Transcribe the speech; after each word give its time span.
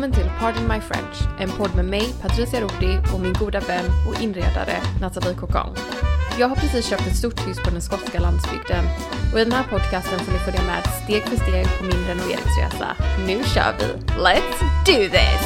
Välkommen 0.00 0.22
till 0.22 0.32
Pardon 0.40 0.68
My 0.68 0.80
French, 0.80 1.40
en 1.40 1.50
podd 1.50 1.74
med 1.76 1.84
mig, 1.84 2.14
Patricia 2.22 2.60
Roti 2.60 2.98
och 3.14 3.20
min 3.20 3.32
goda 3.32 3.60
vän 3.60 3.84
och 4.08 4.22
inredare 4.22 4.76
Nathalie 5.00 5.34
Cocan. 5.34 5.76
Jag 6.38 6.48
har 6.48 6.56
precis 6.56 6.86
köpt 6.86 7.06
ett 7.06 7.16
stort 7.16 7.48
hus 7.48 7.58
på 7.64 7.70
den 7.70 7.80
skotska 7.80 8.20
landsbygden 8.20 8.84
och 9.32 9.40
i 9.40 9.44
den 9.44 9.52
här 9.52 9.64
podcasten 9.70 10.18
får 10.18 10.32
ni 10.32 10.38
följa 10.38 10.62
med 10.62 10.82
steg 11.04 11.22
för 11.22 11.36
steg 11.36 11.66
på 11.78 11.84
min 11.84 12.06
renoveringsresa. 12.08 12.96
Nu 13.26 13.44
kör 13.44 13.74
vi! 13.78 13.84
Let's 14.14 14.60
do 14.86 15.08
this! 15.08 15.44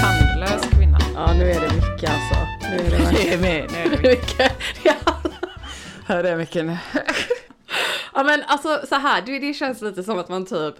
Tandlös 0.00 0.62
kvinna. 0.70 0.98
Ja, 1.14 1.32
nu 1.32 1.50
är 1.50 1.60
det 1.60 1.74
mycket 1.74 2.10
alltså. 2.10 2.36
Nu 2.70 2.76
är 2.76 2.90
det 2.90 2.96
Det 2.96 3.04
verkligen 3.04 3.38
är 3.38 3.42
med, 3.42 3.70
nu 3.72 3.78
är 3.78 3.90
det 3.90 4.08
mycket. 4.08 4.51
Ja. 6.12 6.22
Det 6.22 6.30
är 6.30 6.36
mycket 6.36 6.64
nu. 6.64 6.76
Ja 8.14 8.24
men 8.24 8.42
alltså 8.46 8.80
så 8.88 8.94
här, 8.94 9.22
det, 9.22 9.38
det 9.38 9.54
känns 9.54 9.80
lite 9.80 10.02
som 10.02 10.18
att 10.18 10.28
man 10.28 10.46
typ 10.46 10.74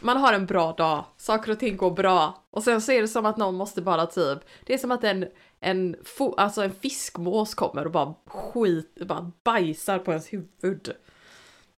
man 0.00 0.16
har 0.16 0.32
en 0.32 0.46
bra 0.46 0.72
dag, 0.72 1.04
saker 1.16 1.52
och 1.52 1.58
ting 1.58 1.76
går 1.76 1.90
bra 1.90 2.44
och 2.50 2.62
sen 2.62 2.80
så 2.80 2.92
är 2.92 3.02
det 3.02 3.08
som 3.08 3.26
att 3.26 3.36
någon 3.36 3.54
måste 3.54 3.82
bara 3.82 4.06
typ, 4.06 4.38
det 4.66 4.74
är 4.74 4.78
som 4.78 4.90
att 4.90 5.04
en, 5.04 5.26
en, 5.60 5.96
fo, 6.04 6.34
alltså 6.34 6.62
en 6.62 6.72
fiskmås 6.72 7.54
kommer 7.54 7.84
och 7.84 7.92
bara 7.92 8.14
skit, 8.26 8.94
bara 9.06 9.32
bajsar 9.44 9.98
på 9.98 10.10
ens 10.10 10.32
huvud. 10.32 10.92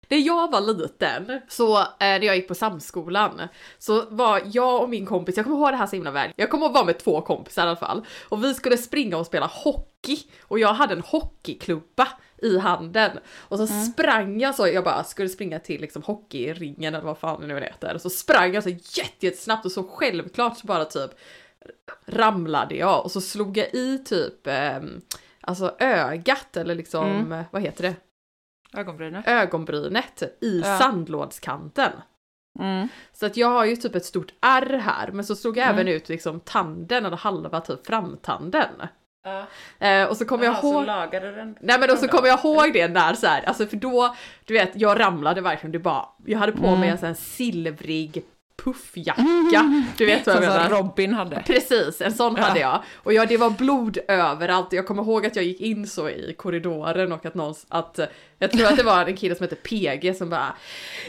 När 0.09 0.19
jag 0.19 0.50
var 0.50 0.60
liten, 0.60 1.41
så 1.49 1.78
eh, 1.78 1.87
när 1.99 2.22
jag 2.22 2.37
gick 2.37 2.49
på 2.49 2.55
samskolan, 2.55 3.43
så 3.78 4.05
var 4.10 4.43
jag 4.44 4.82
och 4.82 4.88
min 4.88 5.06
kompis, 5.06 5.37
jag 5.37 5.47
kommer 5.47 5.59
ihåg 5.59 5.72
det 5.72 5.76
här 5.76 5.87
så 5.87 5.97
himla 5.97 6.10
väl, 6.10 6.32
jag 6.37 6.50
kommer 6.50 6.66
att 6.66 6.75
vara 6.75 6.84
med 6.84 6.99
två 6.99 7.20
kompisar 7.20 7.62
i 7.62 7.66
alla 7.66 7.76
fall, 7.76 8.06
och 8.28 8.44
vi 8.44 8.55
skulle 8.55 8.76
springa 8.76 9.16
och 9.16 9.26
spela 9.26 9.47
hockey, 9.47 10.19
och 10.43 10.59
jag 10.59 10.75
hade 10.75 10.94
en 10.94 11.03
hockeyklubba 11.03 12.09
i 12.43 12.59
handen. 12.59 13.19
Och 13.38 13.59
så 13.59 13.66
sprang 13.66 14.41
jag 14.41 14.54
så, 14.54 14.69
jag 14.69 14.84
bara 14.84 15.04
skulle 15.04 15.28
springa 15.28 15.59
till 15.59 15.81
liksom 15.81 16.03
hockeyringen 16.03 16.94
eller 16.94 17.04
vad 17.06 17.19
fan 17.19 17.41
det 17.41 17.47
nu 17.47 17.60
heter, 17.60 17.94
och 17.94 18.00
så 18.00 18.10
sprang 18.10 18.54
jag 18.54 18.62
så 18.62 18.69
jätte, 18.71 19.26
jättesnabbt 19.26 19.65
och 19.65 19.72
så 19.72 19.84
självklart 19.84 20.59
så 20.59 20.66
bara 20.66 20.84
typ 20.84 21.10
ramlade 22.06 22.75
jag 22.76 23.04
och 23.04 23.10
så 23.10 23.21
slog 23.21 23.56
jag 23.56 23.75
i 23.75 23.99
typ 23.99 24.47
eh, 24.47 24.78
alltså 25.41 25.75
ögat 25.78 26.56
eller 26.56 26.75
liksom, 26.75 27.32
eh, 27.32 27.43
vad 27.50 27.62
heter 27.62 27.82
det? 27.82 27.94
Ögonbrynen. 28.81 29.22
ögonbrynet 29.26 30.22
i 30.41 30.60
Ja. 30.65 30.78
sandlådskanten. 30.78 31.93
Mm. 32.59 32.88
Så 33.12 33.26
att 33.26 33.37
jag 33.37 33.49
har 33.49 33.65
ju 33.65 33.76
typ 33.76 33.94
ett 33.94 34.05
stort 34.05 34.32
ärr 34.41 34.78
här, 34.78 35.10
men 35.12 35.25
så 35.25 35.37
slog 35.37 35.56
jag 35.56 35.69
även 35.69 35.88
ut 35.88 36.09
liksom 36.09 36.41
tanden 36.41 37.05
eller 37.06 37.16
halva 37.16 37.60
typ 37.60 37.87
framtanden. 37.87 38.69
Eh, 39.79 40.05
och 40.05 40.17
så 40.17 40.25
kommer 40.25 40.45
jag 40.45 40.65
ihåg... 40.65 40.87
lagade 40.87 41.31
du 41.31 41.37
den? 41.37 41.56
Nej 41.61 41.79
men 41.79 41.89
då 41.89 41.97
så 41.97 42.09
kommer 42.09 42.29
jag 42.29 42.45
ihåg 42.45 42.73
det 42.73 42.89
när 42.89 43.15
så 43.15 43.27
här, 43.27 43.43
alltså 43.43 43.67
för 43.67 43.77
då, 43.77 44.15
du 44.45 44.55
vet, 44.55 44.71
jag 44.75 45.01
ramlade 45.01 45.41
verkligen, 45.41 45.73
det 45.73 45.79
bara, 45.79 46.05
jag 46.27 46.39
hade 46.39 46.53
på 46.53 46.77
mig 46.77 46.89
en 46.89 46.99
sån 46.99 47.15
silvrig 47.15 48.25
puffjacka, 48.65 49.84
du 49.97 50.06
vet 50.06 50.27
vad 50.27 50.37
jag 50.37 50.45
Som 50.45 50.53
menar? 50.53 50.71
Robin 50.71 51.15
hade. 51.15 51.43
Precis, 51.47 52.01
en 52.01 52.12
sån 52.12 52.37
hade 52.37 52.61
jag. 52.61 52.83
Och 52.95 53.12
ja, 53.12 53.27
det 53.27 53.37
var 53.37 53.51
blod 53.51 53.99
överallt. 54.09 54.73
Jag 54.73 54.87
kommer 54.87 55.03
ihåg 55.03 55.27
att 55.27 55.37
jag 55.37 55.45
gick 55.45 55.61
in 55.61 55.87
så 55.87 56.09
i 56.09 56.35
korridoren 56.39 57.12
och 57.12 57.27
att 57.27 57.35
någon, 57.35 57.55
att 57.69 57.99
jag 58.39 58.50
tror 58.50 58.67
att 58.67 58.77
det 58.77 58.83
var 58.83 59.06
en 59.06 59.17
kille 59.17 59.35
som 59.35 59.45
hette 59.45 59.56
PG 59.56 60.17
som 60.17 60.31
bara 60.31 60.56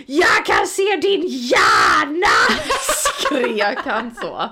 Jag 0.06 0.46
kan 0.46 0.68
se 0.68 0.96
din 1.02 1.24
hjärna! 1.28 2.60
Skrek 3.20 3.80
han 3.86 4.16
så. 4.16 4.50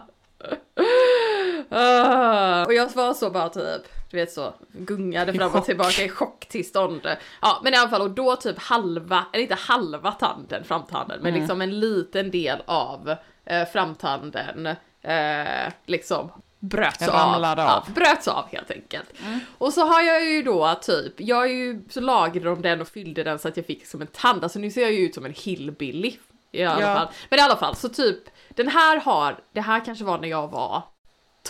Ah, 1.69 2.65
och 2.65 2.73
jag 2.73 2.89
var 2.95 3.13
så 3.13 3.29
bara 3.29 3.49
typ, 3.49 3.81
du 4.11 4.17
vet 4.17 4.31
så, 4.31 4.53
gungade 4.71 5.33
fram 5.33 5.51
och 5.55 5.65
tillbaka 5.65 6.03
i 6.03 6.09
chocktillstånd. 6.09 7.07
Ja 7.41 7.61
men 7.63 7.73
i 7.73 7.77
alla 7.77 7.89
fall 7.89 8.01
och 8.01 8.11
då 8.11 8.35
typ 8.35 8.59
halva, 8.59 9.25
eller 9.33 9.41
inte 9.41 9.55
halva 9.55 10.11
tanden, 10.11 10.63
framtanden, 10.63 11.19
men 11.21 11.33
liksom 11.33 11.61
en 11.61 11.79
liten 11.79 12.31
del 12.31 12.61
av 12.65 13.15
eh, 13.45 13.65
framtanden 13.65 14.67
eh, 15.01 15.73
liksom 15.85 16.31
bröts 16.59 17.07
av. 17.07 17.15
Av. 17.15 17.41
Ja, 17.57 17.83
bröts 17.95 18.27
av 18.27 18.45
helt 18.51 18.71
enkelt. 18.71 19.09
Och 19.57 19.73
så 19.73 19.81
har 19.85 20.01
jag 20.01 20.25
ju 20.25 20.43
då 20.43 20.75
typ, 20.81 21.13
jag 21.17 21.43
är 21.43 21.49
ju, 21.53 21.81
så 21.89 22.01
lagrade 22.01 22.49
de 22.49 22.61
den 22.61 22.81
och 22.81 22.87
fyllde 22.87 23.23
den 23.23 23.39
så 23.39 23.47
att 23.47 23.57
jag 23.57 23.65
fick 23.65 23.87
som 23.87 24.01
en 24.01 24.07
tand, 24.07 24.43
alltså 24.43 24.59
nu 24.59 24.71
ser 24.71 24.81
jag 24.81 24.91
ju 24.93 24.99
ut 24.99 25.15
som 25.15 25.25
en 25.25 25.33
hillbilly. 25.33 26.15
I 26.51 26.63
alla 26.63 26.81
Ja. 26.81 26.95
fall. 26.95 27.07
Men 27.29 27.39
i 27.39 27.41
alla 27.41 27.55
fall, 27.55 27.75
så 27.75 27.89
typ, 27.89 28.19
den 28.49 28.67
här 28.67 28.99
har, 29.01 29.39
det 29.53 29.61
här 29.61 29.85
kanske 29.85 30.05
var 30.05 30.17
när 30.17 30.27
jag 30.27 30.47
var 30.47 30.83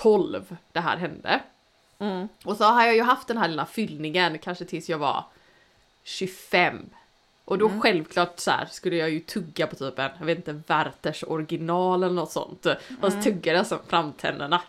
12 0.02 0.56
det 0.72 0.80
här 0.80 0.98
hände. 0.98 1.42
Och 2.44 2.58
så 2.58 2.64
har 2.64 2.86
jag 2.86 2.96
ju 2.96 3.02
haft 3.02 3.28
den 3.28 3.38
här 3.38 3.48
lilla 3.48 3.66
fyllningen 3.66 4.40
kanske 4.40 4.66
tills 4.66 4.90
jag 4.90 4.98
var 4.98 5.24
25. 6.04 6.90
Och 7.46 7.58
då 7.58 7.70
självklart 7.82 8.40
så 8.40 8.52
här 8.52 8.66
skulle 8.66 8.96
jag 8.96 9.10
ju 9.10 9.20
tugga 9.20 9.68
på 9.68 9.76
typ 9.76 10.00
en, 10.00 10.12
jag 10.20 10.26
vet 10.26 10.38
inte, 10.38 10.62
Werthers 10.68 11.24
original 11.28 12.04
eller 12.04 12.16
något 12.16 12.32
sånt. 12.32 12.66
Och 13.02 13.14
så 13.14 13.22
tuggade 13.22 13.58
jag 13.58 13.68
så 13.68 13.78
framtänderna. 13.88 14.62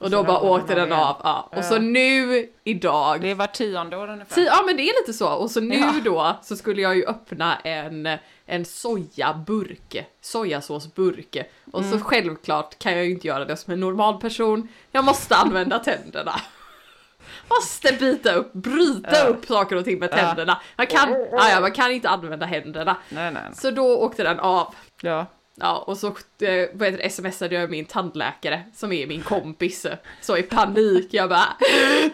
Och 0.00 0.10
då 0.10 0.22
bara 0.24 0.40
åkte 0.40 0.74
den 0.74 0.88
den 0.88 0.98
av. 0.98 1.16
Ja. 1.24 1.48
Och 1.56 1.64
så 1.64 1.78
nu 1.78 2.48
idag 2.64 3.20
Det 3.20 3.30
är 3.30 3.34
var 3.34 3.46
tionde 3.46 3.96
år 3.96 4.08
ungefär. 4.10 4.36
Ti- 4.42 4.46
Ja 4.46 4.62
men 4.66 4.76
det 4.76 4.82
är 4.82 5.00
lite 5.02 5.12
så, 5.18 5.28
och 5.28 5.50
så 5.50 5.60
nu 5.60 5.74
Ja. 5.78 5.92
då 6.04 6.36
så 6.42 6.56
skulle 6.56 6.82
jag 6.82 6.96
ju 6.96 7.06
öppna 7.06 7.56
en, 7.56 8.08
en 8.46 8.64
sojaburk, 8.64 10.06
sojasåsburk. 10.20 11.36
Och 11.72 11.80
Mm. 11.80 11.92
så 11.92 12.04
självklart 12.04 12.78
kan 12.78 12.92
jag 12.92 13.04
ju 13.04 13.10
inte 13.10 13.26
göra 13.26 13.44
det 13.44 13.56
som 13.56 13.72
en 13.72 13.80
normal 13.80 14.20
person, 14.20 14.68
jag 14.90 15.04
måste 15.04 15.36
använda 15.36 15.78
tänderna. 15.78 16.34
Måste 17.50 17.92
bita 17.92 18.32
upp, 18.32 18.52
bryta 18.52 19.16
Ja. 19.18 19.24
upp 19.24 19.44
saker 19.46 19.76
och 19.76 19.84
ting 19.84 19.98
med 19.98 20.10
tänderna. 20.10 20.60
Man 20.76 20.86
kan, 20.86 21.10
ja, 21.32 21.48
ja, 21.50 21.60
man 21.60 21.72
kan 21.72 21.92
inte 21.92 22.08
använda 22.08 22.46
händerna. 22.46 22.96
Nej, 23.08 23.32
nej. 23.32 23.42
nej. 23.46 23.54
Så 23.54 23.70
då 23.70 23.96
åkte 23.98 24.22
den 24.22 24.40
av. 24.40 24.74
Ja. 25.02 25.26
Ja, 25.56 25.78
och 25.86 25.98
så 25.98 26.06
eh, 26.06 26.68
vad 26.72 26.88
heter 26.88 27.02
det, 27.02 27.10
smsade 27.10 27.54
jag 27.54 27.70
min 27.70 27.84
tandläkare 27.84 28.62
som 28.74 28.92
är 28.92 29.06
min 29.06 29.22
kompis. 29.22 29.86
Så 30.20 30.36
i 30.36 30.42
panik, 30.42 31.08
jag 31.14 31.28
bara 31.28 31.56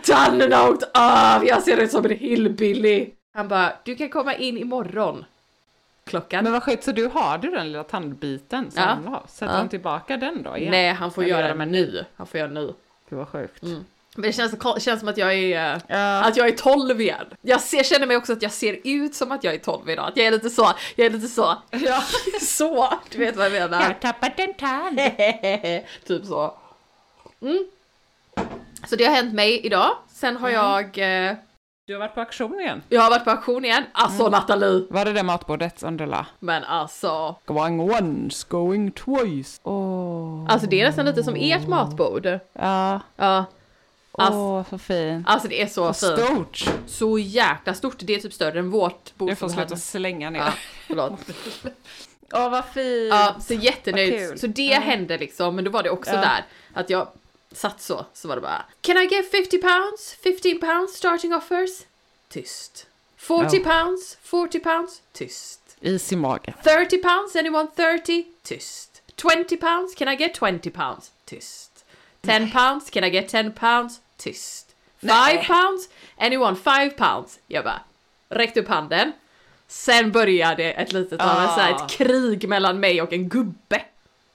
Tanden 0.03 0.53
har 0.53 0.71
åkt 0.71 0.83
av, 0.95 1.47
jag 1.47 1.63
ser 1.63 1.77
ut 1.77 1.91
som 1.91 2.05
en 2.05 2.11
hillbilly. 2.11 3.11
Han 3.35 3.49
bara, 3.49 3.73
du 3.85 3.95
kan 3.97 4.09
komma 4.09 4.35
in 4.35 4.59
imorgon. 4.59 5.25
klockan. 6.05 6.45
Men 6.45 6.53
vad 6.53 6.63
sjukt, 6.63 6.85
så 6.85 6.93
du 6.93 7.07
har 7.07 7.39
du 7.39 7.51
den 7.51 7.67
lilla 7.67 7.85
tandbiten 7.85 8.71
som 8.71 8.83
Ja. 8.83 8.89
han 8.89 9.03
la? 9.05 9.23
Sätter 9.29 9.53
Ja. 9.53 9.59
han 9.59 9.69
tillbaka 9.69 10.17
den 10.17 10.43
då 10.43 10.57
igen? 10.57 10.71
Nej, 10.71 10.93
han 10.93 11.11
får 11.13 11.23
Eller 11.23 11.37
göra 11.37 11.49
det 11.49 11.55
med 11.55 11.69
nu. 11.69 12.05
Han 12.17 12.27
får 12.27 12.41
göra 12.41 12.51
nu. 12.51 12.75
Gud 13.11 13.19
vad 13.19 13.29
sjukt. 13.29 13.63
Men 14.15 14.23
det 14.23 14.33
känns, 14.33 14.55
känns 14.83 15.01
som 15.01 15.09
att 15.09 15.17
jag 15.17 15.35
är, 15.35 15.81
Ja. 15.87 16.21
att 16.25 16.37
jag 16.37 16.49
är 16.49 16.53
12 16.57 17.01
igen. 17.01 17.27
Jag 17.43 17.61
ser, 17.61 17.83
känner 17.83 18.07
mig 18.07 18.17
också 18.17 18.33
att 18.33 18.43
jag 18.43 18.53
ser 18.53 18.79
ut 18.85 19.15
som 19.15 19.33
att 19.33 19.45
jag 19.45 19.55
är 19.55 19.59
12 19.59 19.91
idag. 19.91 20.09
Att 20.09 20.17
jag 20.17 20.27
är 20.27 20.31
lite 20.31 20.51
så, 20.51 20.73
jag 20.97 21.07
är 21.07 21.11
lite 21.11 21.29
så, 21.29 21.57
Ja. 21.71 22.03
så, 22.41 22.89
du 23.11 23.19
vet 23.19 23.37
vad 23.37 23.47
jag 23.47 23.53
menar. 23.53 23.83
Jag 23.83 24.01
tappat 24.01 24.33
en 24.41 24.55
tand. 24.55 24.99
typ 26.07 26.25
så. 26.27 26.55
Mm. 27.43 27.65
Så 28.87 28.97
det 28.97 29.05
har 29.05 29.15
hänt 29.15 29.35
mig 29.35 29.67
idag. 29.67 29.91
Sen 30.09 30.37
har 30.37 30.51
jag, 30.51 30.85
eh, 31.29 31.35
Du 31.87 31.93
har 31.95 32.01
varit 32.01 32.15
på 32.15 32.21
auktion 32.21 32.61
igen. 32.61 32.83
jag 32.89 33.01
har 33.01 33.11
varit 33.11 33.25
på 33.25 33.31
auktion 33.31 33.65
igen. 33.65 33.85
Alltså 33.93 34.29
Nathalie! 34.29 34.87
Var 34.91 35.05
det 35.05 35.13
det 35.13 35.23
matbordet 35.23 35.79
som 35.81 35.97
du 35.97 36.07
la? 36.07 36.27
Men 36.39 36.65
alltså, 36.65 37.37
Going 37.45 37.81
once, 37.81 38.47
going 38.49 38.91
twice. 38.91 39.61
Åh. 39.63 40.47
alltså 40.49 40.67
det 40.69 40.81
är 40.81 40.87
nästan 40.87 41.07
lite 41.07 41.23
som 41.23 41.35
ert 41.37 41.69
matbord. 41.69 42.27
Ja. 42.53 43.01
Ja. 43.17 43.45
Åh, 44.21 44.57
Alltså, 44.59 44.71
så 44.71 44.79
fint. 44.79 45.29
alltså 45.29 45.49
det 45.49 45.63
är 45.63 45.67
så 45.67 45.93
Så 45.93 46.17
fint. 46.17 46.29
stort. 46.29 46.65
Så 46.87 47.19
jäkla 47.19 47.75
stort. 47.75 47.95
Det 47.99 48.15
är 48.15 48.21
typ 48.21 48.33
större 48.33 48.59
än 48.59 48.71
vårt 48.71 49.17
bord. 49.17 49.29
Du 49.31 49.37
får 49.37 49.49
sluta 49.49 49.77
slänga 49.77 50.31
ner. 50.31 50.39
Ja, 50.41 50.53
förlåt. 50.87 51.13
Åh, 52.33 52.51
vad 52.51 52.65
fint. 52.65 53.09
Ja, 53.11 53.37
så 53.41 53.55
jättenöjd. 53.55 54.41
Så 54.41 54.47
det 54.47 54.75
hände 54.75 55.19
liksom, 55.19 55.55
men 55.57 55.65
då 55.65 55.71
var 55.71 55.83
det 55.83 55.91
också 55.91 56.11
Ja. 56.11 56.21
där 56.21 56.45
att 56.75 56.91
jag 56.91 57.09
satt 57.53 57.81
så, 57.81 58.07
så 58.13 58.29
var 58.29 58.35
det 58.37 58.43
bara 58.43 58.65
Can 58.81 58.97
I 58.97 59.07
get 59.07 59.31
50 59.31 59.59
pounds? 59.59 60.17
15 60.25 60.59
pounds 60.69 60.97
starting 60.97 61.35
offers? 61.35 61.71
Tyst. 62.29 62.87
40 63.17 63.57
Ja. 63.57 63.65
pounds? 63.65 64.19
40 64.23 64.61
pounds? 64.61 65.03
Tyst. 65.13 65.61
Is 65.81 66.13
i 66.13 66.17
magen. 66.17 66.55
30 66.65 66.99
pounds? 66.99 67.37
Anyone 67.37 67.67
30? 67.77 68.25
Tyst. 68.43 69.03
20 69.17 69.57
pounds? 69.57 69.95
Can 69.95 70.09
I 70.09 70.17
get 70.17 70.35
20 70.35 70.71
pounds? 70.71 71.11
Tyst. 71.25 71.85
10 72.23 72.51
pounds? 72.51 72.91
Can 72.91 73.05
I 73.05 73.11
get 73.11 73.29
10 73.29 73.53
pounds? 73.53 74.01
Tyst. 74.21 74.67
5 75.01 75.09
Nej. 75.09 75.45
pounds? 75.47 75.89
Anyone 76.17 76.57
5 76.57 76.91
pounds? 76.91 77.39
Jag 77.47 77.65
bara 77.65 77.81
räckte 78.29 78.61
upp 78.61 78.69
handen. 78.69 79.13
Sen 79.67 80.13
började 80.13 80.73
ett 80.73 80.93
litet 80.93 81.13
en 81.13 81.19
så 81.19 81.25
här, 81.61 81.73
Ah. 81.75 81.85
ett 81.85 81.91
krig 81.91 82.49
mellan 82.49 82.81
mig 82.81 83.03
och 83.03 83.13
en 83.13 83.29
gubbe. 83.29 83.83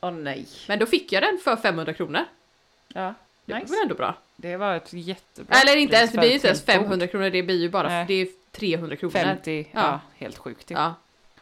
Åh 0.01 0.11
nej. 0.11 0.45
Men 0.67 0.79
då 0.79 0.85
fick 0.85 1.11
jag 1.11 1.23
den 1.23 1.39
för 1.43 1.55
500 1.55 1.93
kronor. 1.93 2.21
Ja, 2.87 3.13
Det 3.45 3.59
nice. 3.59 3.73
var 3.73 3.81
ändå 3.81 3.95
bra. 3.95 4.15
Det 4.35 4.57
var 4.57 4.75
ett 4.75 4.93
jättebra 4.93 5.55
Eller 5.59 5.75
inte 5.77 5.95
ens, 5.95 6.11
det 6.11 6.17
blir 6.17 6.31
inte 6.31 6.47
ens 6.47 6.59
helt 6.67 6.79
bord. 6.79 6.83
500 6.85 7.07
kronor, 7.07 7.29
det 7.29 7.43
blir 7.43 7.61
ju 7.61 7.69
bara, 7.69 7.87
Nej. 7.87 8.05
det 8.07 8.13
är 8.13 8.27
300 8.51 8.95
kronor. 8.95 9.11
50, 9.11 9.67
ja. 9.71 9.81
Ja. 9.81 9.99
helt 10.17 10.37
sjukt. 10.37 10.71
Ja. 10.71 10.93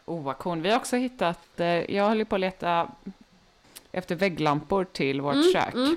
Oh, 0.04 0.32
cool. 0.32 0.60
Vi 0.60 0.70
har 0.70 0.76
också 0.76 0.96
hittat, 0.96 1.60
eh, 1.60 1.66
jag 1.66 2.08
håller 2.08 2.24
på 2.24 2.34
att 2.34 2.40
leta 2.40 2.88
efter 3.92 4.14
vägglampor 4.14 4.84
till 4.92 5.20
vårt 5.20 5.52
kök. 5.52 5.74
mm. 5.74 5.96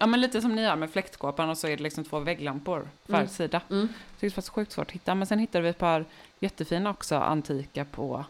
Ja, 0.00 0.06
men 0.06 0.20
lite 0.20 0.40
som 0.40 0.54
ni 0.54 0.64
har 0.64 0.76
med 0.76 0.90
fläktkåpan 0.90 1.50
och 1.50 1.58
så 1.58 1.66
är 1.68 1.76
det 1.76 1.82
liksom 1.82 2.04
två 2.04 2.18
vägglampor 2.18 2.80
på 3.06 3.12
varje 3.12 3.28
sida. 3.28 3.60
mm. 3.70 3.88
Det 4.20 4.36
var 4.36 4.42
så 4.42 4.52
sjukt 4.52 4.72
svårt 4.72 4.86
att 4.88 4.92
hitta. 4.92 5.14
Men 5.14 5.26
sen 5.26 5.38
hittade 5.38 5.62
vi 5.62 5.68
ett 5.68 5.78
par 5.78 6.04
jättefina 6.40 6.90
också, 6.90 7.16
antika 7.16 7.84
på 7.84 8.24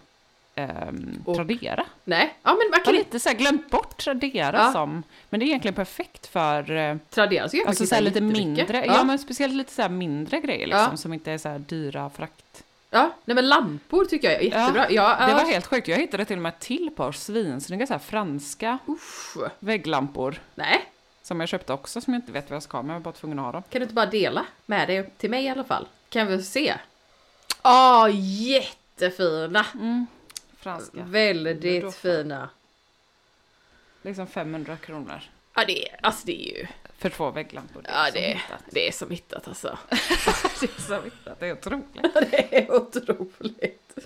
ehm, 0.54 1.22
Och- 1.24 1.34
Tradera. 1.36 1.84
Nej, 2.04 2.34
ja 2.42 2.50
men 2.50 2.70
man 2.70 2.80
kan 2.84 2.94
lite 2.94 3.20
så 3.20 3.28
här 3.28 3.36
glömt 3.36 3.70
bort 3.70 3.96
Tradera 3.96 4.56
Ja. 4.58 4.72
som, 4.72 5.02
men 5.30 5.40
det 5.40 5.44
är 5.44 5.46
egentligen 5.46 5.74
perfekt 5.74 6.26
för 6.26 6.70
eh, 6.70 6.96
tradera 7.10 7.48
så 7.48 7.56
kan 7.56 7.60
man 7.64 7.68
Alltså 7.68 7.86
så 7.86 8.00
lite 8.00 8.20
mindre, 8.20 8.86
ja. 8.86 8.94
Ja. 8.96 9.04
men 9.04 9.18
speciellt 9.18 9.54
lite 9.54 9.72
så 9.72 9.82
här 9.82 9.88
mindre 9.88 10.40
grejer 10.40 10.66
liksom 10.66 10.88
Ja. 10.90 10.96
som 10.96 11.12
inte 11.12 11.32
är 11.32 11.38
så 11.38 11.48
här 11.48 11.58
dyra 11.58 12.10
frakt. 12.10 12.64
ja, 12.90 13.10
nej 13.24 13.34
men 13.34 13.48
lampor 13.48 14.04
tycker 14.04 14.30
jag 14.30 14.40
är 14.40 14.44
jättebra. 14.44 14.86
Ja, 14.90 15.16
Det 15.26 15.30
ja, 15.30 15.34
var 15.34 15.44
helt 15.52 15.66
sjukt, 15.66 15.88
jag 15.88 15.96
hittade 15.98 16.24
till 16.24 16.36
och 16.36 16.42
med 16.42 16.50
ett 16.50 16.60
till 16.60 16.90
par 16.96 17.12
svinsnygga 17.12 17.86
så 17.86 17.92
här 17.94 17.98
franska 17.98 18.78
Usch. 18.88 19.36
vägglampor 19.58 20.40
Nej, 20.54 20.82
som 21.22 21.40
jag 21.40 21.48
köpte 21.48 21.72
också 21.72 22.00
som 22.00 22.14
jag 22.14 22.20
inte 22.20 22.32
vet 22.32 22.50
vad 22.50 22.56
jag 22.56 22.62
ska 22.62 22.82
men 22.82 22.88
jag 22.88 22.94
var 22.94 23.04
bara 23.04 23.14
tvungen 23.14 23.38
att 23.38 23.44
ha 23.44 23.52
dem. 23.52 23.62
kan 23.70 23.78
du 23.80 23.82
inte 23.82 23.94
bara 23.94 24.06
dela 24.06 24.46
med 24.66 24.88
dig 24.88 25.10
till 25.16 25.30
mig 25.30 25.44
i 25.44 25.48
alla 25.48 25.64
fall? 25.64 25.88
Kan 26.08 26.26
vi 26.26 26.42
se? 26.42 26.74
Åh, 27.64 28.08
jättefina! 28.12 29.66
Franska. 30.56 30.90
Men 30.96 31.04
då 31.04 31.10
Väldigt 31.10 31.94
fina. 31.94 32.48
Liksom 34.02 34.26
500 34.26 34.76
kronor 34.76 35.20
Ja, 35.54 35.64
det 35.66 35.88
är, 35.88 35.98
alltså 36.02 36.26
det 36.26 36.48
är 36.50 36.58
ju, 36.58 36.66
för 36.98 37.08
två 37.08 37.30
vägglampor. 37.30 37.82
ja 37.88 38.04
som 38.04 38.14
det 38.14 38.32
är, 38.32 38.42
det 38.70 38.88
är 38.88 38.92
som 38.92 39.10
hittat 39.10 39.48
alltså. 39.48 39.78
det 40.60 40.66
är 40.78 40.80
så 40.80 41.00
hittat, 41.02 41.40
det 41.40 41.46
är 41.46 41.52
otroligt. 41.52 42.14
Det 42.30 42.58
är 42.58 42.74
otroligt. 42.74 43.98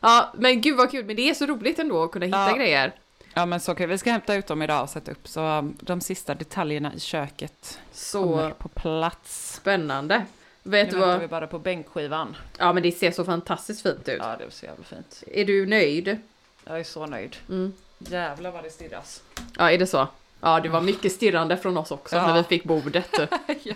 Ja, 0.00 0.32
men 0.38 0.60
gud 0.60 0.76
vad 0.76 0.90
kul, 0.90 1.04
men 1.04 1.16
det 1.16 1.30
är 1.30 1.34
så 1.34 1.46
roligt 1.46 1.78
ändå 1.78 2.02
att 2.02 2.10
kunna 2.12 2.26
hitta 2.26 2.50
Ja. 2.50 2.56
grejer. 2.56 2.92
Ja 3.34 3.46
men 3.46 3.60
så 3.60 3.74
kul, 3.74 3.88
vi 3.88 3.98
ska 3.98 4.10
hämta 4.10 4.34
ut 4.34 4.46
dem 4.46 4.62
idag 4.62 4.82
och 4.82 4.88
sätta 4.90 5.10
upp 5.12 5.28
så 5.28 5.58
um, 5.58 5.76
de 5.80 6.00
sista 6.00 6.34
detaljerna 6.34 6.94
i 6.94 7.00
köket 7.00 7.78
Så 7.92 8.22
kommer 8.22 8.50
på 8.50 8.68
plats. 8.68 9.54
spännande. 9.54 10.24
Vet 10.62 10.92
Nu 10.92 10.98
du 10.98 11.06
vad? 11.06 11.20
vi 11.20 11.26
bara 11.28 11.46
på 11.46 11.58
bänkskivan. 11.58 12.36
Ja, 12.58 12.72
men 12.72 12.82
det 12.82 12.92
ser 12.92 13.10
så 13.10 13.24
fantastiskt 13.24 13.82
fint 13.82 14.08
ut. 14.08 14.18
Ja 14.22 14.36
det 14.38 14.50
så 14.50 14.66
jävla 14.66 14.84
fint. 14.84 15.24
Är 15.26 15.44
du 15.44 15.66
nöjd? 15.66 16.18
Jag 16.64 16.80
är 16.80 16.84
så 16.84 17.06
nöjd. 17.06 17.36
Mm. 17.48 17.72
Jävlar 17.98 18.50
vad 18.50 18.64
det 18.64 18.70
stirras. 18.70 19.22
Ja, 19.58 19.70
är 19.70 19.78
det 19.78 19.86
så? 19.86 20.08
Ja, 20.40 20.60
det 20.60 20.68
var 20.68 20.80
mycket 20.80 21.12
stirrande 21.12 21.56
från 21.56 21.76
oss 21.76 21.90
också 21.90 22.16
Ja. 22.16 22.26
när 22.26 22.34
vi 22.34 22.42
fick 22.44 22.64
bordet. 22.64 23.10
ja. 23.62 23.74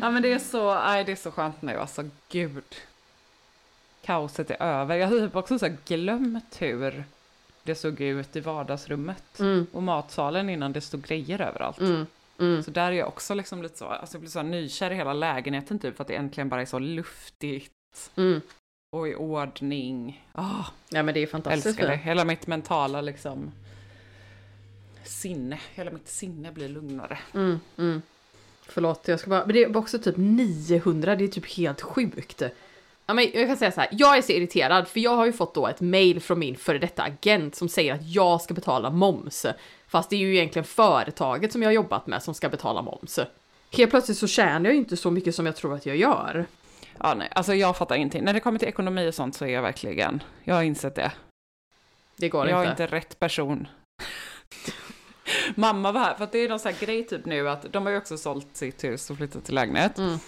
ja 0.00 0.10
men 0.10 0.22
det 0.22 0.32
är 0.32 0.38
så, 0.38 0.74
nej 0.74 1.04
det 1.04 1.12
är 1.12 1.16
så 1.16 1.30
skönt 1.30 1.62
nu 1.62 1.76
alltså 1.76 2.04
gud. 2.28 2.64
Kaoset 4.04 4.50
är 4.50 4.62
över. 4.62 4.96
Jag 4.96 5.08
har 5.08 5.18
typ 5.18 5.36
också 5.36 5.58
så 5.58 5.68
glömt 5.86 6.56
hur 6.58 7.04
det 7.70 7.74
såg 7.74 8.00
ut 8.00 8.36
i 8.36 8.40
vardagsrummet. 8.40 9.40
Mm, 9.40 9.66
Och 9.72 9.82
matsalen 9.82 10.48
innan 10.50 10.72
det 10.72 10.80
stod 10.80 11.02
grejer 11.02 11.40
överallt. 11.40 11.78
mm, 11.80 12.06
mm. 12.38 12.62
Så 12.62 12.70
där 12.70 12.86
är 12.92 12.92
jag 12.96 13.08
också 13.08 13.34
liksom 13.34 13.62
lite 13.62 13.78
så, 13.78 13.84
alltså 13.84 14.14
jag 14.16 14.20
blir 14.20 14.30
så 14.30 14.42
nykär 14.42 14.90
i 14.90 14.94
hela 14.94 15.12
lägenheten 15.12 15.78
typ 15.78 15.96
för 15.96 16.04
att 16.04 16.08
det 16.08 16.14
äntligen 16.14 16.48
bara 16.48 16.60
är 16.62 16.66
så 16.66 16.78
luftigt 16.78 17.72
Mm. 18.16 18.40
och 18.96 19.08
i 19.08 19.14
ordning. 19.14 20.26
Ah, 20.32 20.64
Ja, 20.88 21.02
men 21.02 21.14
det 21.14 21.20
är 21.20 21.26
fantastiskt 21.26 21.66
älskar 21.66 21.88
det. 21.88 21.96
Hela 21.96 22.24
mitt 22.24 22.46
mentala 22.46 23.00
liksom 23.00 23.52
sinne, 25.04 25.58
hela 25.74 25.90
mitt 25.90 26.08
sinne 26.08 26.52
blir 26.52 26.68
lugnare. 26.68 27.18
Mm, 27.34 27.60
mm. 27.78 28.02
Förlåt, 28.62 29.08
jag 29.08 29.20
ska 29.20 29.30
bara... 29.30 29.46
Men 29.46 29.54
det 29.54 29.62
är 29.62 29.76
också 29.76 29.98
typ 29.98 30.14
900, 30.16 31.16
det 31.16 31.24
är 31.24 31.28
typ 31.28 31.46
helt 31.56 31.80
sjukt. 31.80 32.42
Ja, 33.10 33.14
men 33.14 33.30
jag 33.34 33.46
kan 33.46 33.56
säga 33.56 33.72
så 33.72 33.80
här, 33.80 33.88
jag 33.92 34.18
är 34.18 34.22
så 34.22 34.32
irriterad 34.32 34.88
för 34.88 35.00
jag 35.00 35.16
har 35.16 35.26
ju 35.26 35.32
fått 35.32 35.54
då 35.54 35.66
ett 35.66 35.80
mail 35.80 36.20
från 36.20 36.38
min 36.38 36.56
före 36.56 36.78
detta 36.78 37.02
agent 37.02 37.54
som 37.54 37.68
säger 37.68 37.94
att 37.94 38.06
jag 38.06 38.40
ska 38.40 38.54
betala 38.54 38.90
moms. 38.90 39.46
Fast 39.88 40.10
det 40.10 40.16
är 40.16 40.20
ju 40.20 40.36
egentligen 40.36 40.64
företaget 40.64 41.52
som 41.52 41.62
jag 41.62 41.68
har 41.68 41.74
jobbat 41.74 42.06
med 42.06 42.22
som 42.22 42.34
ska 42.34 42.48
betala 42.48 42.82
moms. 42.82 43.18
Helt 43.72 43.90
plötsligt 43.90 44.18
så 44.18 44.26
tjänar 44.26 44.64
jag 44.64 44.72
ju 44.72 44.78
inte 44.78 44.96
så 44.96 45.10
mycket 45.10 45.34
som 45.34 45.46
jag 45.46 45.56
tror 45.56 45.74
att 45.74 45.86
jag 45.86 45.96
gör. 45.96 46.46
Ja, 46.98 47.14
nej, 47.14 47.28
alltså 47.32 47.54
jag 47.54 47.76
fattar 47.76 47.96
ingenting. 47.96 48.24
När 48.24 48.34
det 48.34 48.40
kommer 48.40 48.58
till 48.58 48.68
ekonomi 48.68 49.08
och 49.08 49.14
sånt 49.14 49.34
så 49.36 49.44
är 49.44 49.48
jag 49.48 49.62
verkligen, 49.62 50.22
jag 50.44 50.54
har 50.54 50.62
insett 50.62 50.94
det. 50.94 51.12
Det 52.16 52.28
går 52.28 52.48
jag 52.48 52.60
inte. 52.60 52.68
är 52.68 52.86
inte 52.86 52.96
rätt 52.96 53.18
person. 53.18 53.68
Mamma 55.54 55.92
var 55.92 56.00
här, 56.00 56.14
för 56.14 56.28
det 56.32 56.38
är 56.38 56.48
någon 56.48 56.58
sån 56.58 56.72
här 56.72 56.86
grej 56.86 57.06
typ 57.06 57.24
nu 57.24 57.48
att 57.48 57.72
de 57.72 57.86
har 57.86 57.92
ju 57.92 57.98
också 57.98 58.18
sålt 58.18 58.48
sitt 58.52 58.84
hus 58.84 59.10
och 59.10 59.16
flyttat 59.16 59.44
till 59.44 59.54
lägenhet. 59.54 59.98
Mm. 59.98 60.18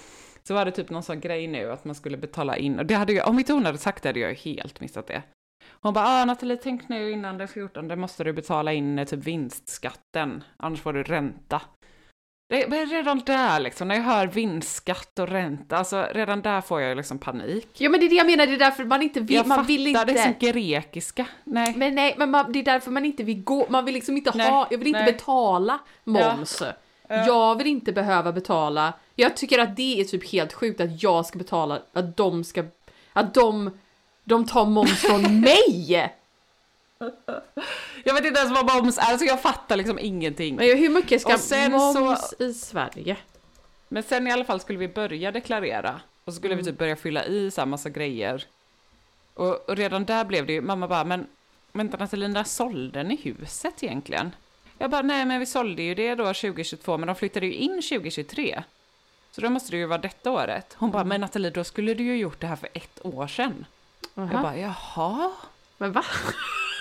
Så 0.43 0.55
var 0.55 0.65
det 0.65 0.71
typ 0.71 0.91
någon 0.91 1.03
sån 1.03 1.21
grej 1.21 1.47
nu 1.47 1.73
att 1.73 1.85
man 1.85 1.95
skulle 1.95 2.17
betala 2.17 2.57
in, 2.57 2.79
och 2.79 2.87
det 2.87 2.95
hade 2.95 3.13
jag, 3.13 3.29
om 3.29 3.39
inte 3.39 3.53
hon 3.53 3.67
hade 3.67 3.79
sagt 3.79 4.03
det 4.03 4.09
hade 4.09 4.21
jag 4.21 4.35
helt 4.35 4.81
missat 4.81 5.07
det. 5.07 5.23
Hon 5.71 5.95
bara, 5.95 6.05
ah 6.07 6.25
Nathalie, 6.25 6.57
tänk 6.57 6.89
nu 6.89 7.11
innan 7.11 7.39
den 7.39 7.49
14 7.49 8.01
måste 8.01 8.25
du 8.25 8.33
betala 8.33 8.73
in 8.73 8.99
eh, 8.99 9.07
typ 9.07 9.25
vinstskatten, 9.25 10.45
annars 10.57 10.81
får 10.81 10.93
du 10.93 11.03
ränta. 11.03 11.61
Det, 12.49 12.69
men 12.69 12.87
redan 12.87 13.19
där 13.19 13.61
liksom, 13.61 13.89
när 13.89 13.95
jag 13.95 14.03
hör 14.03 14.27
vinstskatt 14.27 15.19
och 15.19 15.29
ränta, 15.29 15.77
alltså 15.77 16.07
redan 16.13 16.43
där 16.43 16.61
får 16.61 16.81
jag 16.81 16.97
liksom 16.97 17.19
panik. 17.19 17.69
Ja 17.73 17.91
men 17.91 18.01
det 18.01 18.07
är 18.07 18.11
det 18.11 18.17
jag 18.17 18.27
menar, 18.27 18.47
det 18.47 18.55
är 18.55 18.59
därför 18.59 18.85
man 18.85 19.03
inte 19.03 19.21
vill, 19.21 19.37
jag 19.37 19.47
man 19.47 19.57
fattar, 19.59 19.69
vill 19.69 19.87
inte... 19.87 20.05
det 20.05 20.13
är 20.13 20.23
som 20.23 20.35
grekiska. 20.39 21.27
Nej. 21.45 21.75
Men 21.77 21.95
nej, 21.95 22.15
men 22.19 22.31
man, 22.31 22.53
det 22.53 22.59
är 22.59 22.65
därför 22.65 22.91
man 22.91 23.05
inte 23.05 23.23
vill 23.23 23.43
gå, 23.43 23.67
man 23.69 23.85
vill 23.85 23.95
liksom 23.95 24.17
inte 24.17 24.33
Nej, 24.35 24.51
ha, 24.51 24.69
jag 24.71 24.79
vill 24.79 24.89
inte 24.89 25.01
nej. 25.01 25.13
betala 25.13 25.79
moms. 26.05 26.63
Jag 27.26 27.57
vill 27.59 27.66
inte 27.66 27.92
behöva 27.92 28.33
betala, 28.33 28.92
jag 29.14 29.37
tycker 29.37 29.59
att 29.59 29.76
det 29.76 30.00
är 30.00 30.04
typ 30.04 30.28
helt 30.28 30.52
sjukt 30.52 30.81
att 30.81 31.02
jag 31.02 31.26
ska 31.26 31.38
betala, 31.38 31.83
att 31.92 32.16
de 32.16 32.45
ska, 32.45 32.64
att 33.12 33.35
de, 33.35 33.71
de 34.25 34.47
tar 34.47 34.66
moms 34.66 35.00
från 35.00 35.40
mig! 35.40 36.12
Jag 38.04 38.14
vet 38.14 38.25
inte 38.25 38.40
ens 38.40 38.52
vad 38.62 38.66
moms 38.85 38.99
är, 38.99 39.19
så 39.19 39.25
jag 39.25 39.40
fattar 39.42 39.76
liksom 39.76 39.99
ingenting. 39.99 40.57
Men 40.57 40.78
hur 40.78 40.88
mycket 40.88 41.21
ska 41.21 41.31
moms 41.71 42.35
i 42.38 42.54
Sverige? 42.54 43.16
Men 43.88 44.02
sen 44.02 44.26
i 44.26 44.33
alla 44.33 44.45
fall 44.45 44.61
skulle 44.61 44.78
vi 44.78 44.88
börja 44.88 45.33
deklarera. 45.33 46.00
Och 46.25 46.33
så 46.33 46.37
skulle 46.38 46.54
Mm. 46.54 46.64
vi 46.64 46.71
typ 46.71 46.78
börja 46.78 46.97
fylla 46.97 47.25
i 47.25 47.50
så 47.50 47.61
här 47.61 47.66
massa 47.66 47.88
grejer. 47.88 48.45
Och, 49.35 49.69
och 49.69 49.76
redan 49.76 50.04
där 50.04 50.25
blev 50.25 50.47
det 50.47 50.52
ju, 50.52 50.61
mamma 50.61 50.88
bara, 50.88 51.04
men 51.04 51.26
vänta 51.73 51.97
Nathalie, 51.97 52.28
när 52.28 52.45
sålde 52.45 53.02
ni 53.02 53.16
huset 53.16 53.83
egentligen? 53.83 54.31
Jag 54.83 54.91
bara, 54.91 55.03
nej 55.03 55.25
men 55.25 55.41
vi 55.41 55.47
sålde 55.47 55.83
ju 55.83 55.95
det 55.95 56.15
då 56.15 56.25
2022, 56.25 56.99
men 56.99 57.07
de 57.07 57.17
flyttade 57.17 57.47
ju 57.47 57.53
in 57.55 57.83
2023. 57.83 58.62
Så 59.31 59.41
då 59.41 59.51
måste 59.51 59.71
det 59.71 59.77
ju 59.77 59.87
vara 59.87 59.99
detta 59.99 60.31
året. 60.31 60.75
Hon 60.79 60.89
Mm. 60.89 60.93
bara, 60.93 61.05
men 61.05 61.21
Nathalie, 61.21 61.51
då 61.51 61.65
skulle 61.65 61.95
du 61.95 62.05
ju 62.05 62.17
gjort 62.17 62.41
det 62.41 62.47
här 62.47 62.57
för 62.57 62.69
ett 62.73 63.01
år 63.03 63.27
sedan. 63.27 63.65
Jag 64.15 64.29
bara, 64.29 64.57
jaha? 64.57 65.31
Men 65.79 65.93
va? 65.93 66.05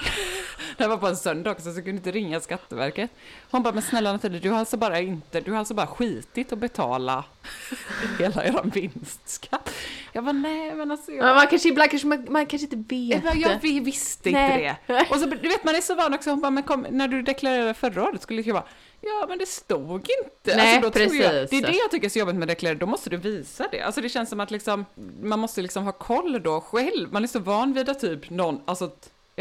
Det 0.77 0.87
var 0.87 0.97
på 0.97 1.07
en 1.07 1.17
söndag 1.17 1.51
också 1.51 1.63
så 1.63 1.77
jag 1.77 1.85
kunde 1.85 1.97
inte 1.97 2.11
ringa 2.11 2.39
Skatteverket. 2.39 3.11
Hon 3.51 3.63
bara, 3.63 3.73
men 3.73 3.83
snälla 3.83 4.11
Nathalie, 4.11 4.39
du 4.39 4.49
har 4.49 4.59
alltså 4.59 4.77
bara 4.77 4.99
inte, 4.99 5.41
du 5.41 5.51
har 5.51 5.59
alltså 5.59 5.73
bara 5.73 5.87
skitit 5.87 6.53
att 6.53 6.59
betala 6.59 7.23
hela 8.19 8.45
er 8.45 8.71
vinstskatt. 8.73 9.69
Jag 10.13 10.23
bara, 10.23 10.31
nej 10.31 10.75
men 10.75 10.91
alltså 10.91 11.11
jag... 11.11 11.25
Men 11.25 11.35
man 11.35 11.47
kanske 11.47 11.69
ibland 11.69 11.89
kanske 11.89 12.07
man, 12.07 12.25
man 12.29 12.45
kanske 12.45 12.75
inte 12.75 12.95
vet. 12.95 13.23
Jag, 13.23 13.35
jag, 13.35 13.59
vi 13.61 13.79
visste 13.79 14.31
Nej. 14.31 14.77
inte 14.87 14.93
det. 14.93 15.07
Och 15.09 15.19
så, 15.19 15.25
du 15.25 15.47
vet 15.47 15.63
man 15.63 15.75
är 15.75 15.81
så 15.81 15.95
van 15.95 16.13
också, 16.13 16.29
hon 16.29 16.41
bara, 16.41 16.51
men 16.51 16.63
kom, 16.63 16.87
när 16.89 17.07
du 17.07 17.21
deklarerade 17.21 17.73
förra 17.73 18.03
året 18.03 18.21
skulle 18.21 18.41
jag 18.41 18.55
bara, 18.55 18.67
ja 19.01 19.25
men 19.29 19.37
det 19.37 19.45
stod 19.45 20.07
inte. 20.23 20.57
Nej, 20.57 20.75
alltså, 20.75 20.91
tror 20.91 21.15
jag, 21.15 21.31
precis. 21.31 21.49
det 21.49 21.57
är 21.57 21.71
det 21.71 21.77
jag 21.77 21.91
tycker 21.91 22.05
är 22.05 22.09
så 22.09 22.19
jobbigt 22.19 22.35
med 22.35 22.47
deklarera, 22.47 22.77
då 22.77 22.85
måste 22.85 23.09
du 23.09 23.17
visa 23.17 23.67
det. 23.71 23.81
Alltså 23.81 24.01
det 24.01 24.09
känns 24.09 24.29
som 24.29 24.39
att 24.39 24.51
liksom, 24.51 24.85
man 25.21 25.39
måste 25.39 25.61
liksom 25.61 25.83
ha 25.83 25.91
koll 25.91 26.43
då 26.43 26.61
själv. 26.61 27.13
Man 27.13 27.23
är 27.23 27.27
så 27.27 27.39
van 27.39 27.73
vid 27.73 27.89
att 27.89 27.99
typ 27.99 28.29
någon, 28.29 28.61
alltså 28.65 28.91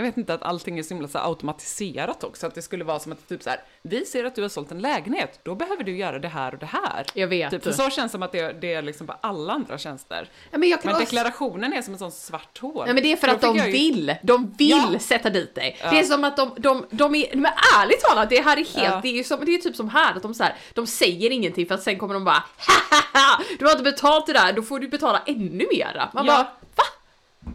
jag 0.00 0.07
vet 0.07 0.16
inte 0.16 0.35
att 0.35 0.42
allting 0.42 0.78
är 0.78 0.83
så 0.83 0.95
himla 0.95 1.09
så 1.09 1.19
automatiserat 1.19 2.25
också, 2.25 2.47
att 2.47 2.54
det 2.54 2.62
skulle 2.62 2.85
vara 2.85 2.99
som 2.99 3.12
att 3.12 3.28
typ 3.28 3.42
så 3.42 3.50
här, 3.50 3.61
vi 3.83 4.04
ser 4.04 4.25
att 4.25 4.35
du 4.35 4.42
har 4.42 4.49
sålt 4.49 4.71
en 4.73 4.78
lägenhet, 4.80 5.40
då 5.42 5.54
behöver 5.54 5.85
du 5.85 5.97
göra 5.97 6.19
det 6.19 6.28
här 6.28 6.52
och 6.52 6.59
det 6.59 6.66
här. 6.66 7.07
Jag 7.14 7.26
vet. 7.28 7.50
Typ, 7.50 7.64
för 7.64 7.73
så 7.73 7.90
känns 7.90 7.95
det 7.97 8.09
som 8.09 8.23
att 8.23 8.33
det, 8.33 8.52
det 8.61 8.75
är 8.75 8.83
liksom 8.83 9.07
på 9.07 9.14
alla 9.21 9.52
andra 9.52 9.78
tjänster. 9.78 10.28
Ja, 10.50 10.59
men 10.59 10.78
Men 10.85 10.99
deklarationen 10.99 11.73
är 11.73 11.83
som 11.83 11.92
en 11.92 11.99
sån 11.99 12.12
svart 12.12 12.59
hål. 12.59 12.85
Ja 12.88 12.95
men 12.95 13.02
det 13.02 13.12
är 13.12 13.16
för 13.16 13.26
Då 13.26 13.33
att 13.33 13.40
de 13.40 13.57
ju- 13.57 13.62
vill, 13.73 14.14
de 14.23 14.54
vill 14.59 14.69
Ja. 14.92 14.99
sätta 14.99 15.30
dit 15.30 15.54
dig. 15.54 15.78
Ja. 15.83 15.90
Det 15.90 15.99
är 15.99 16.02
som 16.04 16.25
att 16.25 16.37
de, 16.37 16.50
de, 16.57 16.87
de 16.90 17.14
är, 17.14 17.37
men 17.37 17.52
ärligt 17.78 18.00
talat, 18.00 18.30
det 18.30 18.40
här 18.40 18.52
är 18.57 18.64
helt, 18.64 18.76
Ja. 18.76 19.00
det 19.02 19.09
är 19.09 19.12
ju 19.12 19.25
som, 19.25 19.45
det 19.45 19.54
är 19.54 19.59
typ 19.59 19.76
som 19.76 19.88
här, 19.88 20.14
att 20.16 20.23
de 20.23 20.35
så 20.35 20.42
här, 20.45 20.54
de 20.75 20.87
säger 20.87 21.30
ingenting 21.30 21.66
för 21.66 21.75
att 21.75 21.83
sen 21.83 21.99
kommer 21.99 22.14
de 22.14 22.25
bara 22.25 22.45
Hahaha, 22.57 23.42
du 23.59 23.64
har 23.64 23.73
inte 23.73 23.83
betalt 23.85 24.26
det 24.26 24.33
där, 24.33 24.52
då 24.52 24.62
får 24.62 24.78
du 24.80 24.88
betala 24.88 25.23
ännu 25.26 25.66
mera. 25.73 26.09
Man 26.14 26.26
bara, 26.26 26.37
va? 26.76 26.83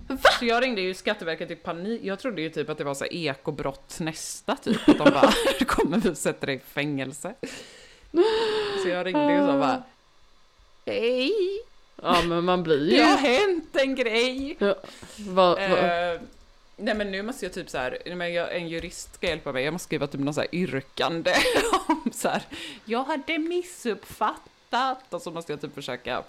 Va? 0.07 0.29
Så 0.39 0.45
jag 0.45 0.63
ringde 0.63 0.81
ju 0.81 0.93
Skatteverket 0.93 1.51
i 1.51 1.55
panik. 1.55 2.01
Jag 2.03 2.19
trodde 2.19 2.41
ju 2.41 2.49
typ 2.49 2.69
att 2.69 2.77
det 2.77 2.83
var 2.83 2.93
så 2.93 3.03
här 3.03 3.13
ekobrott 3.13 3.99
nästa 3.99 4.55
typ. 4.55 4.89
Att 4.89 4.97
de 4.97 5.09
bara, 5.09 5.33
nu 5.59 5.65
kommer 5.65 5.97
vi 5.97 6.15
sätter 6.15 6.47
dig 6.47 6.55
i 6.55 6.59
fängelse. 6.59 7.33
Så 8.83 8.89
jag 8.89 9.05
ringde 9.05 9.33
ju 9.33 9.39
så 9.39 9.59
bara, 9.59 9.83
hej, 10.85 11.33
Ja 12.01 12.21
men 12.21 12.43
man 12.43 12.63
blir 12.63 12.77
det 12.77 12.95
ju... 12.95 13.01
har 13.03 13.17
hänt 13.17 13.75
en 13.75 13.95
grej. 13.95 14.55
Ja, 14.59 14.75
vad, 15.17 15.59
vad, 15.69 15.79
Eh, 15.79 16.21
nej 16.77 16.95
men 16.95 17.11
nu 17.11 17.21
måste 17.21 17.45
jag 17.45 17.53
typ 17.53 17.69
så 17.69 17.77
här, 17.77 17.97
en 18.51 18.67
jurist 18.67 19.13
ska 19.15 19.27
hjälpa 19.27 19.51
mig, 19.51 19.63
jag 19.63 19.71
måste 19.71 19.85
skriva 19.85 20.07
typ 20.07 20.21
någon 20.21 20.33
så 20.33 20.41
här 20.41 20.55
yrkande 20.55 21.33
om 21.87 22.11
så 22.13 22.29
här, 22.29 22.43
jag 22.85 23.03
hade 23.03 23.37
missuppfattat 23.37 25.13
och 25.13 25.21
så 25.21 25.31
måste 25.31 25.51
jag 25.51 25.61
typ 25.61 25.75
försöka 25.75 26.23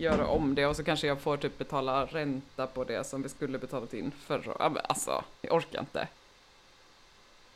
göra 0.00 0.26
om 0.26 0.54
det 0.54 0.66
och 0.66 0.76
så 0.76 0.84
kanske 0.84 1.06
jag 1.06 1.20
får 1.20 1.36
typ 1.36 1.58
betala 1.58 2.04
ränta 2.06 2.66
på 2.66 2.84
det 2.84 3.06
som 3.06 3.22
vi 3.22 3.28
skulle 3.28 3.58
betalat 3.58 3.94
in 3.94 4.12
förra, 4.26 4.68
men 4.68 4.82
alltså, 4.88 5.24
jag 5.40 5.52
orkar 5.52 5.80
inte. 5.80 6.08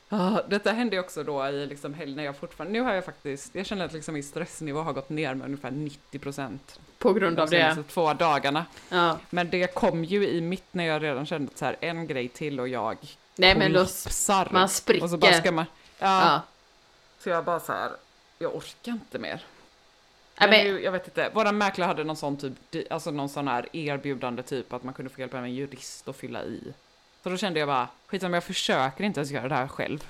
Ah, 0.09 0.41
detta 0.49 0.73
hände 0.73 0.99
också 0.99 1.23
då 1.23 1.47
i 1.47 1.67
liksom 1.67 1.95
helg 1.95 2.15
när 2.17 2.25
jag 2.25 2.37
fortfarande, 2.37 2.73
nu 2.73 2.81
har 2.81 2.95
jag 2.95 3.05
faktiskt, 3.05 3.55
jag 3.55 3.67
känner 3.67 3.85
att 3.85 3.93
liksom 3.93 4.15
min 4.15 4.25
stressnivå 4.25 4.81
har 4.81 4.93
gått 4.93 5.09
ner 5.09 5.35
med 5.35 5.45
ungefär 5.45 5.71
90 5.71 6.19
procent 6.19 6.81
på 6.99 7.13
grund 7.13 7.37
de 7.37 7.43
av 7.43 7.51
det. 7.51 7.57
senaste 7.57 7.83
två 7.83 8.13
dagarna. 8.13 8.67
Ja. 8.89 9.19
Men 9.31 9.51
det 9.51 9.75
kom 9.75 10.05
ju 10.05 10.29
i 10.29 10.41
mitt 10.41 10.75
när 10.75 10.85
jag 10.85 11.03
redan 11.03 11.27
kände 11.27 11.51
att 11.53 11.59
så 11.59 11.65
här, 11.65 11.77
en 11.81 12.07
grej 12.07 12.29
till 12.29 12.61
och 12.61 12.69
jag 12.69 12.97
Nej 13.37 13.59
men 13.59 13.73
då, 13.73 13.87
man 14.51 14.69
spricker. 14.69 15.05
Och 15.05 15.11
så 15.11 15.17
bara 15.17 15.33
ska 15.33 15.53
man, 15.53 15.65
ja, 15.99 16.33
ja. 16.33 16.41
Så 17.19 17.29
jag 17.29 17.45
bara 17.45 17.61
så 17.61 17.73
här, 17.73 17.91
jag 18.39 18.55
orkar 18.55 18.93
inte 18.93 19.19
mer. 19.19 19.43
Men 20.41 20.51
men, 20.51 20.83
jag 20.83 20.93
vet 20.93 21.07
inte, 21.09 21.31
våran 21.35 21.59
mäklare 21.59 21.87
hade 21.87 22.05
någon 22.05 22.17
sån 22.17 22.37
typ, 22.37 22.53
alltså 22.93 23.11
någon 23.11 23.29
sån 23.29 23.49
här 23.49 23.67
erbjudande 23.73 24.43
typ 24.43 24.73
att 24.73 24.83
man 24.83 24.95
kunde 24.95 25.11
få 25.11 25.21
hjälpa 25.21 25.37
med 25.37 25.45
en 25.45 25.55
jurist 25.55 26.09
att 26.09 26.17
fylla 26.17 26.43
i. 26.45 26.61
Så 27.23 27.29
då 27.29 27.37
kände 27.37 27.59
jag 27.61 27.69
bara, 27.69 27.89
skitsamma 28.07 28.37
jag 28.37 28.45
försöker 28.45 29.05
inte 29.05 29.21
ens 29.21 29.31
göra 29.31 29.49
det 29.49 29.55
här 29.55 29.69
själv. 29.69 30.05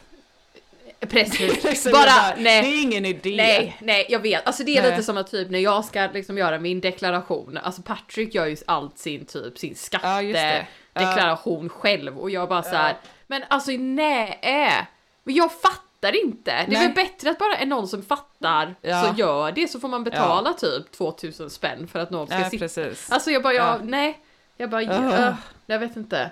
precis. 1.00 1.64
Liksom, 1.64 1.92
Bara, 1.92 2.06
jag 2.06 2.38
nej. 2.38 2.62
Det 2.62 2.68
är 2.68 2.82
ingen 2.82 3.04
idé. 3.04 3.36
Nej, 3.36 3.76
nej, 3.80 4.06
jag 4.08 4.20
vet. 4.20 4.46
Alltså 4.46 4.64
det 4.64 4.76
är 4.76 4.82
Nej. 4.82 4.90
lite 4.90 5.02
som 5.02 5.16
att 5.16 5.30
typ 5.30 5.50
när 5.50 5.58
jag 5.58 5.84
ska 5.84 6.06
liksom 6.14 6.38
göra 6.38 6.58
min 6.58 6.80
deklaration, 6.80 7.58
alltså 7.62 7.82
Patrick 7.82 8.34
gör 8.34 8.46
ju 8.46 8.56
allt 8.66 8.98
sin 8.98 9.24
typ, 9.24 9.58
sin 9.58 9.74
Ja, 10.02 10.22
just 10.22 10.34
det. 10.34 10.66
skattedeklaration 10.90 11.68
själv 11.68 12.18
och 12.18 12.30
jag 12.30 12.48
bara 12.48 12.62
så 12.62 12.68
här, 12.76 12.96
men 13.26 13.42
alltså 13.48 13.70
nej, 13.70 14.38
men 15.24 15.34
jag 15.34 15.52
fattar 15.52 15.80
inte. 16.12 16.50
Det 16.50 16.52
är 16.52 16.66
Nej. 16.68 16.86
väl 16.86 16.94
bättre 16.94 17.30
att 17.30 17.38
bara 17.38 17.56
är 17.56 17.66
någon 17.66 17.88
som 17.88 18.02
fattar 18.02 18.74
Ja. 18.82 19.02
så 19.02 19.20
gör 19.20 19.52
det 19.52 19.68
så 19.68 19.80
får 19.80 19.88
man 19.88 20.04
betala 20.04 20.52
typ 20.52 20.92
2000 20.92 21.50
spänn 21.50 21.88
för 21.88 21.98
att 21.98 22.10
någon 22.10 22.26
ska 22.26 22.38
Ja, 22.38 22.50
sitta. 22.50 22.64
precis. 22.64 23.12
Alltså 23.12 23.30
jag 23.30 23.42
bara, 23.42 23.52
jag, 23.54 23.66
Ja. 23.66 23.78
nej, 23.82 24.18
jag 24.56 24.70
bara, 24.70 24.82
uh, 24.82 25.34
jag 25.66 25.78
vet 25.78 25.96
inte. 25.96 26.30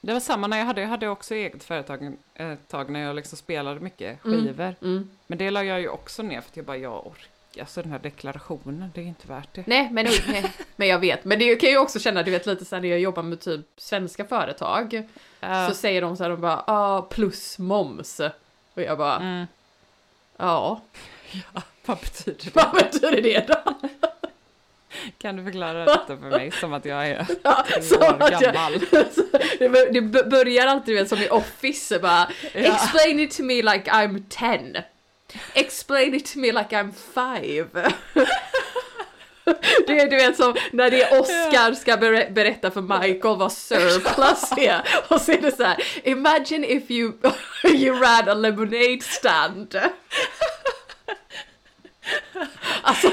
Det 0.00 0.12
var 0.12 0.20
samma 0.20 0.46
när 0.46 0.58
jag 0.58 0.64
hade, 0.64 0.80
jag 0.80 0.88
hade 0.88 1.08
också 1.08 1.34
eget 1.34 1.64
företag 1.64 2.16
ett 2.34 2.68
tag 2.68 2.90
när 2.90 3.00
jag 3.00 3.16
liksom 3.16 3.38
spelade 3.38 3.80
mycket 3.80 4.22
skivor. 4.22 4.74
Mm. 4.82 5.10
Men 5.26 5.38
det 5.38 5.50
la 5.50 5.64
jag 5.64 5.80
ju 5.80 5.88
också 5.88 6.22
ner 6.22 6.40
för 6.40 6.50
att 6.50 6.56
jag 6.56 6.66
bara, 6.66 6.76
jag 6.76 7.06
orkar. 7.06 7.26
Alltså 7.60 7.82
den 7.82 7.92
här 7.92 7.98
deklarationen, 7.98 8.90
det 8.94 9.00
är 9.00 9.04
inte 9.04 9.28
värt 9.28 9.48
det. 9.54 9.64
Nej, 9.66 9.88
men, 9.92 10.06
nej, 10.28 10.52
men 10.76 10.88
jag 10.88 10.98
vet. 10.98 11.24
Men 11.24 11.38
det 11.38 11.56
kan 11.56 11.66
jag 11.66 11.72
ju 11.72 11.78
också 11.78 11.98
känna, 11.98 12.22
du 12.22 12.30
vet 12.30 12.46
lite 12.46 12.64
sen 12.64 12.82
när 12.82 12.88
jag 12.88 13.00
jobbar 13.00 13.22
med 13.22 13.40
typ 13.40 13.66
svenska 13.76 14.24
företag. 14.24 15.08
Ja. 15.42 15.68
Så 15.68 15.74
säger 15.74 16.02
de 16.02 16.16
så 16.16 16.22
här, 16.22 16.30
de 16.30 16.40
bara 16.40 16.64
ah, 16.66 17.02
plus 17.02 17.58
moms. 17.58 18.20
Och 18.74 18.82
jag 18.82 18.98
bara, 18.98 19.16
Mm. 19.16 19.46
ja, 20.36 20.80
Vad 21.86 21.98
betyder 21.98 22.44
det? 22.44 22.50
vad 22.54 22.70
betyder 22.74 23.22
det 23.22 23.46
då? 23.48 23.74
Kan 25.18 25.36
du 25.36 25.44
förklara 25.44 25.84
detta 25.84 26.06
för 26.06 26.30
mig 26.30 26.50
som 26.50 26.72
att 26.72 26.84
jag 26.84 27.08
är 27.08 27.26
Ja, 27.42 27.64
år 28.00 28.22
att 28.22 28.30
jag, 28.30 28.40
gammal? 28.42 28.72
det, 29.92 30.24
börjar 30.30 30.66
alltid 30.66 30.94
vet, 30.94 31.08
som 31.08 31.18
i 31.18 31.28
Office, 31.28 31.98
bara 31.98 32.28
Ja. 32.54 32.60
explain 32.60 33.20
it 33.20 33.36
to 33.36 33.42
me 33.42 33.54
like 33.62 33.90
I'm 33.90 34.22
10. 34.28 34.84
Explain 35.54 36.14
it 36.14 36.32
to 36.32 36.38
me 36.38 36.52
like 36.52 36.76
I'm 36.76 36.92
5. 36.92 37.68
Det 39.86 40.00
är 40.00 40.10
du 40.10 40.16
vet 40.16 40.36
som 40.36 40.54
när 40.72 40.90
det 40.90 41.02
är 41.02 41.20
Oscar 41.20 41.74
ska 41.74 41.96
ber- 41.96 42.30
berätta 42.30 42.70
för 42.70 42.80
Michael 42.80 43.36
vad 43.38 43.52
surplus 43.52 44.52
är. 44.56 44.82
Och 45.08 45.20
så 45.20 45.32
är 45.32 45.40
det 45.40 45.56
så 45.56 45.64
här, 45.64 45.76
imagine 46.04 46.64
if 46.64 46.90
you, 46.90 47.12
you 47.64 47.96
ran 48.00 48.28
a 48.28 48.34
lemonade 48.34 48.98
stand. 49.02 49.80
Alltså, 52.82 53.10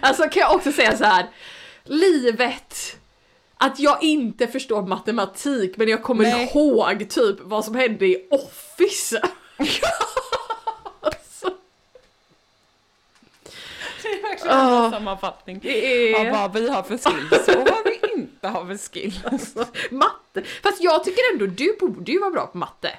alltså 0.00 0.22
kan 0.22 0.40
jag 0.40 0.54
också 0.54 0.72
säga 0.72 0.96
så 0.96 1.04
här, 1.04 1.26
livet, 1.84 2.96
att 3.56 3.78
jag 3.78 4.02
inte 4.02 4.46
förstår 4.46 4.82
matematik 4.86 5.76
men 5.76 5.88
jag 5.88 6.02
kommer 6.02 6.24
Nej. 6.24 6.50
ihåg 6.54 7.10
typ 7.10 7.36
vad 7.40 7.64
som 7.64 7.74
hände 7.74 8.06
i 8.06 8.28
Office. 8.30 9.22
alltså, 11.00 11.50
Det 14.12 14.18
är 14.18 14.22
verkligen 14.30 14.56
Åh. 14.56 14.84
en 14.84 14.90
sammanfattning 14.90 15.58
det 15.62 16.14
av 16.14 16.26
är 16.26 16.32
vad 16.32 16.52
vi 16.52 16.68
har 16.70 16.82
för 16.82 16.98
skills 16.98 17.48
och 17.48 17.68
vad 17.68 17.84
vi 17.84 18.20
inte 18.20 18.48
har 18.48 18.66
för 18.66 18.76
skills. 18.92 19.54
matte. 19.90 20.42
Fast 20.62 20.82
jag 20.82 21.04
tycker 21.04 21.22
ändå 21.32 21.46
du 21.46 21.76
borde 21.80 22.12
ju 22.12 22.18
vara 22.18 22.30
bra 22.30 22.46
på 22.46 22.58
matte. 22.58 22.90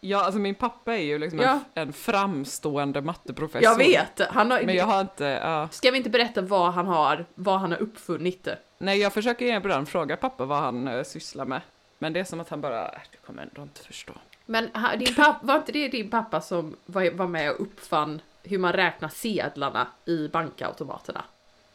Ja, 0.00 0.24
alltså 0.24 0.38
min 0.38 0.54
pappa 0.54 0.94
är 0.94 1.02
ju 1.02 1.18
liksom 1.18 1.38
Ja. 1.40 1.58
en, 1.74 1.82
en 1.88 1.92
framstående 1.92 3.02
matteprofessor. 3.02 3.62
Jag 3.62 3.76
vet. 3.78 4.20
Han 4.30 4.50
har, 4.50 4.62
Men 4.62 4.74
jag 4.74 4.84
har 4.84 5.00
inte, 5.00 5.24
ja. 5.24 5.68
Ska 5.70 5.90
vi 5.90 5.96
inte 5.96 6.10
berätta 6.10 6.40
vad 6.42 6.72
han 6.72 6.86
har, 6.86 7.26
vad 7.34 7.60
han 7.60 7.70
har 7.72 7.82
uppfunnit? 7.82 8.48
Nej, 8.78 8.98
jag 8.98 9.12
försöker 9.12 9.56
ibland 9.56 9.88
fråga 9.88 10.16
pappa 10.16 10.44
vad 10.44 10.58
han 10.58 10.88
uh, 10.88 11.02
sysslar 11.04 11.44
med. 11.44 11.60
Men 11.98 12.12
det 12.12 12.20
är 12.20 12.24
som 12.24 12.40
att 12.40 12.48
han 12.48 12.60
bara, 12.60 12.88
"Äh, 12.88 12.98
du 13.12 13.18
kommer 13.26 13.42
ändå 13.42 13.62
inte 13.62 13.80
förstå. 13.82 14.12
Men 14.46 14.70
din 14.98 15.14
pappa, 15.14 15.38
var 15.42 15.56
inte 15.56 15.72
det 15.72 15.88
din 15.88 16.10
pappa 16.10 16.40
som 16.40 16.76
var, 16.86 17.10
var 17.10 17.26
med 17.26 17.50
och 17.50 17.60
uppfann 17.60 18.20
hur 18.42 18.58
man 18.58 18.72
räknar 18.72 19.08
sedlarna 19.08 19.86
i 20.04 20.28
bankautomaterna? 20.28 21.24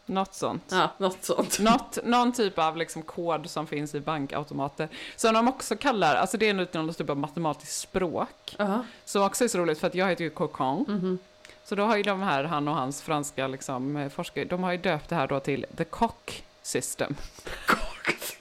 Något 0.06 0.34
sånt. 0.34 0.64
Ja, 0.70 0.92
något 0.98 1.24
sånt. 1.24 1.60
Något, 1.60 1.98
någon 2.04 2.32
typ 2.32 2.60
av 2.60 2.78
liksom 2.78 3.02
kod 3.02 3.50
som 3.50 3.68
finns 3.68 3.96
i 3.96 4.00
bankautomater. 4.00 4.90
Som 5.16 5.34
de 5.34 5.48
också 5.48 5.76
kallar, 5.76 6.16
alltså 6.16 6.38
det 6.38 6.50
är 6.50 6.54
någon 6.54 6.94
typ 6.94 7.10
av 7.10 7.18
matematiskt 7.18 7.80
språk. 7.80 8.56
Ja. 8.58 8.86
Som 9.06 9.24
också 9.24 9.44
är 9.44 9.48
så 9.48 9.58
roligt 9.58 9.80
för 9.80 9.88
att 9.88 9.96
jag 9.96 10.10
heter 10.10 10.24
ju 10.24 10.30
Cocon. 10.30 10.86
Mhm. 10.88 11.20
Så 11.64 11.76
då 11.76 11.84
har 11.84 11.98
ju 11.98 12.04
de 12.04 12.22
här, 12.22 12.44
han 12.44 12.68
och 12.68 12.76
hans 12.76 13.02
franska 13.02 13.48
liksom, 13.48 13.98
eh, 13.98 14.10
forskare, 14.10 14.46
de 14.46 14.64
har 14.64 14.72
ju 14.72 14.78
döpt 14.78 15.10
det 15.10 15.16
här 15.16 15.28
då 15.28 15.40
till 15.40 15.66
the 15.78 15.84
cock 15.84 16.44
system. 16.62 17.16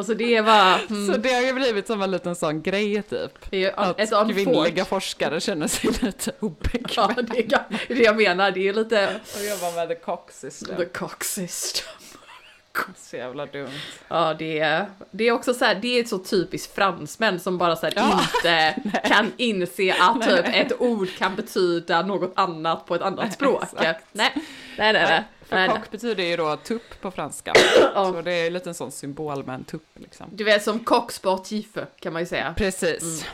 Alltså 0.00 0.14
det 0.14 0.40
var... 0.40 0.78
Mm, 0.90 1.06
Så 1.14 1.20
det 1.20 1.32
har 1.32 1.40
ju 1.42 1.52
blivit 1.52 1.86
som 1.86 2.02
en 2.02 2.10
liten 2.10 2.34
sån 2.36 2.62
grej 2.62 3.02
typ. 3.02 3.32
är 3.50 3.80
Att 3.80 4.00
ett 4.00 4.10
kvinnliga 4.32 4.84
forskare 4.84 5.40
känner 5.40 5.68
sig 5.68 5.90
lite 6.02 6.30
Ja, 6.40 6.46
obekväma. 6.46 7.14
det 7.22 7.52
är 7.88 7.94
det 7.94 8.02
jag 8.02 8.16
menar. 8.16 8.50
Det 8.50 8.68
är 8.68 8.72
lite... 8.72 9.20
Och 9.36 9.44
jobbar 9.44 9.76
med 9.76 9.88
the 9.88 9.94
cock 9.94 10.30
system. 10.32 10.76
The 10.76 10.84
cock 10.84 11.24
system. 11.24 11.86
Så 12.96 13.16
jävla 13.16 13.46
dumt. 13.46 13.68
Ja, 14.08 14.34
det 14.38 14.58
är, 14.58 14.86
det 15.10 15.28
är 15.28 15.32
också 15.32 15.54
så 15.54 15.64
här, 15.64 15.74
det 15.74 15.98
är 15.98 16.04
så 16.04 16.18
typiskt 16.18 16.74
fransmän 16.74 17.40
som 17.40 17.58
bara 17.58 17.76
så 17.76 17.86
här 17.86 17.92
Ja. 17.96 18.20
inte 18.34 18.74
kan 19.08 19.32
inse 19.36 19.94
att 20.00 20.22
typ 20.28 20.44
ett 20.54 20.80
ord 20.80 21.08
kan 21.18 21.36
betyda 21.36 22.02
något 22.02 22.32
annat 22.36 22.86
på 22.86 22.94
ett 22.94 23.02
annat 23.02 23.32
språk. 23.32 23.62
exakt. 23.62 24.04
Nej, 24.12 24.32
nej, 24.78 24.92
nej. 24.92 24.92
nej. 24.92 25.24
För 25.50 25.68
kock 25.68 25.90
betyder 25.90 26.24
ju 26.24 26.36
då 26.36 26.56
tupp 26.56 27.00
på 27.00 27.10
franska. 27.10 27.52
Så 27.94 28.22
det 28.24 28.32
är 28.32 28.46
en 28.46 28.52
liten 28.52 28.74
sån 28.74 28.90
symbol 28.92 29.44
med 29.44 29.54
en 29.54 29.64
tupp 29.64 29.86
liksom. 29.94 30.26
Du 30.32 30.44
vet 30.44 30.62
som 30.62 30.78
kocksportgiffe 30.84 31.86
kan 32.00 32.12
man 32.12 32.22
ju 32.22 32.26
säga. 32.26 32.54
Precis. 32.56 33.24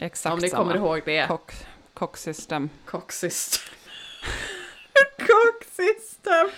Exakt 0.00 0.32
Om 0.32 0.38
ni 0.38 0.48
samma. 0.50 0.62
kommer 0.62 0.76
ihåg 0.76 1.02
det. 1.04 1.26
Kock, 1.28 1.52
kocksystem. 1.94 2.70
Kocksystem. 2.84 3.72
Kocksystem! 5.18 6.48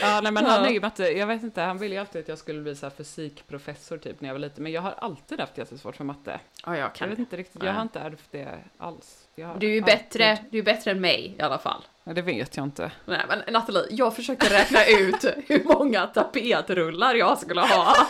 Ja, 0.00 0.20
nej 0.20 0.32
men 0.32 0.46
han 0.46 0.64
är 0.64 0.70
ju 0.70 0.80
matte, 0.80 1.02
jag 1.04 1.26
vet 1.26 1.42
inte, 1.42 1.60
han 1.60 1.78
ville 1.78 1.94
ju 1.94 2.00
alltid 2.00 2.22
att 2.22 2.28
jag 2.28 2.38
skulle 2.38 2.60
bli 2.62 2.76
så 2.76 2.90
fysikprofessor 2.90 3.98
typ 3.98 4.20
när 4.20 4.28
jag 4.28 4.34
var 4.34 4.38
liten, 4.38 4.62
men 4.62 4.72
jag 4.72 4.82
har 4.82 4.92
alltid 4.92 5.40
haft 5.40 5.58
jättesvårt 5.58 5.96
för 5.96 6.04
matte. 6.04 6.40
Ja, 6.66 6.76
jag 6.76 6.84
Jag 6.84 6.94
kan. 6.94 7.10
vet 7.10 7.18
inte 7.18 7.36
riktigt, 7.36 7.62
jag 7.62 7.72
har 7.72 7.82
inte 7.82 8.00
ärvt 8.00 8.24
det 8.30 8.58
alls. 8.78 9.26
Jag 9.40 9.46
har 9.48 9.58
Du 9.58 9.66
är 9.66 9.70
ju 9.70 9.80
alltid- 9.82 9.96
bättre, 9.98 10.38
du 10.50 10.58
är 10.58 10.62
bättre 10.62 10.90
än 10.90 11.00
mig 11.00 11.34
i 11.38 11.42
alla 11.42 11.58
fall. 11.58 11.82
Ja, 12.04 12.12
det 12.12 12.22
vet 12.22 12.56
jag 12.56 12.64
inte. 12.66 12.90
Nej 13.04 13.20
men 13.28 13.42
Nathalie, 13.52 13.86
jag 13.90 14.16
försökte 14.16 14.54
räkna 14.54 14.84
ut 14.84 15.24
hur 15.46 15.64
många 15.64 16.06
tapetrullar 16.06 17.14
jag 17.14 17.38
skulle 17.38 17.60
ha. 17.60 17.96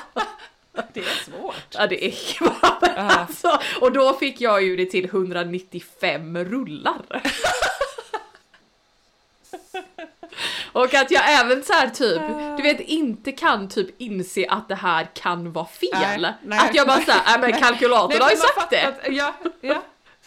Det 0.93 1.01
är 1.01 1.25
svårt. 1.31 1.55
Ja 1.75 1.87
det 1.87 2.07
är 2.07 2.15
men 2.81 3.09
alltså, 3.11 3.61
Och 3.81 3.93
då 3.93 4.13
fick 4.13 4.41
jag 4.41 4.63
ju 4.63 4.77
det 4.77 4.87
till 4.87 5.05
195 5.05 6.39
rullar. 6.45 7.23
Och 10.73 10.95
att 10.95 11.11
jag 11.11 11.41
även 11.41 11.63
så 11.65 11.73
här 11.73 11.89
typ, 11.89 12.23
du 12.57 12.63
vet 12.63 12.81
inte 12.81 13.33
kan 13.33 13.69
typ 13.69 14.01
inse 14.01 14.47
att 14.51 14.69
det 14.69 14.75
här 14.75 15.09
kan 15.15 15.53
vara 15.53 15.67
fel. 15.67 16.21
Nej, 16.21 16.35
nej. 16.43 16.59
att 16.59 16.75
jag 16.75 16.87
bara 16.87 17.01
såhär, 17.01 17.23
nej 17.27 17.51
men 17.51 17.61
kalkylatorn 17.61 18.23
har 18.23 18.31
ju 18.31 18.37
sagt 18.37 18.71
det. 18.71 18.83
att- 18.89 18.99
Ja, 19.09 19.35
ja. 19.61 19.83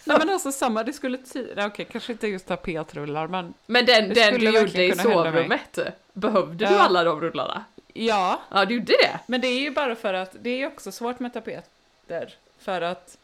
Nej 0.06 0.18
men 0.20 0.30
alltså 0.30 0.52
samma, 0.52 0.84
det 0.84 0.94
skulle 0.94 1.18
ti- 1.18 1.54
nej, 1.56 1.66
okej 1.66 1.86
kanske 1.92 2.12
inte 2.12 2.28
just 2.28 2.48
tapetrullar 2.48 3.28
men 3.28 3.54
Men 3.66 3.86
den, 3.86 4.10
den 4.14 4.40
du 4.40 4.46
gjorde 4.50 4.84
i 4.84 4.96
sovrummet, 4.96 5.80
behövde 6.14 6.66
du 6.66 6.74
Ja. 6.74 6.80
alla 6.80 7.04
de 7.04 7.22
rullarna? 7.22 7.64
ja. 7.94 8.42
Ja 8.52 8.66
du 8.66 8.74
gjorde 8.74 8.86
det? 9.04 9.20
Men 9.28 9.42
det 9.42 9.48
är 9.48 9.60
ju 9.60 9.72
bara 9.72 9.96
för 9.96 10.14
att 10.14 10.36
det 10.42 10.62
är 10.62 10.68
också 10.68 10.92
svårt 10.92 11.20
med 11.20 11.34
tapeter. 11.34 12.34
För 12.60 12.82
att 12.82 13.18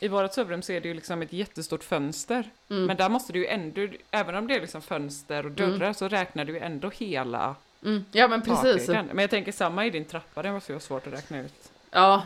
i 0.00 0.08
vårt 0.08 0.32
sovrum 0.34 0.62
så 0.62 0.72
är 0.72 0.80
det 0.80 0.88
ju 0.88 0.94
liksom 0.94 1.22
ett 1.22 1.32
jättestort 1.32 1.84
fönster. 1.84 2.50
Mm. 2.70 2.84
Men 2.86 2.96
där 2.96 3.08
måste 3.08 3.32
du 3.32 3.38
ju 3.38 3.46
ändå, 3.46 3.88
även 4.10 4.34
om 4.34 4.46
det 4.46 4.54
är 4.54 4.60
liksom 4.60 4.82
fönster 4.82 5.44
och 5.46 5.50
dörrar 5.52 5.92
så 5.92 6.08
räknar 6.08 6.44
du 6.44 6.52
ju 6.52 6.58
ändå 6.58 6.90
hela 6.90 7.54
Mm. 7.84 8.04
Ja 8.12 8.28
men 8.28 8.42
precis. 8.42 8.60
takhöjden. 8.86 9.06
Men 9.12 9.18
jag 9.22 9.30
tänker 9.30 9.52
samma 9.52 9.86
i 9.86 9.90
din 9.90 10.04
trappa, 10.04 10.42
det 10.42 10.52
måste 10.52 10.72
ju 10.72 10.74
vara 10.74 10.80
svårt 10.82 11.06
att 11.06 11.12
räkna 11.12 11.40
ut 11.40 11.70
Ja, 11.90 12.22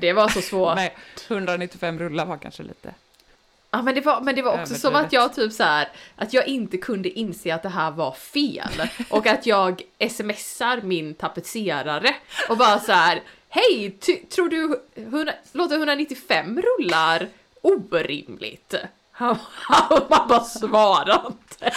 det 0.00 0.12
var 0.12 0.28
så 0.28 0.40
svårt. 0.50 0.76
Nej, 0.76 0.96
195 1.28 1.98
rullar 1.98 2.26
var 2.26 2.36
kanske 2.36 2.62
lite. 2.62 2.94
Ja 3.70 3.82
men 3.82 3.94
det 3.94 4.00
var, 4.00 4.20
men 4.20 4.34
det 4.34 4.42
var 4.42 4.60
också 4.60 4.74
som 4.74 4.94
att 4.94 5.12
jag 5.12 5.34
typ 5.34 5.52
så 5.52 5.62
här 5.62 5.88
att 6.16 6.32
jag 6.32 6.48
inte 6.48 6.76
kunde 6.76 7.08
inse 7.08 7.54
att 7.54 7.62
det 7.62 7.68
här 7.68 7.90
var 7.90 8.12
fel 8.12 8.88
och 9.10 9.26
att 9.26 9.46
jag 9.46 9.82
smsar 10.10 10.80
min 10.82 11.14
tapetserare 11.14 12.14
och 12.48 12.56
bara 12.56 12.78
så 12.78 12.92
här 12.92 13.22
Hej, 13.48 13.90
tror 14.34 14.48
du 14.48 14.80
100, 14.94 15.32
låter 15.52 15.76
195 15.76 16.62
rullar 16.62 17.28
orimligt? 17.62 18.74
Han, 19.12 19.38
han 19.50 20.00
man 20.10 20.28
bara 20.28 20.44
svarar 20.44 21.26
inte. 21.26 21.76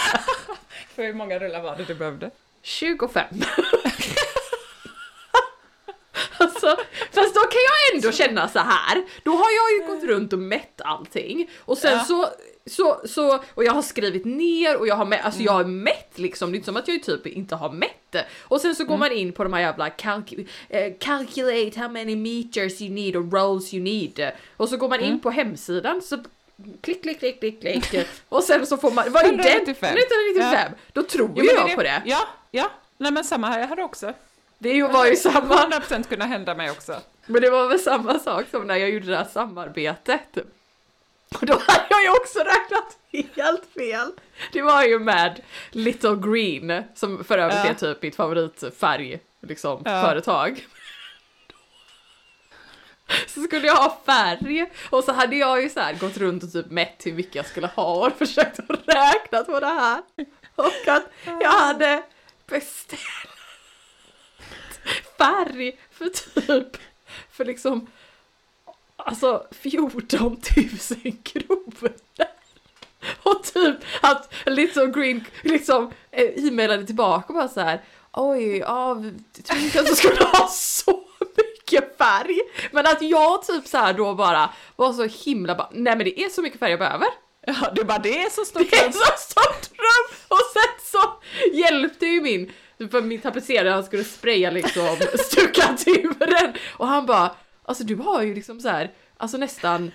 För 0.94 1.02
hur 1.02 1.14
många 1.14 1.38
rullar 1.38 1.62
var 1.62 1.76
det 1.76 1.84
du 1.84 1.94
behövde? 1.94 2.30
25. 2.62 3.24
Alltså, 6.44 6.76
fast 7.12 7.34
då 7.34 7.40
kan 7.40 7.60
jag 7.64 7.94
ändå 7.94 8.12
känna 8.12 8.48
så 8.48 8.58
här. 8.58 9.04
Då 9.24 9.30
har 9.30 9.46
jag 9.50 9.70
ju 9.88 9.94
gått 9.94 10.04
runt 10.04 10.32
och 10.32 10.38
mätt 10.38 10.80
allting 10.84 11.50
och 11.58 11.78
sen 11.78 11.92
Ja. 11.92 12.04
så, 12.04 12.28
så, 12.66 13.00
så, 13.08 13.44
och 13.54 13.64
jag 13.64 13.72
har 13.72 13.82
skrivit 13.82 14.24
ner 14.24 14.76
och 14.76 14.86
jag 14.88 14.94
har, 14.94 15.12
alltså 15.12 15.42
jag 15.42 15.52
har 15.52 15.64
mätt 15.64 16.18
liksom, 16.18 16.50
det 16.52 16.54
är 16.54 16.56
inte 16.56 16.66
som 16.66 16.76
att 16.76 16.88
jag 16.88 17.02
typ 17.02 17.26
inte 17.26 17.54
har 17.56 17.72
mätt 17.72 17.90
det. 18.10 18.24
Och 18.42 18.60
sen 18.60 18.74
så 18.74 18.84
går 18.84 18.96
man 18.96 19.12
in 19.12 19.32
på 19.32 19.42
de 19.44 19.52
här 19.52 19.60
jävla 19.60 19.88
calcu- 19.88 20.48
eh, 20.68 20.92
calculate 21.00 21.80
how 21.80 21.88
many 21.88 22.16
meters 22.16 22.80
you 22.80 22.90
need 22.94 23.16
och 23.16 23.32
rolls 23.32 23.74
you 23.74 23.82
need. 23.82 24.32
Och 24.56 24.68
så 24.68 24.76
går 24.76 24.88
man 24.88 25.00
in 25.00 25.20
på 25.20 25.30
hemsidan 25.30 26.02
så 26.02 26.18
klick, 26.80 27.02
klick, 27.02 27.18
klick, 27.18 27.40
klick, 27.40 27.60
klick. 27.60 28.06
Och 28.28 28.42
sen 28.44 28.66
så 28.66 28.76
får 28.76 28.90
man, 28.90 29.12
vad 29.12 29.22
är? 29.22 29.28
195. 29.28 29.94
1995. 29.96 30.72
Då 30.92 31.02
tror 31.02 31.28
men 31.28 31.44
jag 31.44 31.74
på 31.76 31.82
det. 31.82 32.02
Ja, 32.06 32.28
ja. 32.50 32.70
Nej 32.98 33.12
men 33.12 33.24
samma 33.24 33.46
här, 33.48 33.60
jag 33.60 33.66
hade 33.66 33.82
också. 33.82 34.12
Det 34.64 34.82
var 34.82 35.06
ju 35.06 35.16
samma 35.16 35.54
100% 35.66 36.08
kunna 36.08 36.24
hända 36.24 36.54
mig 36.54 36.70
också. 36.70 37.00
Men 37.26 37.42
det 37.42 37.50
var 37.50 37.68
väl 37.68 37.78
samma 37.78 38.18
sak 38.18 38.44
som 38.50 38.66
när 38.66 38.76
jag 38.76 38.90
gjorde 38.90 39.06
det 39.06 39.16
här 39.16 39.24
samarbetet. 39.32 40.36
Och 41.40 41.46
då 41.46 41.52
hade 41.66 41.86
jag 41.90 42.02
ju 42.02 42.10
också 42.10 42.38
räknat 42.38 42.98
helt 43.36 43.64
fel. 43.74 44.12
Det 44.52 44.62
var 44.62 44.84
ju 44.84 44.98
med 44.98 45.42
Little 45.70 46.16
Green, 46.16 46.82
som 46.94 47.24
för 47.24 47.38
övrigt 47.38 47.58
Ja. 47.64 47.70
är 47.70 47.74
typ 47.74 48.02
mitt 48.02 48.16
favoritfärg, 48.16 49.18
liksom, 49.40 49.82
Ja. 49.84 50.02
företag. 50.02 50.66
Så 53.28 53.40
skulle 53.42 53.66
jag 53.66 53.76
ha 53.76 54.00
färg 54.06 54.72
och 54.90 55.04
så 55.04 55.12
hade 55.12 55.36
jag 55.36 55.62
ju 55.62 55.70
så 55.70 55.80
här 55.80 55.94
gått 55.94 56.16
runt 56.16 56.42
och 56.42 56.52
typ 56.52 56.70
mätt 56.70 57.02
hur 57.06 57.12
mycket 57.12 57.34
jag 57.34 57.46
skulle 57.46 57.66
ha 57.66 58.06
och 58.06 58.12
försökt 58.18 58.58
att 58.58 58.80
räkna 58.88 59.44
på 59.44 59.60
det 59.60 59.66
här. 59.66 60.02
Och 60.56 60.88
att 60.88 61.04
jag 61.40 61.50
hade 61.52 62.02
beställt 62.46 63.33
färg 65.18 65.78
för 65.90 66.08
typ, 66.08 66.76
för 67.30 67.44
liksom, 67.44 67.86
alltså 68.96 69.46
14 69.50 70.40
000 71.02 71.12
kronor. 71.22 71.92
Och 73.22 73.42
typ 73.42 73.76
att 74.00 74.34
Little 74.46 74.86
Green 74.86 75.24
liksom 75.42 75.92
eh, 76.10 76.46
e-mailade 76.48 76.86
tillbaka 76.86 77.26
och 77.28 77.34
bara 77.34 77.48
så 77.48 77.60
här. 77.60 77.82
Oj, 78.12 78.58
ja, 78.58 78.94
tror 79.44 79.58
inte 79.58 79.80
att 79.80 79.86
du 79.86 79.94
skulle 79.94 80.24
ha 80.24 80.48
så 80.48 81.04
mycket 81.36 81.98
färg. 81.98 82.40
Men 82.72 82.86
att 82.86 83.02
jag 83.02 83.46
typ 83.46 83.66
så 83.66 83.78
här 83.78 83.94
då 83.94 84.14
bara 84.14 84.50
var 84.76 84.92
så 84.92 85.04
himla 85.04 85.54
bara, 85.54 85.68
nej 85.72 85.96
men 85.96 86.04
det 86.04 86.20
är 86.20 86.28
så 86.28 86.42
mycket 86.42 86.58
färg 86.58 86.70
jag 86.70 86.78
behöver. 86.78 87.08
Ja, 87.46 87.70
du 87.74 87.84
bara, 87.84 87.98
det 87.98 88.22
är 88.22 88.30
så 88.30 88.44
stort. 88.44 88.70
Det 88.70 88.76
är 88.76 88.92
så 88.92 89.12
stort 89.18 89.70
rum! 89.78 90.16
Och 90.28 90.40
sen 90.52 91.00
så 91.00 91.22
hjälpte 91.56 92.06
ju 92.06 92.20
min, 92.20 92.52
för 92.90 93.02
min 93.02 93.20
tapetserare 93.20 93.70
han 93.70 93.84
skulle 93.84 94.04
spraya 94.04 94.50
liksom 94.50 94.96
stuckaturen 95.18 96.54
och 96.76 96.86
han 96.86 97.06
bara, 97.06 97.34
alltså 97.62 97.84
du 97.84 97.94
har 97.94 98.22
ju 98.22 98.34
liksom 98.34 98.60
så 98.60 98.68
här, 98.68 98.92
alltså 99.16 99.36
nästan 99.36 99.90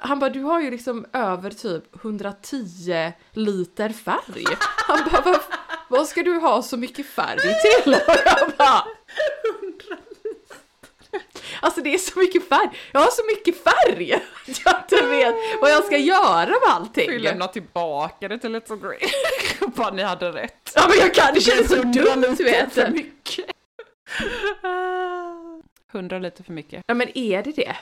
han 0.00 0.18
bara, 0.18 0.30
du 0.30 0.42
har 0.42 0.60
ju 0.60 0.70
liksom 0.70 1.06
över 1.12 1.50
typ 1.50 2.04
110 2.04 3.12
liter 3.32 3.88
färg. 3.88 4.44
Han 4.86 4.98
bara, 5.12 5.22
vad, 5.24 5.40
vad 5.88 6.08
ska 6.08 6.22
du 6.22 6.38
ha 6.38 6.62
så 6.62 6.76
mycket 6.76 7.06
färg 7.06 7.38
till? 7.38 7.94
Och 8.06 8.16
jag 8.24 8.52
bara, 8.58 8.84
Alltså 11.60 11.80
det 11.80 11.94
är 11.94 11.98
så 11.98 12.18
mycket 12.18 12.48
färg, 12.48 12.68
jag 12.92 13.00
har 13.00 13.10
så 13.10 13.22
mycket 13.26 13.64
färg! 13.64 14.12
att 14.12 14.22
Jag 14.64 14.74
inte 14.80 15.06
vet 15.06 15.34
vad 15.60 15.70
jag 15.70 15.84
ska 15.84 15.96
göra 15.98 16.46
med 16.46 16.68
allting. 16.68 17.10
Vi 17.10 17.18
lämnar 17.18 17.48
tillbaka 17.48 18.28
det 18.28 18.38
till 18.38 18.52
Little 18.52 18.76
Green. 18.76 19.10
bara 19.76 19.90
ni 19.90 20.02
hade 20.02 20.32
rätt. 20.32 20.72
Ja 20.74 20.86
men 20.88 20.98
jag 20.98 21.14
kan, 21.14 21.34
det 21.34 21.40
känns 21.40 21.68
så 21.68 21.82
dumt 21.82 22.34
du 22.38 22.44
vet. 22.44 22.72
För 22.72 22.88
mycket. 22.88 23.44
100 25.92 26.18
liter 26.18 26.44
för 26.44 26.52
mycket. 26.52 26.82
Ja 26.86 26.94
men 26.94 27.18
är 27.18 27.42
det 27.42 27.52
det? 27.52 27.76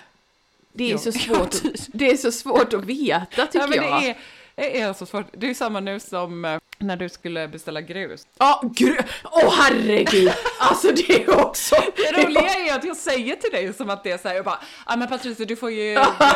Det 0.72 0.84
är, 0.84 0.90
Jo. 0.92 0.98
så, 0.98 1.12
svårt, 1.12 1.54
det 1.86 2.10
är 2.10 2.16
så 2.16 2.32
svårt 2.32 2.72
att 2.74 2.84
veta 2.84 3.46
tycker 3.46 3.76
Ja, 3.76 3.84
jag. 3.84 4.04
är, 4.04 4.16
är 4.56 4.92
så 4.92 5.06
svårt. 5.06 5.26
Det 5.32 5.50
är 5.50 5.54
samma 5.54 5.80
nu 5.80 6.00
som 6.00 6.44
eh, 6.44 6.58
när 6.78 6.96
du 6.96 7.08
skulle 7.08 7.48
beställa 7.48 7.80
grus. 7.80 8.26
Ja, 8.38 8.62
gru... 8.76 8.96
Åh 9.24 9.54
herregud! 9.58 10.32
Alltså 10.58 10.92
det 10.92 11.22
är 11.24 11.44
också... 11.46 11.74
Det 11.96 12.12
roliga 12.12 12.54
är 12.54 12.74
att 12.74 12.84
jag 12.84 12.96
säger 12.96 13.36
till 13.36 13.50
dig 13.50 13.72
som 13.74 13.90
att 13.90 14.04
det 14.04 14.10
är 14.10 14.18
så 14.18 14.28
här, 14.28 14.34
jag 14.34 14.44
bara, 14.44 14.60
ja 14.86 14.96
men 14.96 15.08
Patricia 15.08 15.46
du 15.46 15.56
får 15.56 15.70
ju... 15.70 15.94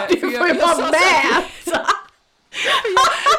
Du 0.09 0.21
får 0.21 0.33
jag- 0.33 0.49
ju 0.55 0.61
så 0.61 0.67
här- 0.67 0.91
mäta! 0.91 1.87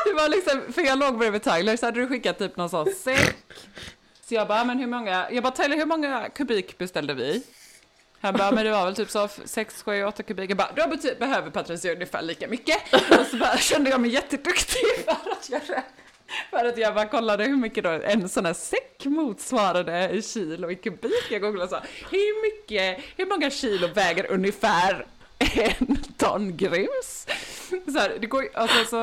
Det 0.05 0.13
var 0.13 0.29
liksom, 0.29 0.73
för 0.73 0.81
jag 0.81 0.99
låg 0.99 1.17
bredvid 1.17 1.43
Tyler 1.43 1.77
så 1.77 1.85
hade 1.85 1.99
du 1.99 2.07
skickat 2.07 2.37
typ 2.39 2.57
någon 2.57 2.69
sån 2.69 2.93
säck. 3.03 3.35
Så 4.29 4.33
jag 4.35 4.47
bara, 4.47 4.63
men 4.63 4.79
hur 4.79 4.87
många, 4.87 5.27
jag 5.31 5.43
bara 5.43 5.53
Tyler 5.53 5.77
hur 5.77 5.85
många 5.85 6.29
kubik 6.29 6.77
beställde 6.77 7.13
vi? 7.13 7.43
Han 8.21 8.33
bara, 8.33 8.51
men 8.51 8.65
det 8.65 8.71
var 8.71 8.85
väl 8.85 8.95
typ 8.95 9.09
så 9.09 9.27
6, 9.45 9.83
7, 9.83 10.03
8 10.03 10.23
kubik. 10.23 10.49
Jag 10.51 10.57
bara, 10.57 10.71
då 10.75 10.81
bety- 10.81 11.19
behöver 11.19 11.49
Patricia 11.51 11.93
ungefär 11.93 12.21
lika 12.21 12.47
mycket. 12.47 12.93
Och 12.93 13.25
så 13.25 13.37
bara, 13.37 13.57
kände 13.57 13.89
jag 13.89 14.01
mig 14.01 14.11
jätteduktig 14.11 14.81
för 15.05 15.31
att 15.31 15.49
göra 15.49 15.83
för 16.49 16.65
att 16.65 16.77
jag 16.77 16.93
bara 16.95 17.05
kollade 17.05 17.43
hur 17.43 17.55
mycket 17.55 17.83
då 17.83 17.89
en 17.89 18.29
sån 18.29 18.45
här 18.45 18.53
säck 18.53 19.05
motsvarade 19.05 20.09
i 20.09 20.21
kilo 20.21 20.71
i 20.71 20.75
kubik. 20.75 21.25
Jag 21.29 21.41
googlade 21.41 21.69
så, 21.69 21.75
hur 22.11 22.41
mycket, 22.43 23.03
hur 23.17 23.25
många 23.25 23.49
kilo 23.49 23.87
väger 23.87 24.31
ungefär 24.31 25.05
en 25.55 25.97
ton 26.17 26.57
grus? 26.57 27.27
Så 27.69 27.99
här, 27.99 28.17
det 28.21 28.27
går 28.27 28.43
ju- 28.43 28.49
alltså 28.53 28.85
så 28.85 29.01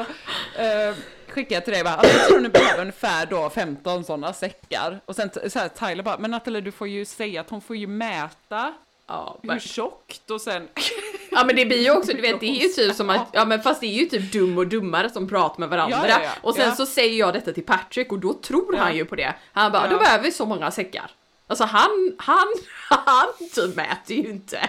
eh, 0.62 0.94
skickade 1.28 1.54
jag 1.54 1.64
till 1.64 1.72
dig 1.74 1.84
bara, 1.84 1.94
alltså, 1.94 2.18
jag 2.18 2.28
tror 2.28 2.40
ni 2.40 2.48
behöver 2.48 2.80
ungefär 2.80 3.26
då 3.26 3.50
15 3.50 4.04
sådana 4.04 4.32
säckar. 4.32 5.00
Och 5.04 5.16
sen 5.16 5.28
t- 5.30 5.50
så 5.50 5.58
här, 5.58 5.68
Tyler 5.68 6.02
bara, 6.02 6.18
men 6.18 6.30
Nathalie 6.30 6.60
du 6.60 6.72
får 6.72 6.88
ju 6.88 7.04
säga 7.04 7.40
att 7.40 7.50
hon 7.50 7.60
får 7.60 7.76
ju 7.76 7.86
mäta 7.86 8.74
Ja, 9.08 9.36
hur 9.42 9.48
men, 9.48 9.60
tjockt 9.60 10.30
och 10.30 10.40
sen 10.40 10.68
Ja 11.30 11.44
men 11.44 11.56
det 11.56 11.66
blir 11.66 11.82
ju 11.82 11.90
också, 11.90 12.12
du 12.12 12.20
vet 12.20 12.40
det 12.40 12.46
är 12.46 12.62
ju 12.62 12.68
typ 12.68 12.96
som 12.96 13.10
att, 13.10 13.28
ja 13.32 13.44
men 13.44 13.62
fast 13.62 13.80
det 13.80 13.86
är 13.86 13.92
ju 13.92 14.04
typ 14.04 14.32
dum 14.32 14.58
och 14.58 14.66
dummare 14.66 15.10
som 15.10 15.28
pratar 15.28 15.60
med 15.60 15.68
varandra. 15.68 15.98
Ja, 16.02 16.08
ja, 16.08 16.20
ja. 16.22 16.30
Och 16.40 16.54
sen 16.54 16.76
så 16.76 16.86
säger 16.86 17.18
jag 17.18 17.34
detta 17.34 17.52
till 17.52 17.64
Patrick 17.64 18.12
och 18.12 18.18
då 18.18 18.32
tror 18.32 18.76
han 18.76 18.96
ju 18.96 19.04
på 19.04 19.16
det. 19.16 19.34
Han 19.52 19.72
bara, 19.72 19.88
då 19.88 19.98
behöver 19.98 20.24
vi 20.24 20.32
så 20.32 20.46
många 20.46 20.70
säckar. 20.70 21.10
Alltså 21.46 21.64
han, 21.64 22.16
han, 22.18 22.46
han 22.88 23.26
typ 23.54 23.76
mäter 23.76 24.16
ju 24.16 24.30
inte. 24.30 24.68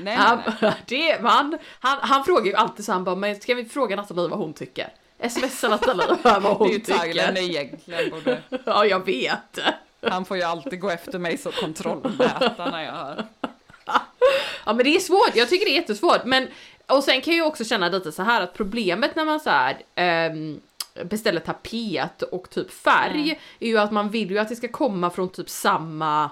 Nej, 0.00 0.16
han, 0.16 0.42
nej, 0.60 0.72
Det, 0.86 1.18
han, 1.22 1.58
han, 1.80 1.98
han 2.00 2.24
frågar 2.24 2.46
ju 2.46 2.54
alltid 2.54 2.84
så 2.84 2.92
han 2.92 3.04
bara, 3.04 3.16
men 3.16 3.40
ska 3.40 3.54
vi 3.54 3.64
fråga 3.64 3.96
Nathalie 3.96 4.28
vad 4.28 4.38
hon 4.38 4.52
tycker? 4.54 4.88
Smsa 5.28 5.68
Nathalie 5.68 6.06
vad 6.22 6.42
Det 6.42 6.48
är 6.48 6.54
hon 6.54 6.68
ju 6.70 6.78
tycker. 6.78 7.38
egentligen 7.38 8.10
borde... 8.10 8.42
Ja 8.64 8.86
jag 8.86 9.06
vet. 9.06 9.58
Han 10.02 10.24
får 10.24 10.36
ju 10.36 10.42
alltid 10.42 10.80
gå 10.80 10.90
efter 10.90 11.18
mig 11.18 11.38
så 11.38 11.50
kontrollmäta 11.52 12.70
när 12.70 12.84
jag 12.84 12.92
hör. 12.92 13.24
Ja 14.66 14.72
men 14.72 14.84
det 14.84 14.96
är 14.96 15.00
svårt, 15.00 15.30
jag 15.34 15.48
tycker 15.48 15.64
det 15.66 15.70
är 15.72 15.80
jättesvårt. 15.80 16.24
Men, 16.24 16.48
och 16.86 17.04
sen 17.04 17.20
kan 17.20 17.36
jag 17.36 17.46
också 17.46 17.64
känna 17.64 17.88
lite 17.88 18.12
så 18.12 18.22
här 18.22 18.40
att 18.40 18.54
problemet 18.54 19.16
när 19.16 19.24
man 19.24 19.40
så 19.40 19.50
här 19.50 19.76
ehm, 19.94 20.60
beställer 21.04 21.40
tapet 21.40 22.22
och 22.22 22.50
typ 22.50 22.70
färg 22.70 23.40
är 23.60 23.66
ju 23.68 23.78
att 23.78 23.92
man 23.92 24.10
vill 24.10 24.30
ju 24.30 24.38
att 24.38 24.48
det 24.48 24.56
ska 24.56 24.68
komma 24.68 25.10
från 25.10 25.28
typ 25.28 25.50
samma 25.50 26.30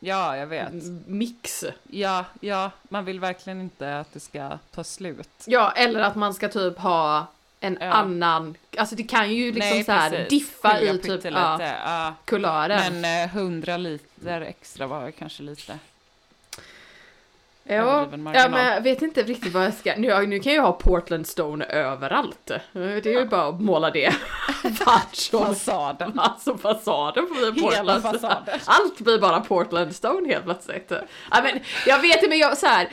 Ja, 0.00 0.36
jag 0.36 0.46
vet. 0.46 0.72
mix. 1.06 1.64
Ja, 1.90 2.24
ja, 2.40 2.70
man 2.82 3.04
vill 3.04 3.20
verkligen 3.20 3.60
inte 3.60 3.98
att 3.98 4.12
det 4.12 4.20
ska 4.20 4.58
ta 4.74 4.84
slut. 4.84 5.28
Ja, 5.46 5.70
eller 5.72 6.00
att 6.00 6.16
man 6.16 6.34
ska 6.34 6.48
typ 6.48 6.78
ha 6.78 7.26
en 7.60 7.78
Ja. 7.80 7.86
annan, 7.86 8.54
alltså 8.78 8.94
det 8.96 9.02
kan 9.02 9.32
ju 9.32 9.52
liksom 9.52 9.70
Nej, 9.70 9.84
så 9.84 9.92
här 9.92 10.26
diffa 10.30 10.80
i 10.80 10.98
typ 10.98 11.24
ja, 11.24 12.14
kulören. 12.24 13.00
Men 13.00 13.24
eh, 13.28 13.36
100 13.36 13.76
liter 13.76 14.40
extra 14.40 14.86
var 14.86 15.10
kanske 15.10 15.42
lite. 15.42 15.78
Ja, 17.68 18.08
ja 18.34 18.48
men 18.48 18.74
jag 18.74 18.80
vet 18.80 19.02
inte 19.02 19.22
riktigt 19.22 19.52
vad 19.52 19.64
jag 19.64 19.74
ska, 19.74 19.94
nu, 19.96 20.26
nu 20.26 20.38
kan 20.38 20.54
jag 20.54 20.62
ha 20.62 20.72
Portland 20.72 21.26
Stone 21.26 21.64
överallt. 21.64 22.50
Det 22.72 23.06
är 23.06 23.20
ju 23.20 23.26
bara 23.26 23.48
att 23.48 23.60
måla 23.60 23.90
det 23.90 24.14
Fasaden. 25.30 26.18
Alltså 26.18 26.58
fasaden 26.58 27.26
får 27.26 27.52
bli 27.52 27.62
Hela 27.62 27.94
Portland 27.94 28.20
fasaden. 28.20 28.60
Allt 28.64 28.98
blir 28.98 29.18
bara 29.18 29.40
Portland 29.40 29.94
Stone 29.94 30.28
helt 30.28 30.44
plötsligt. 30.44 30.92
Ja, 31.30 31.42
men, 31.42 31.60
jag 31.86 32.00
vet 32.00 32.16
inte 32.16 32.28
men 32.28 32.38
jag 32.38 32.58
så 32.58 32.66
här, 32.66 32.88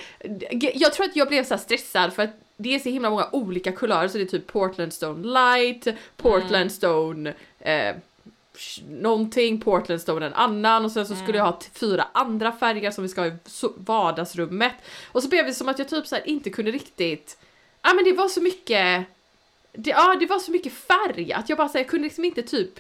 jag 0.74 0.94
tror 0.94 1.06
att 1.06 1.16
jag 1.16 1.28
blev 1.28 1.44
så 1.44 1.58
stressad 1.58 2.14
för 2.14 2.24
att 2.24 2.40
det 2.58 2.76
är 2.76 2.80
så 2.80 2.90
himla 2.90 3.10
många 3.10 3.28
olika 3.32 3.72
kulörer 3.72 4.08
så 4.08 4.18
det 4.18 4.24
är 4.24 4.28
typ 4.28 4.48
Portland 4.48 4.94
Stone 4.94 5.28
Light, 5.28 5.88
Portland 6.18 6.56
Mm. 6.56 6.70
Stone 6.70 7.34
eh, 7.60 7.96
någonting, 8.88 9.62
Portland 9.62 10.02
Stone 10.02 10.26
en 10.26 10.34
annan 10.34 10.86
och 10.86 10.92
sen 10.92 11.06
så 11.06 11.16
skulle 11.16 11.38
jag 11.38 11.46
ha 11.46 11.60
fyra 11.74 12.08
andra 12.14 12.52
färger 12.52 12.92
som 12.92 13.02
vi 13.04 13.08
ska 13.10 13.22
ha 13.22 13.28
i 13.28 13.34
vardagsrummet. 13.76 14.74
Och 15.12 15.24
så 15.24 15.30
blev 15.30 15.46
det 15.46 15.54
som 15.54 15.70
att 15.70 15.80
jag 15.80 15.90
typ 15.90 16.08
så 16.08 16.18
inte 16.26 16.50
kunde 16.50 16.72
riktigt, 16.72 17.38
ja 17.82 17.94
men 17.94 18.04
det 18.04 18.14
var 18.14 18.28
så 18.28 18.42
mycket, 18.42 19.06
det, 19.74 19.90
ja 19.90 20.16
det 20.20 20.26
var 20.26 20.40
så 20.40 20.52
mycket 20.52 20.74
färg 20.74 21.34
att 21.34 21.50
jag 21.50 21.58
bara 21.58 21.68
så 21.70 21.74
här, 21.74 21.80
jag 21.80 21.90
kunde 21.90 22.04
liksom 22.04 22.26
inte 22.26 22.42
typ 22.42 22.80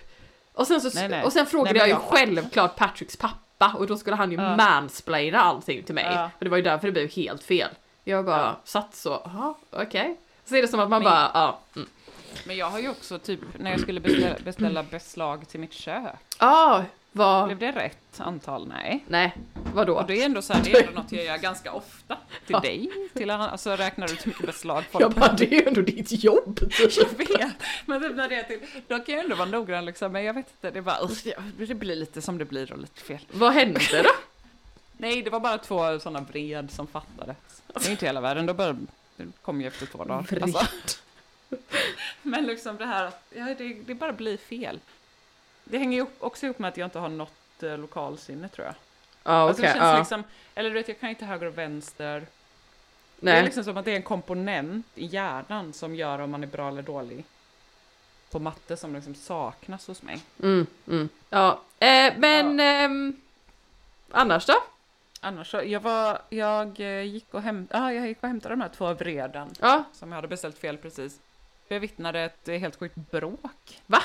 och 0.53 0.67
sen, 0.67 0.81
så, 0.81 0.89
Nej, 0.99 1.09
nej. 1.09 1.23
och 1.23 1.33
sen 1.33 1.45
frågade 1.45 1.79
Nej, 1.79 1.89
jag 1.89 1.95
men 1.99 2.03
ju 2.17 2.19
jag- 2.19 2.27
självklart 2.35 2.75
Patricks 2.75 3.17
pappa 3.17 3.73
och 3.77 3.87
då 3.87 3.97
skulle 3.97 4.15
han 4.15 4.31
ju 4.31 4.37
Ja. 4.37 4.55
mansplaina 4.57 5.39
allting 5.39 5.83
till 5.83 5.95
mig. 5.95 6.05
Ja. 6.15 6.29
För 6.37 6.45
det 6.45 6.49
var 6.49 6.57
ju 6.57 6.63
därför 6.63 6.87
det 6.87 6.91
blev 6.91 7.09
helt 7.11 7.43
fel. 7.43 7.69
Jag 8.03 8.25
bara 8.25 8.37
Ja. 8.41 8.59
satt 8.63 8.95
så, 8.95 9.09
jaha 9.25 9.53
okej. 9.69 10.17
Så 10.45 10.55
är 10.55 10.61
det 10.61 10.67
som 10.67 10.79
att 10.79 10.89
man 10.89 11.03
Men- 11.03 11.11
bara, 11.11 11.31
ja. 11.33 11.59
Mm. 11.75 11.87
Men 12.45 12.55
jag 12.57 12.69
har 12.69 12.79
ju 12.79 12.89
också 12.89 13.19
typ, 13.19 13.39
när 13.59 13.71
jag 13.71 13.79
skulle 13.79 13.99
beställa, 13.99 14.35
beställa 14.43 14.83
beslag 14.83 15.47
till 15.49 15.59
mitt 15.59 15.73
kök. 15.73 16.13
Ah, 16.37 16.81
vad, 17.11 17.45
Blev 17.47 17.59
det 17.59 17.71
rätt 17.71 18.19
antal? 18.19 18.67
Nej. 18.67 19.03
nej, 19.07 19.33
vadå? 19.73 19.93
Och 19.95 20.07
det 20.07 20.21
är 20.21 20.25
ändå 20.25 20.41
så 20.41 20.53
här, 20.53 20.63
det 20.63 20.71
är 20.73 20.87
ändå 20.87 21.01
något 21.01 21.11
jag 21.11 21.25
gör 21.25 21.37
ganska 21.37 21.71
ofta. 21.73 22.17
Till 22.45 22.53
Ja. 22.53 22.59
dig, 22.59 22.89
till 23.13 23.29
alltså 23.29 23.75
räknar 23.75 24.07
du 24.07 24.13
hur 24.13 24.27
mycket 24.27 24.45
beslag 24.45 24.83
folk 24.91 25.03
Jag 25.03 25.11
bara, 25.11 25.33
det 25.33 25.45
är 25.55 25.59
ju 25.61 25.67
ändå 25.67 25.81
ditt 25.81 26.23
jobb. 26.23 26.59
typ. 26.59 26.97
Jag 26.97 27.17
vet, 27.17 27.51
men 27.85 28.01
typ 28.01 28.15
när 28.15 28.29
det 28.29 28.35
är 28.35 28.43
till, 28.43 28.59
då 28.87 28.99
kan 28.99 29.15
jag 29.15 29.23
ändå 29.23 29.35
vara 29.35 29.49
noggrann 29.49 29.85
liksom, 29.85 30.11
men 30.11 30.23
jag 30.23 30.33
vet 30.33 30.45
inte, 30.49 30.71
det 30.71 30.79
är 30.79 30.81
bara, 30.81 31.09
det 31.57 31.75
blir 31.75 31.95
lite 31.95 32.21
som 32.21 32.37
det 32.37 32.45
blir 32.45 32.71
och 32.71 32.79
lite 32.79 33.01
fel. 33.01 33.19
Vad 33.31 33.53
hände 33.53 33.79
då? 34.03 34.09
Nej, 34.97 35.21
det 35.21 35.29
var 35.29 35.39
bara 35.39 35.57
två 35.57 35.99
sådana 35.99 36.21
vred 36.21 36.71
som 36.71 36.87
fattades. 36.87 37.37
Det 37.73 37.87
är 37.87 37.91
inte 37.91 38.05
hela 38.05 38.21
världen, 38.21 38.45
då 38.45 38.53
bara, 38.53 38.77
det 39.17 39.25
kom 39.41 39.61
ju 39.61 39.67
efter 39.67 39.85
två 39.85 40.03
dagar. 40.03 40.21
Vred. 40.21 40.43
Alltså. 40.43 40.65
Men 42.21 42.45
liksom 42.45 42.77
det 42.77 42.85
här, 42.85 43.05
att, 43.05 43.25
ja, 43.29 43.55
det, 43.57 43.73
det 43.73 43.95
bara 43.95 44.13
blir 44.13 44.37
fel. 44.37 44.79
Det 45.63 45.77
hänger 45.77 45.97
ju 45.97 46.05
också 46.19 46.45
ihop 46.45 46.59
med 46.59 46.69
att 46.69 46.77
jag 46.77 46.87
inte 46.87 46.99
har 46.99 47.09
något 47.09 47.63
eh, 47.63 47.77
lokalsinne 47.77 48.47
tror 48.47 48.65
jag. 48.65 48.75
Ja 49.23 49.31
Alltså 49.31 49.61
okej, 49.61 49.73
det 49.73 49.79
känns 49.79 49.93
ja. 49.93 49.99
liksom, 49.99 50.23
eller 50.55 50.69
du 50.69 50.73
vet, 50.73 50.87
jag 50.87 50.99
kan 50.99 51.09
inte 51.09 51.25
höger 51.25 51.45
och 51.45 51.57
vänster. 51.57 52.25
Det 53.19 53.29
är 53.29 53.35
Nej. 53.35 53.43
liksom 53.43 53.63
som 53.63 53.77
att 53.77 53.85
det 53.85 53.91
är 53.91 53.95
en 53.95 54.03
komponent 54.03 54.85
i 54.95 55.05
hjärnan 55.05 55.73
som 55.73 55.95
gör 55.95 56.19
om 56.19 56.31
man 56.31 56.43
är 56.43 56.47
bra 56.47 56.67
eller 56.67 56.81
dålig. 56.81 57.25
På 58.31 58.39
matte 58.39 58.77
som 58.77 58.95
liksom 58.95 59.15
saknas 59.15 59.87
hos 59.87 60.01
mig. 60.01 60.21
Mm, 60.43 60.67
mm. 60.87 61.09
Ja, 61.29 61.61
eh, 61.79 62.13
men 62.17 62.59
ehm, 62.59 63.21
annars 64.11 64.45
då? 64.45 64.55
Annars 65.19 65.51
så, 65.51 65.61
jag 65.65 65.79
var, 65.79 66.21
jag 66.29 66.79
eh, 66.79 67.01
gick 67.01 67.33
och, 67.33 67.41
häm, 67.41 67.67
ah, 67.71 67.91
jag 67.91 68.07
gick 68.07 68.23
och 68.23 68.27
hämtade 68.27 68.55
de 68.55 68.61
här 68.61 68.69
två 68.69 68.93
vreden 68.93 69.49
Ja, 69.59 69.83
som 69.93 70.09
jag 70.09 70.15
hade 70.15 70.27
beställt 70.27 70.57
fel 70.57 70.77
precis. 70.77 71.19
Jag 71.67 71.79
vittnade 71.79 72.19
ett 72.19 72.47
helt 72.47 72.75
sjukt 72.79 72.95
bråk. 72.95 73.81
Va? 73.85 74.03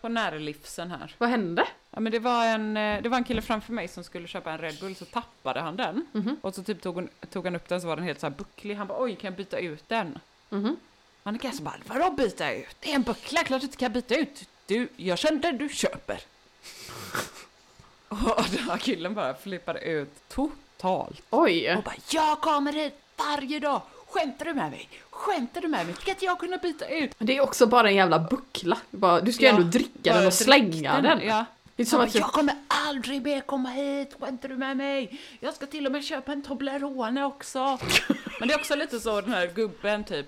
På 0.00 0.08
närlivsen 0.08 0.90
här. 0.90 1.14
vad 1.18 1.28
hände? 1.28 1.66
Ja 1.90 2.00
men 2.00 2.12
det 2.12 2.18
var 2.18 2.44
en, 2.44 2.76
eh, 2.76 3.02
det 3.02 3.08
var 3.08 3.18
en 3.18 3.24
kille 3.24 3.42
framför 3.42 3.72
mig 3.72 3.88
som 3.88 4.04
skulle 4.04 4.28
köpa 4.28 4.50
en 4.52 4.58
Red 4.58 4.78
Bull 4.80 4.96
så 4.96 5.04
tappade 5.04 5.60
han 5.60 5.76
den. 5.76 6.06
Mhm. 6.12 6.36
Och 6.40 6.54
så 6.54 6.62
typ 6.62 6.82
tog, 6.82 6.94
hon, 6.94 7.08
tog 7.30 7.44
han 7.44 7.56
upp 7.56 7.68
den 7.68 7.80
så 7.80 7.86
var 7.86 7.96
den 7.96 8.04
helt 8.04 8.20
så 8.20 8.26
här 8.26 8.34
bucklig. 8.34 8.74
Han 8.74 8.86
bara 8.86 9.02
oj 9.02 9.16
kan 9.16 9.28
jag 9.28 9.36
byta 9.36 9.58
ut 9.58 9.88
den? 9.88 10.18
Mhm. 10.50 10.76
Annika 11.22 11.52
så 11.52 11.62
bara 11.62 11.74
vadå 11.86 12.10
byta 12.10 12.52
ut? 12.52 12.76
Det 12.80 12.90
är 12.90 12.94
en 12.94 13.02
buckla, 13.02 13.44
klart 13.44 13.60
du 13.60 13.64
inte 13.64 13.76
kan 13.76 13.92
byta 13.92 14.14
ut. 14.16 14.48
Du, 14.66 14.88
jag 14.96 15.18
känner 15.18 15.42
den 15.42 15.58
du 15.58 15.68
köper. 15.68 16.20
och 18.08 18.44
den 18.50 18.64
här 18.68 18.78
killen 18.78 19.14
bara 19.14 19.34
flippade 19.34 19.80
ut 19.80 20.28
totalt. 20.28 21.22
Oj. 21.30 21.76
Och 21.76 21.82
bara 21.82 21.94
jag 22.10 22.40
kommer 22.40 22.72
hit 22.72 22.94
varje 23.16 23.60
dag. 23.60 23.82
Skämtar 24.12 24.44
du 24.44 24.54
med 24.54 24.70
mig? 24.70 24.88
Skämtar 25.10 25.60
du 25.60 25.68
med 25.68 25.86
mig? 25.86 25.94
Ska 25.94 26.10
inte 26.10 26.24
jag 26.24 26.38
kunna 26.38 26.56
byta 26.56 26.88
ut? 26.88 27.14
Det 27.18 27.36
är 27.36 27.40
också 27.40 27.66
bara 27.66 27.88
en 27.88 27.94
jävla 27.94 28.18
buckla. 28.18 28.78
Du 29.22 29.32
ska 29.32 29.42
ju 29.42 29.48
Ja, 29.48 29.54
ändå 29.56 29.68
dricka 29.68 30.14
den 30.14 30.26
och 30.26 30.34
slänga 30.34 31.00
den. 31.00 31.20
Ja. 31.26 31.44
Det 31.76 31.82
är 31.82 31.86
som 31.86 31.98
Han 31.98 32.08
att 32.08 32.14
jag... 32.14 32.22
jag 32.22 32.32
kommer 32.32 32.54
aldrig 32.68 33.22
mer 33.22 33.40
komma 33.40 33.68
hit, 33.68 34.16
skämtar 34.20 34.48
du 34.48 34.56
med 34.56 34.76
mig? 34.76 35.20
Jag 35.40 35.54
ska 35.54 35.66
till 35.66 35.86
och 35.86 35.92
med 35.92 36.04
köpa 36.04 36.32
en 36.32 36.42
Toblerone 36.42 37.24
också. 37.24 37.78
Men 38.38 38.48
det 38.48 38.54
är 38.54 38.58
också 38.58 38.74
lite 38.76 39.00
så 39.00 39.20
den 39.20 39.32
här 39.32 39.46
gubben 39.46 40.04
typ. 40.04 40.26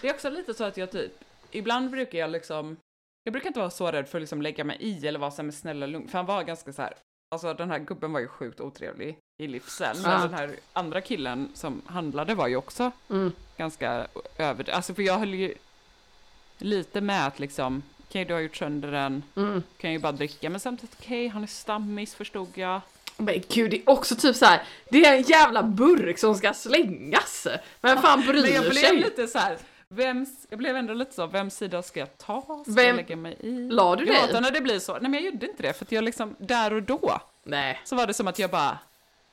Det 0.00 0.08
är 0.08 0.14
också 0.14 0.30
lite 0.30 0.54
så 0.54 0.64
att 0.64 0.76
jag 0.76 0.90
typ, 0.90 1.12
ibland 1.50 1.90
brukar 1.90 2.18
jag 2.18 2.30
liksom, 2.30 2.76
jag 3.24 3.32
brukar 3.32 3.48
inte 3.48 3.60
vara 3.60 3.70
så 3.70 3.90
rädd 3.92 4.08
för 4.08 4.18
att 4.18 4.22
liksom 4.22 4.42
lägga 4.42 4.64
mig 4.64 4.76
i 4.80 5.06
eller 5.06 5.18
vara 5.18 5.30
så 5.30 5.36
här 5.36 5.44
med 5.44 5.54
snälla 5.54 5.86
lugn, 5.86 6.08
för 6.08 6.18
han 6.18 6.26
var 6.26 6.42
ganska 6.42 6.72
så 6.72 6.82
här, 6.82 6.94
alltså 7.30 7.54
den 7.54 7.70
här 7.70 7.78
gubben 7.78 8.12
var 8.12 8.20
ju 8.20 8.28
sjukt 8.28 8.60
otrevlig 8.60 9.18
i 9.38 9.46
livsen, 9.46 9.96
men 10.02 10.20
den 10.20 10.34
här 10.34 10.50
andra 10.72 11.00
killen 11.00 11.48
som 11.54 11.82
handlade 11.86 12.34
var 12.34 12.48
ju 12.48 12.56
också 12.56 12.90
Mm. 13.10 13.32
ganska 13.56 14.06
över, 14.38 14.70
alltså 14.70 14.94
för 14.94 15.02
jag 15.02 15.18
höll 15.18 15.34
ju 15.34 15.54
lite 16.58 17.00
med 17.00 17.26
att 17.26 17.38
liksom, 17.38 17.82
okej 18.08 18.24
du 18.24 18.34
har 18.34 18.40
gjort 18.40 18.56
sönder 18.56 18.90
den, 18.92 19.22
Mm. 19.36 19.62
kan 19.78 19.92
ju 19.92 19.98
bara 19.98 20.12
dricka, 20.12 20.50
men 20.50 20.60
samtidigt 20.60 20.96
okej, 21.00 21.28
han 21.28 21.42
är 21.42 21.46
stammis 21.46 22.14
förstod 22.14 22.48
jag. 22.54 22.80
Men 23.16 23.42
gud, 23.48 23.70
det 23.70 23.76
är 23.76 23.90
också 23.90 24.16
typ 24.16 24.36
så 24.36 24.44
här. 24.44 24.62
det 24.90 25.04
är 25.04 25.16
en 25.16 25.22
jävla 25.22 25.62
burk 25.62 26.18
som 26.18 26.34
ska 26.34 26.54
slängas. 26.54 27.46
Men 27.80 28.02
fan 28.02 28.20
bryr 28.20 28.42
Men 28.42 28.52
jag 28.52 28.62
blev 28.62 28.72
sig? 28.74 28.96
lite 28.96 29.26
så 29.26 29.38
här, 29.38 29.58
vems, 29.88 30.46
jag 30.50 30.58
blev 30.58 30.76
ändå 30.76 30.94
lite 30.94 31.14
så, 31.14 31.26
vems 31.26 31.56
sida 31.56 31.82
ska 31.82 32.00
jag 32.00 32.18
ta? 32.18 32.40
Ska 32.42 32.72
Vem- 32.72 32.86
jag 32.86 32.96
lägga 32.96 33.16
mig 33.16 33.36
i? 33.40 33.50
La 33.70 33.96
du 33.96 34.04
Jag 34.04 34.14
dig? 34.14 34.20
hatar 34.22 34.40
när 34.40 34.50
det 34.50 34.60
blir 34.60 34.78
så, 34.78 34.92
nej 34.92 35.02
men 35.02 35.14
jag 35.14 35.22
gjorde 35.22 35.46
inte 35.46 35.62
det, 35.62 35.72
för 35.72 35.84
att 35.84 35.92
jag 35.92 36.04
liksom, 36.04 36.34
där 36.38 36.72
och 36.72 36.82
då, 36.82 37.20
Nej. 37.44 37.80
så 37.84 37.96
var 37.96 38.06
det 38.06 38.14
som 38.14 38.28
att 38.28 38.38
jag 38.38 38.50
bara, 38.50 38.78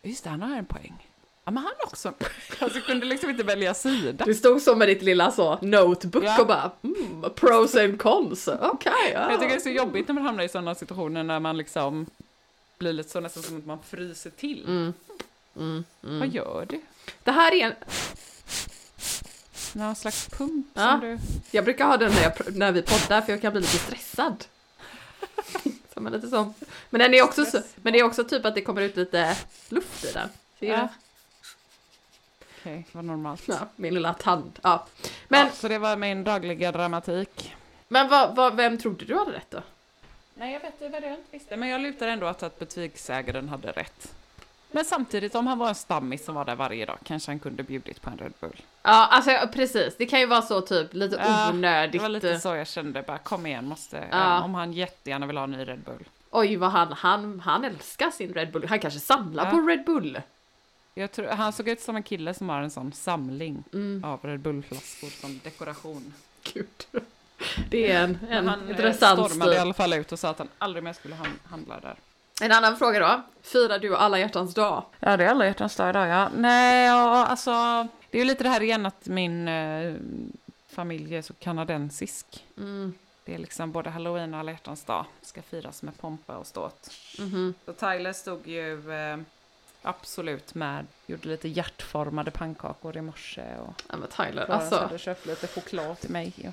just 0.04 0.24
det, 0.24 0.30
han 0.30 0.42
har 0.42 0.58
en 0.58 0.66
poäng. 0.66 1.08
Ja 1.46 1.52
men 1.52 1.64
han 1.64 1.74
också. 1.84 2.14
Alltså 2.60 2.78
jag 2.78 2.86
kunde 2.86 3.06
liksom 3.06 3.30
inte 3.30 3.44
välja 3.44 3.74
sida. 3.74 4.26
Du 4.26 4.34
stod 4.34 4.62
så 4.62 4.76
med 4.76 4.88
ditt 4.88 5.02
lilla 5.02 5.32
så 5.32 5.58
notebook 5.62 6.24
Ja. 6.24 6.42
och 6.42 6.48
bara 6.48 6.72
mm, 6.82 7.24
pros 7.36 7.76
and 7.76 8.00
cons. 8.02 8.48
Okej, 8.62 8.92
ja. 9.14 9.32
Jag 9.32 9.40
tycker 9.40 9.50
det 9.54 9.60
är 9.60 9.60
så 9.60 9.70
jobbigt 9.70 10.08
när 10.08 10.16
man 10.16 10.24
hamnar 10.26 10.44
i 10.44 10.50
sådana 10.50 10.76
situationer 10.76 11.24
när 11.24 11.40
man 11.40 11.58
liksom 11.58 12.06
blir 12.78 12.94
lite 12.94 13.10
så 13.10 13.20
nästan 13.20 13.44
som 13.44 13.58
att 13.58 13.66
man 13.66 13.80
fryser 13.84 14.30
till. 14.30 14.64
Mm. 14.68 14.94
Mm, 15.58 15.84
mm. 16.04 16.20
Vad 16.20 16.28
gör 16.30 16.66
du? 16.70 16.82
Det 17.24 17.32
här 17.32 17.54
är 17.54 17.66
en, 17.66 17.74
Någon 19.74 19.96
slags 19.96 20.28
pump 20.30 20.68
Ja. 20.74 20.92
som 20.92 21.00
du... 21.00 21.20
jag 21.52 21.64
brukar 21.64 21.86
ha 21.86 21.98
den 21.98 22.12
när, 22.12 22.24
jag, 22.24 22.56
när 22.56 22.72
vi 22.72 22.82
poddar 22.82 23.22
för 23.22 23.32
jag 23.34 23.42
kan 23.42 23.52
bli 23.52 23.62
lite 23.62 23.78
stressad. 23.78 24.46
Som 25.94 26.08
lite 26.08 26.28
sån. 26.28 26.54
Men 26.90 27.00
den 27.00 27.14
är 27.14 27.24
också 27.24 27.46
så, 27.46 27.62
men 27.76 27.94
det 27.94 28.00
är 28.00 28.04
också 28.04 28.24
typ 28.24 28.46
att 28.46 28.56
det 28.56 28.62
kommer 28.62 28.82
ut 28.82 28.96
lite 28.96 29.38
luft 29.70 30.04
i 30.06 30.12
den. 30.12 30.30
Ja. 30.60 30.88
Okej, 32.60 32.86
vad 32.92 33.06
normalt. 33.06 33.44
ja, 33.48 33.68
min 33.76 33.94
lilla 33.94 34.14
tand. 34.14 34.60
Ja. 34.62 34.86
Men, 35.28 35.40
ja, 35.48 35.52
så 35.54 35.68
det 35.68 35.78
var 35.78 35.96
min 35.98 36.24
dagliga 36.24 36.72
dramatik. 36.72 37.56
men 37.88 38.10
vad, 38.10 38.36
vad, 38.36 38.56
vem 38.56 38.78
trodde 38.78 39.06
du 39.06 39.18
hade 39.18 39.32
rätt 39.32 39.52
då? 39.52 39.62
Nej, 40.34 40.54
jag 40.54 40.60
vet 40.60 40.80
det 40.80 40.90
var 40.90 41.02
det 41.02 41.08
jag 41.08 41.18
inte 41.18 41.32
visste. 41.32 41.58
Men 41.58 41.70
jag 41.70 41.82
lutar 41.82 42.08
ändå 42.08 42.30
åt 42.30 42.44
att 42.44 42.60
betygsägaren 42.60 43.50
hade 43.50 43.72
rätt. 43.72 44.14
Men 44.76 44.86
samtidigt, 44.86 45.36
om 45.36 45.48
han 45.48 45.58
var 45.58 45.70
en 45.70 45.76
stammis 45.76 46.26
som 46.26 46.36
var 46.36 46.46
där 46.46 46.56
varje 46.56 46.86
dag, 46.86 46.98
kanske 47.04 47.32
han 47.32 47.40
kunde 47.40 47.64
bjudit 47.64 48.02
på 48.02 48.10
en 48.10 48.18
Red 48.18 48.34
Bull. 48.40 48.62
Ja, 48.84 49.08
alltså 49.08 49.32
precis. 49.54 49.96
Det 49.98 50.06
kan 50.06 50.20
ju 50.20 50.26
vara 50.26 50.42
så 50.42 50.62
typ 50.62 50.94
lite 50.94 51.16
Ja, 51.16 51.50
onödigt. 51.50 51.92
Det 51.92 52.00
var 52.00 52.10
lite 52.10 52.40
så 52.40 52.56
jag 52.56 52.68
kände, 52.68 53.02
bara 53.02 53.18
kom 53.18 53.46
igen, 53.46 53.66
måste, 53.66 54.04
Ja. 54.12 54.42
om 54.44 54.54
han 54.56 54.74
jättegärna 54.74 55.26
vill 55.26 55.38
ha 55.38 55.44
en 55.44 55.52
ny 55.52 55.66
Red 55.68 55.80
Bull. 55.80 56.04
Oj, 56.32 56.56
vad 56.56 56.72
han, 56.72 56.92
han, 56.94 57.40
han 57.40 57.66
älskar 57.66 58.12
sin 58.12 58.34
Red 58.34 58.52
Bull. 58.52 58.66
Han 58.70 58.80
kanske 58.80 59.00
samlar 59.00 59.46
Ja. 59.46 59.52
på 59.52 59.58
Red 59.58 59.84
Bull. 59.86 60.22
Jag 60.94 61.12
tror, 61.12 61.28
han 61.28 61.54
såg 61.54 61.68
ut 61.70 61.82
som 61.82 61.96
en 61.96 62.04
kille 62.04 62.34
som 62.34 62.50
har 62.50 62.62
en 62.62 62.72
sån 62.72 62.92
samling 62.94 63.64
Mm. 63.74 64.04
av 64.04 64.20
Red 64.24 64.40
Bull-flaskor 64.40 65.10
som 65.22 65.40
dekoration. 65.44 66.14
Gud. 66.54 66.68
Det 67.70 67.92
är 67.92 68.04
en, 68.04 68.18
en 68.30 68.48
han 68.48 68.64
eh, 68.64 68.70
intressant 68.70 69.26
stormade 69.30 69.56
i 69.56 69.58
alla 69.58 69.74
fall 69.74 69.94
ut 69.94 70.12
och 70.12 70.20
sa 70.20 70.30
att 70.30 70.38
han 70.40 70.50
aldrig 70.58 70.84
mer 70.84 70.94
skulle 70.94 71.16
han- 71.16 71.40
handla 71.50 71.80
där. 71.80 71.96
En 72.42 72.52
annan 72.52 72.78
fråga 72.78 73.00
då. 73.00 73.22
Firar 73.42 73.80
du 73.80 73.96
alla 73.96 74.20
hjärtans 74.20 74.54
dag? 74.54 74.84
Ja, 75.00 75.18
det 75.18 75.24
är 75.24 75.30
alla 75.30 75.46
hjärtans 75.46 75.76
dag 75.76 75.90
idag, 75.90 76.08
ja. 76.08 76.30
Nej, 76.36 76.86
ja, 76.88 77.26
alltså, 77.26 77.52
det 78.10 78.18
är 78.18 78.20
ju 78.22 78.26
lite 78.26 78.44
det 78.44 78.50
här 78.50 78.64
igen 78.64 78.86
att 78.86 79.08
min 79.08 79.48
eh, 79.48 79.96
familj 80.70 81.16
är 81.16 81.22
så 81.22 81.34
kanadensisk. 81.34 82.46
Mm. 82.58 82.94
Det 83.26 83.34
är 83.34 83.38
liksom 83.38 83.72
både 83.72 83.90
halloween 83.90 84.34
och 84.34 84.40
alla 84.40 84.52
hjärtans 84.52 84.84
dag 84.84 85.06
ska 85.22 85.42
firas 85.42 85.84
med 85.84 85.98
pompa 85.98 86.38
och 86.38 86.48
ståt. 86.48 86.90
Mhm. 87.20 87.54
Så 87.66 87.74
Tyler 87.74 88.14
stod 88.14 88.48
ju 88.48 88.94
eh, 88.94 89.18
absolut 89.82 90.54
med, 90.56 90.86
gjorde 91.06 91.28
lite 91.28 91.48
hjärtformade 91.48 92.32
pannkakor 92.32 92.98
i 92.98 93.02
morse 93.02 93.44
och 93.68 93.74
Ja 93.90 93.98
men 93.98 94.08
Tyler, 94.10 94.52
alltså, 94.52 94.76
hade 94.76 94.98
köpt 94.98 95.26
lite 95.26 95.48
choklad 95.48 96.00
till 96.00 96.10
mig. 96.10 96.34
Ja. 96.36 96.52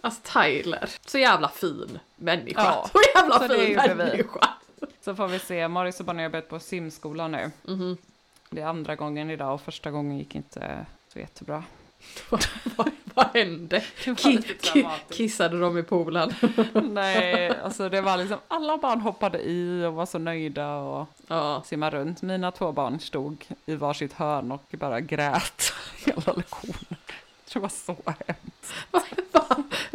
alltså 0.00 0.20
Tyler. 0.40 0.90
Så 1.06 1.18
jävla 1.18 1.48
fin 1.48 1.98
människa. 2.16 2.62
Ja, 2.64 2.90
så 2.92 3.00
jävla 3.14 3.38
så 3.38 3.48
fin 3.48 3.72
gjorde 3.72 3.94
vi. 3.94 4.24
Så 5.00 5.14
får 5.14 5.28
vi 5.28 5.38
se, 5.38 5.68
Morris 5.68 6.00
och 6.00 6.06
Bonnie 6.06 6.22
har 6.22 6.30
börjat 6.30 6.48
på 6.48 6.60
simskola 6.60 7.28
nu. 7.28 7.50
Mhm. 7.64 7.96
Det 8.50 8.60
är 8.60 8.66
andra 8.66 8.96
gången 8.96 9.30
idag 9.30 9.54
och 9.54 9.60
första 9.60 9.90
gången 9.90 10.18
gick 10.18 10.34
inte 10.34 10.86
så 11.12 11.18
jättebra. 11.18 11.64
vad, 12.76 12.90
vad 13.14 13.26
hände? 13.34 13.78
Ki- 14.04 14.88
kissade 15.10 15.60
de 15.60 15.78
i 15.78 15.82
poolen? 15.82 16.34
Nej, 16.72 17.56
alltså 17.62 17.88
det 17.88 18.00
var 18.00 18.16
liksom 18.16 18.38
alla 18.48 18.78
barn 18.78 19.00
hoppade 19.00 19.38
i 19.42 19.84
och 19.84 19.92
var 19.94 20.06
så 20.06 20.18
nöjda 20.18 20.74
och 20.76 21.06
ja. 21.26 21.62
simmade 21.66 21.96
runt. 21.96 22.22
Mina 22.22 22.50
två 22.50 22.72
barn 22.72 23.00
stod 23.00 23.46
i 23.66 23.74
varsitt 23.74 24.12
hörn 24.12 24.52
och 24.52 24.64
bara 24.70 25.00
grät 25.00 25.72
hela 26.06 26.32
lektionen. 26.32 26.96
Det 27.52 27.58
var 27.58 27.68
så 27.68 27.96
hemskt. 28.06 28.74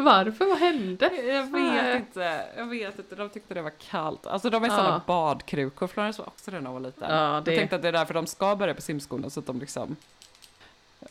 Va- 0.04 0.12
va- 0.12 0.24
Varför? 0.26 0.46
Vad 0.46 0.58
hände? 0.58 1.12
Jag 1.16 1.52
vet 1.52 1.96
inte, 1.96 2.46
jag 2.58 2.66
vet 2.66 2.98
inte. 3.00 3.16
De 3.16 3.30
tyckte 3.30 3.54
det 3.54 3.62
var 3.62 3.74
kallt. 3.90 4.28
Alltså 4.28 4.50
de 4.50 4.64
är 4.64 4.68
Ja. 4.68 4.76
sådana 4.76 5.02
badkrukor. 5.08 5.88
Florence 5.88 6.22
var 6.22 6.28
också 6.28 6.52
det 6.52 6.60
när 6.62 6.70
hon 6.70 6.74
var 6.82 6.90
liten. 6.90 7.16
Ja, 7.16 7.42
det- 7.46 7.52
Jag 7.52 7.60
tänkte 7.60 7.76
att 7.76 7.82
det 7.82 7.88
är 7.88 7.92
därför 7.92 8.14
de 8.14 8.28
ska 8.28 8.56
börja 8.56 8.74
på 8.74 8.82
simskolan 8.82 9.32
så 9.32 9.40
att 9.40 9.46
de 9.46 9.60
liksom... 9.60 9.96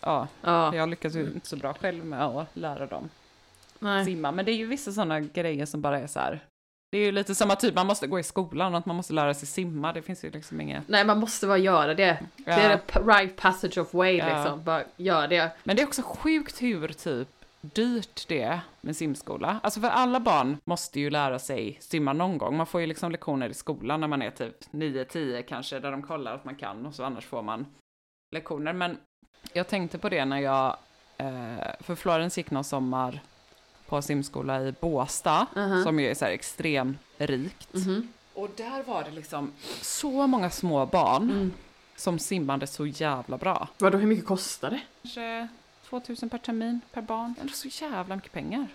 Ja, 0.00 0.28
Ja, 0.42 0.74
jag 0.76 0.88
lyckas 0.88 1.14
ju 1.14 1.20
inte 1.20 1.48
så 1.48 1.56
bra 1.56 1.74
själv 1.74 2.04
med 2.04 2.22
att 2.26 2.46
lära 2.54 2.86
dem 2.86 3.10
nej. 3.78 4.04
simma. 4.04 4.32
Men 4.32 4.44
det 4.44 4.52
är 4.52 4.56
ju 4.56 4.66
vissa 4.66 4.92
sådana 4.92 5.20
grejer 5.20 5.66
som 5.66 5.80
bara 5.80 5.98
är 5.98 6.06
så 6.06 6.20
här. 6.20 6.40
Det 6.92 6.98
är 6.98 7.04
ju 7.04 7.12
lite 7.12 7.44
att 7.44 7.60
typ 7.60 7.74
man 7.74 7.86
måste 7.86 8.06
gå 8.06 8.18
i 8.18 8.22
skolan 8.22 8.72
och 8.74 8.78
att 8.78 8.86
man 8.86 8.96
måste 8.96 9.12
lära 9.12 9.34
sig 9.34 9.48
simma. 9.48 9.92
Det 9.92 10.02
finns 10.02 10.24
ju 10.24 10.30
liksom 10.30 10.60
inget... 10.60 10.88
Nej, 10.88 11.04
man 11.04 11.18
måste 11.18 11.46
bara 11.46 11.58
göra 11.58 11.94
det. 11.94 12.18
Det 12.36 12.50
är 12.50 12.70
Ja. 12.70 12.78
the 12.78 13.00
right 13.00 13.36
passage 13.36 13.78
of 13.78 13.94
way 13.94 14.16
Ja. 14.16 14.26
liksom. 14.38 14.64
Bara 14.64 14.82
gör 14.96 15.28
det. 15.28 15.50
Men 15.64 15.76
det 15.76 15.82
är 15.82 15.86
också 15.86 16.02
sjukt 16.02 16.62
hur 16.62 16.88
typ 16.88 17.28
dyrt 17.62 18.28
det 18.28 18.60
med 18.80 18.96
simskola. 18.96 19.60
Alltså 19.62 19.80
för 19.80 19.88
alla 19.88 20.20
barn 20.20 20.56
måste 20.64 21.00
ju 21.00 21.10
lära 21.10 21.38
sig 21.38 21.76
simma 21.80 22.12
någon 22.12 22.38
gång. 22.38 22.56
Man 22.56 22.66
får 22.66 22.80
ju 22.80 22.86
liksom 22.86 23.12
lektioner 23.12 23.48
i 23.48 23.54
skolan 23.54 24.00
när 24.00 24.08
man 24.08 24.22
är 24.22 24.30
typ 24.30 24.56
9-10 24.70 25.42
kanske, 25.42 25.80
där 25.80 25.90
de 25.90 26.02
kollar 26.02 26.34
att 26.34 26.44
man 26.44 26.54
kan 26.56 26.86
och 26.86 26.94
så 26.94 27.04
annars 27.04 27.26
får 27.26 27.42
man 27.42 27.66
lektioner. 28.30 28.72
Men 28.72 28.96
jag 29.52 29.68
tänkte 29.68 29.98
på 29.98 30.08
det 30.08 30.24
när 30.24 30.38
jag, 30.38 30.76
eh, 31.16 31.56
för 31.80 31.94
Florence 31.94 32.40
gick 32.40 32.50
någon 32.50 32.64
sommar 32.64 33.20
på 33.86 34.02
simskola 34.02 34.60
i 34.62 34.74
Båstad, 34.80 35.46
Mhm. 35.56 35.82
som 35.82 36.00
ju 36.00 36.06
är 36.10 36.14
så 36.14 36.24
här 36.24 36.32
extremt 36.32 36.98
rikt. 37.18 37.74
Mhm. 37.74 38.08
Och 38.34 38.48
där 38.56 38.82
var 38.82 39.04
det 39.04 39.10
liksom 39.10 39.52
så 39.80 40.26
många 40.26 40.50
små 40.50 40.86
barn 40.86 41.30
Mm. 41.30 41.52
som 41.96 42.18
simmade 42.18 42.66
så 42.66 42.86
jävla 42.86 43.38
bra. 43.38 43.68
Vadå, 43.78 43.98
hur 43.98 44.06
mycket 44.06 44.26
kostar 44.26 44.70
det? 44.70 44.80
Kanske 45.02 45.48
2000 46.00 46.28
per 46.28 46.38
termin 46.38 46.80
per 46.92 47.02
barn. 47.02 47.34
Det 47.42 47.48
är 47.48 47.70
så 47.70 47.84
jävla 47.84 48.16
mycket 48.16 48.32
pengar. 48.32 48.66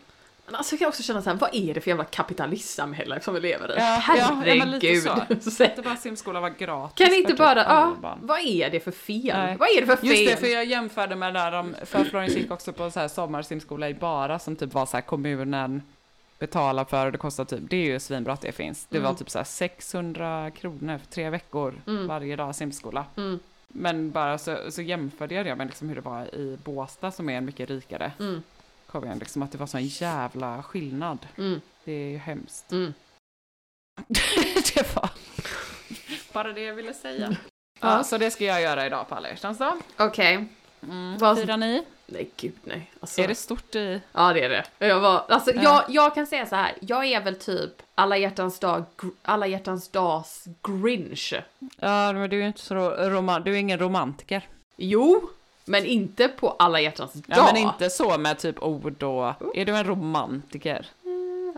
Men 0.46 0.56
alltså 0.56 0.74
jag 0.76 0.80
kan 0.80 0.88
också 0.88 1.04
känna 1.04 1.22
så 1.22 1.30
här, 1.30 1.38
vad 1.38 1.50
är 1.56 1.74
det 1.74 1.82
för 1.82 1.90
jävla 1.90 2.04
kapitalistsamhälle 2.04 3.20
som 3.22 3.34
vi 3.34 3.40
lever 3.40 3.72
i? 3.72 3.76
Ja, 3.78 4.04
ja, 4.08 4.18
ja, 4.18 4.42
Herregud. 4.46 5.04
så. 5.04 5.52
Så. 5.52 5.64
Det 5.76 5.84
bara 5.84 5.96
simskola 5.96 6.40
var 6.40 6.50
gratis. 6.50 6.98
Kan 7.08 7.14
inte 7.14 7.30
typ 7.30 7.38
bara, 7.38 7.64
ja, 7.64 7.96
vad 8.22 8.40
är 8.40 8.70
det 8.70 8.80
för 8.80 8.92
fel? 8.92 9.38
Nej. 9.38 9.56
Vad 9.60 9.70
är 9.70 9.82
det 9.82 9.88
för 9.88 9.96
fel? 9.96 10.10
Just 10.10 10.32
det, 10.32 10.38
för 10.38 10.48
jag 10.48 10.66
jämförde 10.66 11.16
med 11.16 11.34
där 11.34 11.52
de, 11.52 11.76
för 11.86 12.04
Florence 12.04 12.40
gick 12.40 12.52
också 12.52 12.74
på 12.74 12.92
så 12.92 13.00
här 13.00 13.08
sommarsimskola 13.08 13.90
i 13.90 13.94
Bara 13.94 14.40
som 14.40 14.56
typ 14.56 14.74
var 14.74 14.86
så 14.86 14.98
här 14.98 15.02
kommunen 15.02 15.82
betalar 16.40 16.86
för 16.86 17.06
och 17.06 17.12
det 17.12 17.18
kostar 17.18 17.46
typ, 17.46 17.60
det 17.70 17.78
är 17.78 17.86
ju 17.86 18.00
svinbra 18.00 18.34
att 18.34 18.42
det 18.42 18.52
finns. 18.52 18.86
Det 18.90 19.00
var 19.00 19.06
Mm. 19.10 19.18
typ 19.18 19.30
så 19.30 19.40
här 19.40 19.46
600 19.46 20.52
kronor 20.52 20.98
för 20.98 21.06
tre 21.08 21.30
veckor 21.30 21.82
Mm. 21.88 22.08
varje 22.08 22.36
dag 22.36 22.56
simskola. 22.56 23.06
Mm, 23.18 23.40
Men 23.80 24.12
bara 24.12 24.38
så, 24.38 24.72
så 24.72 24.82
jämförde 24.82 25.36
jag 25.36 25.46
det 25.46 25.56
med 25.56 25.68
liksom 25.68 25.88
hur 25.90 25.96
det 25.96 26.02
var 26.02 26.36
i 26.36 26.58
Båstad 26.64 27.12
som 27.12 27.30
är 27.30 27.38
en 27.38 27.46
mycket 27.46 27.70
rikare 27.70 28.12
mm, 28.20 28.44
kommun, 28.88 29.20
liksom 29.20 29.42
att 29.42 29.52
det 29.52 29.58
var 29.58 29.68
sån 29.68 29.86
jävla 29.86 30.64
skillnad. 30.64 31.28
mm, 31.38 31.62
Det 31.84 31.92
är 31.92 32.10
ju 32.10 32.18
hemskt. 32.18 32.72
mm. 32.72 32.94
det 34.76 34.96
var 34.96 35.10
bara 36.34 36.54
det 36.54 36.62
jag 36.62 36.74
ville 36.74 36.94
säga. 36.94 37.28
Ja, 37.30 37.38
Ja. 37.98 38.04
så 38.04 38.18
det 38.18 38.32
ska 38.32 38.46
jag 38.46 38.62
göra 38.62 38.86
idag 38.86 39.10
på 39.10 39.16
alla 39.16 39.30
hjärtans 39.30 39.58
dag. 39.58 39.78
Okej. 39.98 40.48
Mm. 40.84 41.18
Vad- 41.18 41.38
Firar 41.40 41.58
ni? 41.58 41.84
Nej, 42.06 42.30
gud 42.38 42.54
nej. 42.64 42.92
Alltså, 43.00 43.22
Är 43.22 43.28
det 43.28 43.36
stort 43.36 43.76
i... 43.76 44.02
Ja, 44.14 44.34
det 44.34 44.44
är 44.44 44.50
det. 44.50 44.88
Jag, 44.88 45.00
var, 45.00 45.24
alltså, 45.30 45.52
Ja. 45.56 45.62
jag, 45.64 45.84
jag 45.88 46.16
kan 46.16 46.28
säga 46.28 46.46
så 46.46 46.56
här, 46.56 46.74
jag 46.82 47.06
är 47.06 47.22
väl 47.22 47.36
typ 47.40 47.72
alla 47.96 48.18
hjärtans 48.18 48.60
dag, 48.60 48.84
gr- 48.98 49.12
alla 49.22 49.48
hjärtans 49.48 49.88
dags 49.90 50.46
grinch. 50.62 51.34
Ja, 51.80 52.14
men 52.14 52.30
du 52.30 52.36
är 52.38 52.42
ju 52.42 52.48
inte 52.48 52.62
så 52.62 52.76
roman... 52.90 53.44
Du 53.44 53.52
är 53.54 53.58
ingen 53.60 53.80
romantiker. 53.80 54.48
Jo, 54.78 55.30
men 55.66 55.86
inte 55.86 56.28
på 56.28 56.50
alla 56.60 56.80
hjärtans 56.82 57.14
dag. 57.14 57.24
Ja, 57.38 57.50
men 57.54 57.62
inte 57.62 57.90
så 57.90 58.18
med 58.18 58.38
typ 58.40 58.64
ord 58.64 59.04
och... 59.04 59.58
Är 59.58 59.66
du 59.66 59.76
en 59.78 59.84
romantiker? 59.88 60.86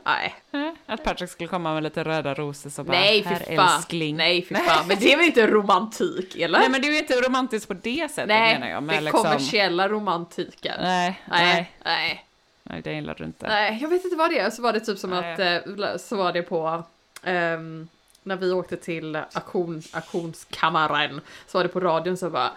Nej, 0.05 0.35
Nej, 0.51 0.73
Att 0.85 1.03
Patrick 1.03 1.29
skulle 1.29 1.49
komma 1.49 1.73
med 1.73 1.83
lite 1.83 2.03
röda 2.03 2.33
rosor 2.33 2.69
så 2.69 2.83
bara... 2.83 2.97
nej 2.99 3.21
här 3.21 3.55
fan. 3.55 3.75
älskling. 3.75 4.17
Nej 4.17 4.45
fy 4.49 4.55
fan, 4.55 4.87
men 4.87 4.99
det 4.99 5.13
är 5.13 5.17
väl 5.17 5.25
inte 5.25 5.47
romantik, 5.47 6.35
eller? 6.39 6.59
Nej, 6.59 6.69
men 6.69 6.81
du 6.81 6.95
är 6.95 6.99
inte 6.99 7.21
romantisk 7.21 7.67
på 7.67 7.73
det 7.73 8.11
sättet 8.11 8.27
Nej, 8.27 8.53
menar 8.53 8.67
jag. 8.69 8.83
det 8.83 8.87
Med 8.87 8.97
är 8.97 9.01
liksom... 9.01 9.23
kommersiella 9.23 9.87
romantiken. 9.87 10.75
Nej, 10.81 11.21
nej, 11.29 11.53
nej, 11.53 11.71
nej, 11.85 12.25
nej, 12.63 12.81
det 12.81 12.93
gillar 12.93 13.15
du 13.17 13.23
inte. 13.23 13.47
nej, 13.47 13.77
jag 13.81 13.89
vet 13.89 14.03
inte 14.03 14.15
vad 14.17 14.29
det 14.31 14.39
är. 14.39 14.49
Så 14.49 14.61
var 14.61 14.73
det 14.73 14.79
typ 14.79 14.97
som 14.99 15.09
Nej. 15.09 15.33
att, 15.33 15.39
eh, 15.39 15.97
så 15.97 16.15
var 16.15 16.33
det 16.33 16.41
på, 16.41 16.83
ehm, 17.23 17.87
när 18.23 18.35
vi 18.35 18.51
åkte 18.51 18.77
till 18.77 19.15
auktion, 19.15 19.81
auktionskammaren, 19.93 21.21
så 21.47 21.57
var 21.57 21.63
det 21.63 21.69
på 21.69 21.79
radion 21.79 22.17
så 22.17 22.29
bara 22.29 22.51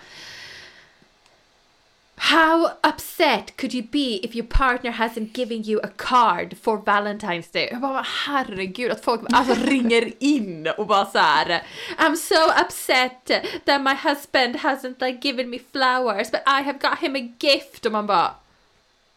How 2.30 2.68
upset 2.82 3.56
could 3.56 3.74
you 3.74 3.82
be 3.92 4.20
if 4.22 4.34
your 4.34 4.46
partner 4.46 4.92
hasn't 4.92 5.32
given 5.32 5.62
you 5.64 5.80
a 5.82 5.88
card 5.96 6.56
for 6.62 6.78
Valentine's 6.78 7.52
Day? 7.52 7.68
Jag 7.72 7.80
bara 7.80 8.06
herregud 8.26 8.92
att 8.92 9.04
folk 9.04 9.20
alltså 9.32 9.54
ringer 9.66 10.12
in 10.18 10.68
och 10.78 10.86
bara 10.86 11.06
så 11.06 11.18
här 11.18 11.62
I'm 11.98 12.16
so 12.16 12.62
upset 12.66 13.26
that 13.64 13.80
my 13.82 13.94
husband 13.94 14.56
hasn't 14.56 14.94
like 15.06 15.28
given 15.28 15.50
me 15.50 15.58
flowers 15.72 16.30
but 16.30 16.40
I 16.46 16.62
have 16.62 16.78
got 16.78 16.98
him 16.98 17.16
a 17.16 17.32
gift 17.40 17.86
och 17.86 17.92
man 17.92 18.06
bara 18.06 18.34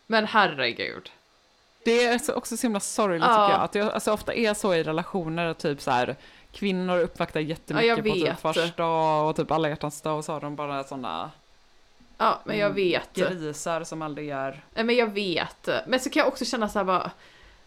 Men 0.07 0.25
herregud. 0.25 1.11
Det 1.85 2.03
är 2.05 2.17
så- 2.17 2.33
också 2.33 2.57
så 2.57 2.61
himla 2.67 2.79
sorgligt 2.79 3.21
Ja. 3.23 3.47
tycker 3.47 3.53
jag. 3.57 3.63
Att 3.63 3.71
det 3.71 3.81
alltså, 3.93 4.11
ofta 4.11 4.33
är 4.33 4.53
så 4.53 4.73
i 4.73 4.83
relationer, 4.83 5.53
typ 5.53 5.81
så 5.81 5.91
här 5.91 6.15
kvinnor 6.51 6.99
uppvaktar 6.99 7.39
jättemycket 7.39 7.87
Ja, 7.87 7.95
på 7.95 8.13
typ 8.13 8.39
första 8.39 8.83
dag 8.83 9.29
och 9.29 9.35
typ 9.35 9.51
alla 9.51 9.69
hjärtans 9.69 10.01
dag 10.01 10.17
och 10.17 10.25
så 10.25 10.31
har 10.33 10.41
de 10.41 10.55
bara 10.55 10.83
sådana 10.83 11.31
Ja 12.17 12.41
men 12.43 12.57
jag 12.57 12.65
Mm, 12.71 12.75
vet. 12.75 13.13
grisar 13.13 13.83
som 13.83 14.01
aldrig 14.01 14.27
gör... 14.27 14.63
Nej 14.73 14.83
men 14.83 14.95
jag 14.95 15.13
vet. 15.13 15.69
Men 15.87 15.99
så 15.99 16.09
kan 16.09 16.19
jag 16.19 16.27
också 16.27 16.45
känna 16.45 16.69
så 16.69 16.79
här 16.79 16.85
bara 16.85 17.11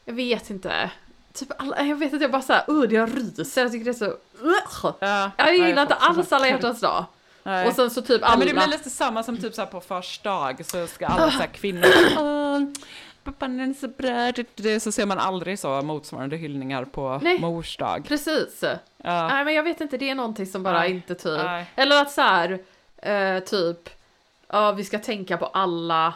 Jag 0.05 0.15
vet 0.15 0.51
inte. 0.51 0.91
Typ 1.33 1.49
alla, 1.59 1.83
jag 1.85 1.97
vet 1.97 2.15
att 2.15 2.21
jag 2.23 2.31
bara 2.31 2.43
såhär, 2.43 2.65
uh, 2.71 2.95
jag 2.95 3.11
ryser, 3.17 3.63
jag 3.63 3.73
tycker 3.73 3.85
det 3.85 3.91
är 3.91 3.95
så, 3.95 4.05
uh. 4.05 4.95
Ja, 5.01 5.31
Jag 5.37 5.55
gillar 5.57 5.83
inte 5.83 5.95
får 5.95 6.07
också 6.09 6.21
alls 6.21 6.33
alla 6.33 6.49
hjärtans 6.49 6.81
dag. 6.81 7.05
Nej. 7.43 7.69
Och 7.69 7.75
sen 7.75 7.91
så 7.91 8.03
typ 8.03 8.21
Ja, 8.21 8.27
alla... 8.27 8.37
men 8.39 8.47
det 8.47 8.55
blir 8.55 8.67
lite 8.67 8.91
samma 8.91 9.23
som 9.23 9.37
typ 9.37 9.55
så 9.55 9.67
på 9.67 9.81
första 9.81 10.31
dag 10.31 10.67
så 10.67 10.87
ska 10.87 11.07
alla 11.07 11.31
så 11.31 11.45
kvinnor 11.53 11.87
Åh, 12.19 12.61
pappan 13.25 13.61
är 13.61 13.75
så 13.75 13.89
bra, 13.89 14.81
så 14.81 14.93
ser 14.93 15.07
man 15.07 15.19
aldrig 15.19 15.59
så 15.59 15.83
motsvarande 15.83 16.37
hyllningar 16.37 16.85
på 16.85 17.21
Nej. 17.23 17.41
mors 17.41 17.77
dag. 17.77 18.05
Precis. 18.09 18.65
Ja. 18.97 19.29
Nej 19.29 19.45
men 19.45 19.55
jag 19.55 19.63
vet 19.63 19.81
inte, 19.81 19.97
det 19.97 20.11
är 20.11 20.15
någonting 20.15 20.47
som 20.47 20.63
bara 20.63 20.79
Nej. 20.79 20.91
inte 20.91 21.15
typ. 21.15 21.41
Eller 21.75 22.03
att 22.03 22.11
så 22.11 22.21
här, 22.21 22.59
eh, 22.97 23.39
typ, 23.45 23.89
ja 24.49 24.73
vi 24.73 24.85
ska 24.85 24.99
tänka 24.99 25.37
på 25.37 25.47
alla 25.47 26.15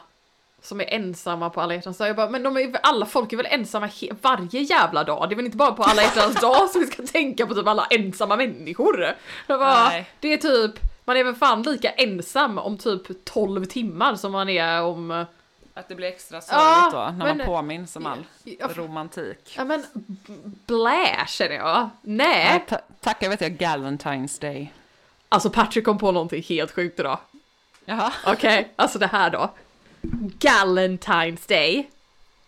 som 0.62 0.80
är 0.80 0.84
ensamma 0.94 1.50
på 1.50 1.60
alla 1.60 1.74
hjärtans 1.74 1.98
dag. 1.98 2.08
Jag 2.08 2.16
bara, 2.16 2.28
men 2.30 2.42
de 2.42 2.56
är, 2.56 2.76
alla 2.82 3.06
folk 3.06 3.32
är 3.32 3.36
väl 3.36 3.46
ensamma 3.50 3.88
varje 4.22 4.60
jävla 4.60 5.04
dag? 5.04 5.28
Det 5.28 5.34
är 5.34 5.36
väl 5.36 5.44
inte 5.44 5.56
bara 5.56 5.72
på 5.72 5.82
alla 5.82 6.02
hjärtans 6.02 6.40
dag 6.40 6.70
som 6.70 6.80
vi 6.80 6.86
ska 6.86 7.02
tänka 7.06 7.46
på 7.46 7.54
typ 7.54 7.66
alla 7.66 7.86
ensamma 7.90 8.36
människor? 8.36 9.06
Jag 9.46 9.60
bara, 9.60 9.88
Nej. 9.88 10.10
det 10.20 10.32
är 10.32 10.36
typ, 10.36 10.72
man 11.04 11.16
är 11.16 11.24
väl 11.24 11.34
fan 11.34 11.62
lika 11.62 11.90
ensam 11.90 12.58
om 12.58 12.78
typ 12.78 13.24
12 13.24 13.64
timmar 13.64 14.14
som 14.16 14.32
man 14.32 14.48
är 14.48 14.82
om... 14.82 15.10
eh, 15.10 15.24
Att 15.74 15.88
det 15.88 15.94
blir 15.94 16.08
extra 16.08 16.36
Ja, 16.36 16.40
sorgligt 16.42 16.92
då, 16.92 16.98
när 16.98 17.12
men- 17.34 17.36
man 17.38 17.46
påminns 17.46 17.96
om 17.96 18.06
all 18.06 18.24
Ja, 18.44 18.68
romantik. 18.74 19.54
Ja 19.56 19.64
men 19.64 19.84
blä 20.66 21.26
känner 21.26 21.54
jag. 21.54 21.88
Nej. 22.02 22.44
Nej, 22.50 22.64
ta- 22.68 22.80
tacka 23.00 23.28
vet 23.28 23.40
jag 23.40 23.50
Galentine's 23.52 24.40
Day. 24.40 24.72
Alltså 25.28 25.50
Patrick 25.50 25.84
kom 25.84 25.98
på 25.98 26.12
någonting 26.12 26.42
helt 26.42 26.70
sjukt 26.70 27.00
idag. 27.00 27.18
Jaha. 27.84 28.12
Okej, 28.26 28.72
alltså 28.76 28.98
det 28.98 29.06
här 29.06 29.30
då. 29.30 29.54
Galentine's 30.38 31.48
Day. 31.48 31.90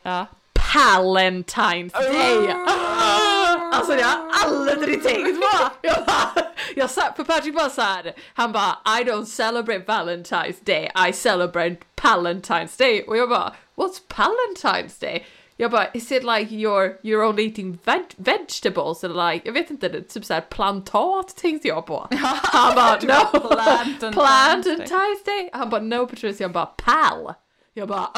Ja. 0.03 0.27
Palentine's 0.75 1.93
Day! 1.93 2.55
Ah! 2.67 3.71
Alltså 3.73 3.95
det 3.95 4.03
har 4.03 4.13
jag 4.13 4.31
aldrig 4.45 5.03
tänkt 5.03 5.41
på! 5.41 5.71
Jag, 5.83 6.05
bara, 6.07 6.45
jag 6.77 6.91
sa, 6.91 7.03
för 7.17 7.25
Patrick 7.25 7.55
bara 7.55 7.71
så 7.71 7.83
här, 7.83 8.13
han 8.35 8.53
bara 8.53 8.79
I 9.01 9.05
don't 9.05 9.25
celebrate 9.25 9.93
Valentine's 9.93 10.57
Day, 10.65 10.91
I 11.09 11.13
celebrate 11.13 11.77
Palentine's 11.97 12.79
Day. 12.79 13.03
Och 13.03 13.17
jag 13.17 13.29
bara 13.29 13.53
What's 13.77 14.01
Palentine's 14.09 15.01
Day? 15.01 15.27
Jag 15.57 15.71
bara 15.71 15.89
is 15.93 16.13
it 16.13 16.23
like 16.25 16.55
you're, 16.55 17.01
you're 17.03 17.25
only 17.29 17.43
eating 17.47 17.79
veg 17.85 18.05
vegetables? 18.17 19.05
Eller 19.05 19.33
like, 19.33 19.47
jag 19.49 19.53
vet 19.53 19.71
inte, 19.71 19.89
det 19.89 20.03
typ 20.03 20.25
såhär 20.25 20.41
plantat 20.41 21.37
tänkte 21.37 21.69
jag 21.69 21.87
på. 21.87 22.09
Han 22.43 22.75
bara 22.75 22.95
no! 22.95 23.39
Plant 23.49 24.03
and 24.03 24.15
Plant 24.15 24.67
and 24.67 24.89
Day! 25.27 25.51
Han 25.53 25.71
bara 25.71 25.81
no 25.81 26.07
Patricia, 26.07 26.45
jag 26.45 26.53
bara 26.53 26.67
pal! 26.67 27.35
Jag 27.75 27.89
bara! 27.89 28.09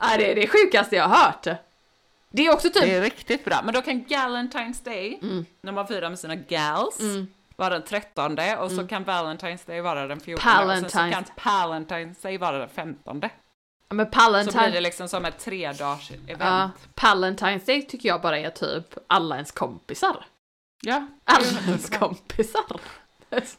Nej, 0.00 0.18
det 0.18 0.30
är 0.30 0.34
det 0.34 0.46
sjukaste 0.46 0.96
jag 0.96 1.08
har 1.08 1.16
hört. 1.16 1.46
Det 2.30 2.46
är 2.46 2.52
också 2.52 2.70
typ 2.70 2.82
Det 2.82 2.94
är 2.94 3.00
riktigt 3.02 3.44
bra. 3.44 3.60
Men 3.64 3.74
då 3.74 3.82
kan 3.82 4.04
Galentine's 4.04 4.84
Day, 4.84 5.18
Mm. 5.22 5.46
när 5.60 5.72
man 5.72 5.86
firar 5.86 6.08
med 6.10 6.18
sina 6.18 6.34
gals, 6.34 6.98
vara 7.56 7.70
den 7.70 7.82
13 7.82 8.38
och 8.58 8.70
så 8.70 8.86
kan 8.86 9.04
Valentine's 9.04 9.66
Day 9.66 9.80
vara 9.80 10.06
den 10.06 10.20
14 10.20 10.68
och 10.70 10.70
sen 10.78 10.90
så 10.90 10.98
kan 10.98 11.24
Palentine's 11.36 12.22
Day 12.22 12.38
vara 12.38 12.58
den 12.58 12.68
15. 12.68 13.20
Men 13.96 14.06
Så 14.44 14.58
blir 14.58 14.70
det 14.72 14.80
liksom 14.80 15.08
som 15.08 15.24
ett 15.24 15.38
tre 15.38 15.72
dagars 15.72 16.10
event. 16.10 16.40
ja, 16.40 16.70
Palentine's 16.94 17.66
Day 17.66 17.82
tycker 17.82 18.08
jag 18.08 18.20
bara 18.20 18.38
är 18.38 18.50
typ 18.50 18.94
alla 19.06 19.34
ens 19.34 19.52
kompisar. 19.52 20.24
Ja, 20.86 21.06
Alla 21.24 21.60
ens 21.66 21.90
kompisar. 21.90 22.80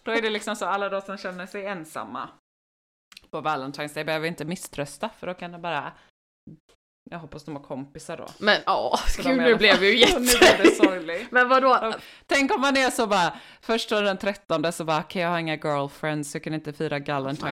då 0.04 0.12
är 0.12 0.22
det 0.22 0.30
liksom 0.30 0.56
så 0.56 0.66
alla 0.66 0.90
då 0.90 1.02
som 1.02 1.18
känner 1.18 1.46
sig 1.46 1.66
ensamma 1.66 2.30
på 3.32 3.42
Valentine's 3.42 3.94
Day 3.94 4.04
behöver 4.04 4.28
inte 4.28 4.46
misströsta 4.46 5.10
för 5.20 5.28
då 5.28 5.34
kan 5.34 5.52
det 5.52 5.58
bara 5.58 5.92
jag 7.12 7.20
hoppas 7.20 7.44
de 7.44 7.56
har 7.56 7.64
kompisar 7.64 8.18
då. 8.18 8.28
Men 8.40 8.62
åh, 8.68 9.00
de 9.18 9.24
gud 9.24 9.38
nu 9.38 9.56
blev 9.56 9.84
ju 9.84 9.90
Nu 10.06 10.20
blev 10.20 10.40
det 10.40 10.64
jätte... 10.64 10.76
sorgligt. 10.76 11.32
Men 11.32 11.50
vadå? 11.50 11.94
Tänk 12.26 12.56
om 12.56 12.62
man 12.62 12.78
är 12.78 12.90
så 12.90 13.08
bara, 13.08 13.34
först 13.62 13.90
den 13.90 14.18
13 14.18 14.72
så 14.74 14.84
bara, 14.84 15.00
okej 15.00 15.22
jag 15.22 15.30
har 15.30 15.40
inga 15.40 15.56
girlfriends, 15.56 16.32
så 16.32 16.36
jag 16.36 16.44
kan 16.44 16.54
inte 16.54 16.74
fira 16.74 17.00
Galentine. 17.00 17.52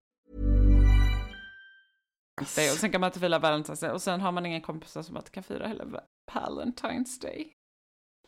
today. 2.45 2.65
Day. 2.65 2.73
Och 2.73 2.77
sen 2.77 2.91
kan 2.91 3.01
man 3.01 3.07
inte 3.07 3.19
fira 3.19 3.39
Valentine's 3.39 3.81
Day 3.81 3.91
och 3.91 4.01
sen 4.01 4.21
har 4.21 4.31
man 4.31 4.45
ingen 4.45 4.61
kompisar 4.61 5.01
som 5.01 5.17
att 5.17 5.31
kan 5.31 5.43
fira 5.43 5.67
hela 5.67 5.85
Valentine's 6.31 7.21
Day. 7.21 7.53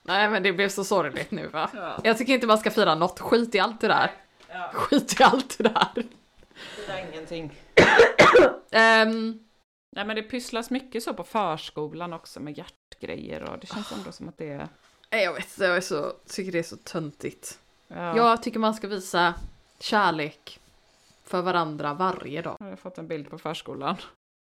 Nej 0.01 0.29
men 0.29 0.43
det 0.43 0.53
blev 0.53 0.69
så 0.69 0.83
sorgligt 0.83 1.31
nu 1.31 1.47
va? 1.47 1.69
Ja. 1.73 1.99
Jag 2.03 2.17
tycker 2.17 2.33
inte 2.33 2.47
man 2.47 2.57
ska 2.57 2.71
fira 2.71 2.95
något, 2.95 3.19
skit 3.19 3.55
i 3.55 3.59
allt 3.59 3.81
det 3.81 3.87
där. 3.87 4.11
Ja. 4.49 4.69
Skit 4.73 5.19
i 5.19 5.23
allt 5.23 5.57
det 5.57 5.63
där. 5.63 6.05
Fira 6.53 6.99
ingenting. 6.99 7.53
Ehm, 8.71 9.39
Nej 9.95 10.05
men 10.05 10.15
det 10.15 10.23
pysslas 10.23 10.69
mycket 10.69 11.03
så 11.03 11.13
på 11.13 11.23
förskolan 11.23 12.13
också 12.13 12.39
med 12.39 12.57
hjärtgrejer 12.57 13.43
och 13.43 13.59
det 13.59 13.67
känns 13.67 13.91
ändå 13.91 14.11
som 14.11 14.29
att 14.29 14.37
det 14.37 14.49
är... 14.49 14.67
jag 15.09 15.33
vet 15.33 15.45
inte, 15.45 15.65
jag 15.65 15.77
är 15.77 15.81
så, 15.81 16.13
tycker 16.27 16.51
det 16.51 16.59
är 16.59 16.63
så 16.63 16.77
töntigt. 16.77 17.59
Ja. 17.87 18.17
Jag 18.17 18.43
tycker 18.43 18.59
man 18.59 18.73
ska 18.73 18.87
visa 18.87 19.33
kärlek 19.79 20.59
för 21.33 21.41
varandra 21.41 21.93
varje 21.93 22.41
dag. 22.41 22.57
Jag 22.59 22.65
har 22.65 22.75
fått 22.75 22.97
en 22.97 23.07
bild 23.07 23.29
på 23.29 23.37
förskolan. 23.37 23.95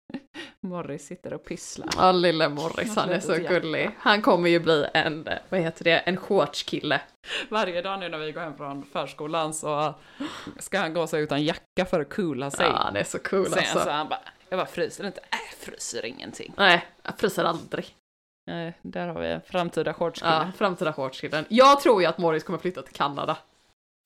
Morris 0.59 1.05
sitter 1.05 1.33
och 1.33 1.45
pysslar. 1.45 1.89
Ja, 1.97 2.11
lille 2.11 2.49
Morris, 2.49 2.95
han 2.95 3.09
är 3.09 3.19
så 3.19 3.35
gullig. 3.35 3.91
Han 3.99 4.21
kommer 4.21 4.49
ju 4.49 4.59
bli 4.59 4.87
en, 4.93 5.29
vad 5.49 5.59
heter 5.59 5.83
det, 5.83 5.97
en 5.97 6.17
shortskille. 6.17 7.01
Varje 7.49 7.81
dag 7.81 7.99
nu 7.99 8.09
när 8.09 8.17
vi 8.17 8.31
går 8.31 8.41
hem 8.41 8.57
från 8.57 8.85
förskolan 8.85 9.53
så 9.53 9.95
ska 10.59 10.79
han 10.79 10.93
gå 10.93 11.07
sig 11.07 11.23
utan 11.23 11.43
jacka 11.43 11.85
för 11.89 11.99
att 11.99 12.09
coola 12.09 12.51
sig. 12.51 12.65
Ja, 12.65 12.73
han 12.73 12.95
är 12.95 13.03
så 13.03 13.19
cool 13.19 13.45
Sen 13.45 13.59
alltså. 13.59 13.79
så 13.79 13.89
han 13.89 14.09
bara, 14.09 14.21
jag 14.49 14.59
bara 14.59 14.67
fryser 14.67 15.05
inte. 15.05 15.21
Äh, 15.21 15.57
fryser 15.59 16.05
ingenting. 16.05 16.53
Nej, 16.57 16.85
jag 17.03 17.19
fryser 17.19 17.43
aldrig. 17.43 17.95
Nej, 18.45 18.73
där 18.81 19.07
har 19.07 19.21
vi 19.21 19.39
framtida 19.45 19.93
shortskille. 19.93 20.31
Ja, 20.31 20.51
framtida 20.57 20.93
shortskillen. 20.93 21.45
Jag 21.49 21.81
tror 21.81 22.01
ju 22.01 22.07
att 22.07 22.17
Morris 22.17 22.43
kommer 22.43 22.59
flytta 22.59 22.81
till 22.81 22.95
Kanada. 22.95 23.37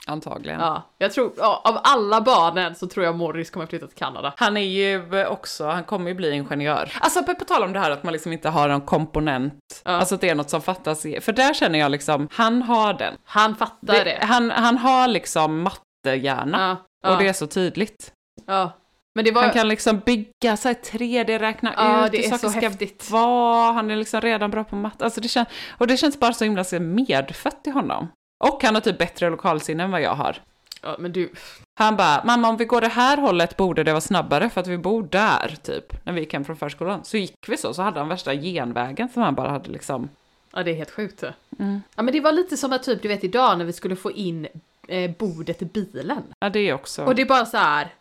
Antagligen. 0.07 0.59
Ja, 0.59 0.81
jag 0.97 1.11
tror, 1.13 1.33
ja, 1.37 1.61
av 1.65 1.79
alla 1.83 2.21
barnen 2.21 2.75
så 2.75 2.87
tror 2.87 3.05
jag 3.05 3.15
Morris 3.15 3.49
kommer 3.49 3.65
flytta 3.65 3.87
till 3.87 3.97
Kanada. 3.97 4.33
Han 4.37 4.57
är 4.57 4.61
ju 4.61 5.25
också, 5.25 5.67
han 5.67 5.83
kommer 5.83 6.07
ju 6.09 6.15
bli 6.15 6.31
ingenjör. 6.31 6.91
Alltså 7.01 7.23
på 7.23 7.35
på 7.35 7.45
tal 7.45 7.63
om 7.63 7.73
det 7.73 7.79
här 7.79 7.91
att 7.91 8.03
man 8.03 8.13
liksom 8.13 8.33
inte 8.33 8.49
har 8.49 8.67
någon 8.67 8.81
komponent, 8.81 9.81
Ja. 9.85 9.91
alltså 9.91 10.15
att 10.15 10.21
det 10.21 10.29
är 10.29 10.35
något 10.35 10.49
som 10.49 10.61
fattas. 10.61 11.05
i- 11.05 11.21
För 11.21 11.33
där 11.33 11.53
känner 11.53 11.79
jag 11.79 11.91
liksom, 11.91 12.27
han 12.31 12.61
har 12.61 12.93
den. 12.93 13.13
Han 13.23 13.55
fattar 13.55 14.05
det. 14.05 14.19
Han, 14.21 14.51
han 14.51 14.77
har 14.77 15.07
liksom 15.07 15.61
mattehjärna. 15.63 16.77
Ja, 17.03 17.11
Och 17.11 17.17
det 17.23 17.27
är 17.27 17.33
så 17.33 17.47
tydligt. 17.47 18.11
ja. 18.47 18.71
Men 19.15 19.25
det 19.25 19.31
var... 19.31 19.41
Han 19.41 19.51
kan 19.51 19.67
liksom 19.67 19.99
bygga 19.99 20.57
så 20.57 20.67
här 20.67 20.75
3D, 20.75 21.39
räkna 21.39 21.73
Ja, 21.77 22.05
ut 22.05 22.11
det 22.11 22.17
hur 22.17 22.23
saker 22.23 22.37
så 22.37 22.49
ska 22.49 22.59
häftigt. 22.59 23.09
vara. 23.11 23.71
Han 23.71 23.91
är 23.91 23.95
liksom 23.95 24.21
redan 24.21 24.51
bra 24.51 24.63
på 24.63 24.75
matte. 24.75 25.05
Alltså 25.05 25.21
det 25.21 25.27
känns, 25.27 25.47
och 25.77 25.87
det 25.87 25.97
känns 25.97 26.19
bara 26.19 26.33
så 26.33 26.43
himla 26.43 26.63
så 26.63 26.79
medfött 26.79 27.61
i 27.67 27.69
honom. 27.69 28.07
Och 28.41 28.63
han 28.63 28.75
har 28.75 28.81
typ 28.81 28.97
bättre 28.97 29.29
lokalsinne 29.29 29.83
än 29.83 29.91
vad 29.91 30.01
jag 30.01 30.15
har. 30.15 30.37
Ja, 30.81 30.95
men 30.99 31.11
du... 31.11 31.31
Han 31.79 31.95
bara, 31.95 32.23
mamma 32.25 32.49
om 32.49 32.57
vi 32.57 32.65
går 32.65 32.81
det 32.81 32.87
här 32.87 33.17
hållet 33.17 33.57
borde 33.57 33.83
det 33.83 33.91
vara 33.91 34.01
snabbare 34.01 34.49
för 34.49 34.61
att 34.61 34.67
vi 34.67 34.77
bor 34.77 35.03
där, 35.03 35.55
typ. 35.63 36.05
När 36.05 36.13
vi 36.13 36.19
gick 36.19 36.33
hem 36.33 36.45
från 36.45 36.57
förskolan. 36.57 37.03
Så 37.03 37.17
gick 37.17 37.33
vi 37.47 37.57
så, 37.57 37.73
så 37.73 37.81
hade 37.81 37.99
han 37.99 38.09
värsta 38.09 38.33
genvägen 38.35 39.09
som 39.09 39.21
han 39.21 39.35
bara 39.35 39.49
hade 39.49 39.69
liksom. 39.69 40.09
Ja, 40.53 40.63
det 40.63 40.71
är 40.71 40.75
helt 40.75 40.91
sjukt. 40.91 41.23
Mm. 41.59 41.81
Ja, 41.95 42.03
men 42.03 42.13
det 42.13 42.19
var 42.19 42.31
lite 42.31 42.57
som 42.57 42.73
att 42.73 42.83
typ, 42.83 43.01
du 43.01 43.07
vet 43.07 43.23
idag 43.23 43.57
när 43.57 43.65
vi 43.65 43.73
skulle 43.73 43.95
få 43.95 44.11
in 44.11 44.47
eh, 44.87 45.11
bordet 45.11 45.61
i 45.61 45.65
bilen. 45.65 46.23
Ja, 46.39 46.49
det 46.49 46.59
är 46.59 46.73
också. 46.73 47.03
Och 47.05 47.15
det 47.15 47.21
är 47.21 47.25
bara 47.25 47.45
så 47.45 47.57
här. 47.57 47.93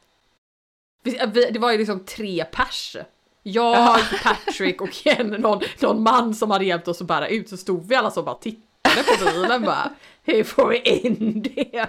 Vi, 1.02 1.20
vi, 1.32 1.50
det 1.50 1.58
var 1.58 1.72
ju 1.72 1.78
liksom 1.78 2.04
tre 2.04 2.44
pers. 2.44 2.96
Jag, 3.42 3.76
Ja. 3.76 3.98
Patrick 4.22 4.80
och 4.80 5.06
en, 5.06 5.26
någon, 5.26 5.60
någon 5.80 6.02
man 6.02 6.34
som 6.34 6.50
hade 6.50 6.64
hjälpt 6.64 6.88
oss 6.88 7.00
att 7.00 7.06
bära 7.06 7.28
ut. 7.28 7.48
Så 7.48 7.56
stod 7.56 7.88
vi 7.88 7.94
alla 7.94 8.10
som 8.10 8.24
bara 8.24 8.34
tittade 8.34 8.69
på 8.96 9.24
bilen 9.24 9.62
bara. 9.62 9.90
Hur 10.22 10.44
får 10.44 10.68
vi 10.68 10.78
in 10.78 11.42
det? 11.42 11.86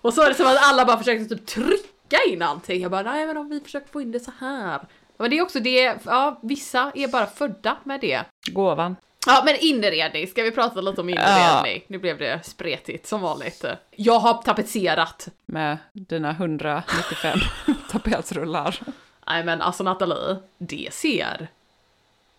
Och 0.00 0.14
så 0.14 0.20
var 0.20 0.28
det 0.28 0.34
som 0.34 0.46
att 0.46 0.58
alla 0.62 0.84
bara 0.84 0.98
försökte 0.98 1.36
typ 1.36 1.46
trycka 1.46 2.18
in 2.28 2.42
allting. 2.42 2.82
Jag 2.82 2.90
bara, 2.90 3.02
nej 3.02 3.26
men 3.26 3.36
om 3.36 3.48
vi 3.48 3.60
försöker 3.60 3.88
få 3.88 4.00
in 4.00 4.12
det 4.12 4.20
så 4.20 4.32
här. 4.40 4.80
Men 5.16 5.30
det 5.30 5.38
är 5.38 5.42
också 5.42 5.60
det, 5.60 5.96
ja 6.04 6.40
vissa 6.42 6.92
är 6.94 7.08
bara 7.08 7.26
födda 7.26 7.76
med 7.84 8.00
det. 8.00 8.24
Gåvan. 8.50 8.96
Ja 9.26 9.42
men 9.44 9.56
inredning, 9.60 10.26
ska 10.26 10.42
vi 10.42 10.50
prata 10.50 10.80
lite 10.80 11.00
om 11.00 11.08
inredning? 11.08 11.82
Nu 11.86 11.98
blev 11.98 12.18
det 12.18 12.40
spretigt 12.44 13.06
som 13.06 13.20
vanligt. 13.20 13.64
Jag 13.90 14.18
har 14.18 14.42
tapetserat. 14.42 15.28
Med 15.46 15.78
dina 15.92 16.30
195 16.30 17.38
tapetrullar. 17.90 18.80
Nej 19.26 19.44
men 19.44 19.62
alltså 19.62 19.82
Nathalie, 19.82 20.36
det 20.58 20.88
ser... 20.94 21.48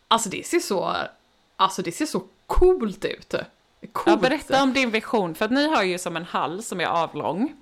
Alltså 0.08 0.30
det 0.30 0.46
ser 0.46 0.60
så... 0.60 0.96
Alltså 1.56 1.82
det 1.82 1.92
ser 1.92 2.06
så 2.06 2.24
coolt 2.50 3.06
ut. 3.06 3.34
Coolt. 3.92 4.08
Ja, 4.08 4.18
berätta 4.18 4.64
om 4.64 4.74
din 4.74 4.92
vision, 4.92 5.36
för 5.36 5.46
att 5.46 5.52
ni 5.52 5.70
har 5.70 5.84
ju 5.84 5.98
som 5.98 6.18
en 6.18 6.26
hall 6.26 6.64
som 6.64 6.82
är 6.82 6.86
avlång 6.86 7.56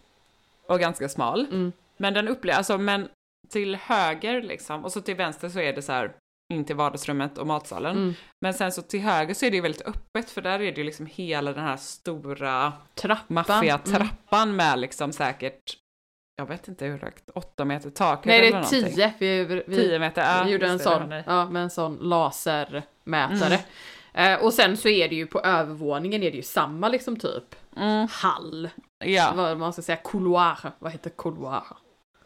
och 0.67 0.79
ganska 0.79 1.09
smal. 1.09 1.45
Mm. 1.45 1.71
Men 1.97 2.13
den 2.13 2.27
upplever, 2.27 2.57
alltså 2.57 2.77
men 2.77 3.09
till 3.49 3.75
höger 3.75 4.41
liksom, 4.41 4.85
och 4.85 4.91
så 4.91 5.01
till 5.01 5.15
vänster 5.15 5.49
så 5.49 5.59
är 5.59 5.73
det 5.73 5.81
så 5.81 5.91
här 5.91 6.11
in 6.53 6.65
till 6.65 6.75
vardagsrummet 6.75 7.37
och 7.37 7.47
matsalen. 7.47 7.97
Mm. 7.97 8.13
Men 8.41 8.53
sen 8.53 8.71
så 8.71 8.81
till 8.81 9.01
höger 9.01 9.33
så 9.33 9.45
är 9.45 9.51
det 9.51 9.55
ju 9.55 9.61
väldigt 9.61 9.87
öppet 9.87 10.29
för 10.29 10.41
där 10.41 10.51
är 10.61 10.71
det 10.71 10.77
ju 10.77 10.83
liksom 10.83 11.05
hela 11.05 11.53
den 11.53 11.63
här 11.63 11.77
stora 11.77 12.73
Trappan. 12.95 13.25
maffiga 13.27 13.79
Mm. 13.85 13.97
trappan 13.97 14.55
med 14.55 14.79
liksom 14.79 15.13
säkert, 15.13 15.77
jag 16.37 16.45
vet 16.45 16.67
inte 16.67 16.85
hur 16.85 16.99
högt, 16.99 17.29
åtta 17.29 17.65
meter 17.65 17.89
tak 17.89 18.25
Nej 18.25 18.51
det 18.51 18.57
är 18.57 18.63
tio. 18.63 19.13
Vi, 19.19 19.43
vi, 19.43 19.75
Tio 19.75 19.99
meter, 19.99 20.21
ja, 20.21 20.43
vi 20.43 20.51
gjorde 20.51 20.67
en 20.67 20.79
sån, 20.79 21.11
ja, 21.25 21.45
med 21.49 21.63
en 21.63 21.69
sån 21.69 21.95
lasermätare. 21.95 23.55
Mm. 23.55 23.65
Eh, 24.17 24.35
och 24.43 24.53
sen 24.53 24.77
så 24.77 24.87
är 24.89 25.09
det 25.09 25.15
ju 25.15 25.27
på 25.27 25.39
övervåningen 25.39 26.23
är 26.23 26.31
det 26.31 26.37
ju 26.37 26.43
samma 26.43 26.89
liksom 26.89 27.17
typ 27.19 27.55
Mm. 27.77 28.07
hall. 28.11 28.69
Ja. 28.99 29.33
Vad 29.35 29.57
man 29.57 29.73
ska 29.73 29.81
säga, 29.81 29.95
couloir. 29.95 30.71
Vad 30.79 30.91
heter 30.91 31.09
couloir? 31.09 31.63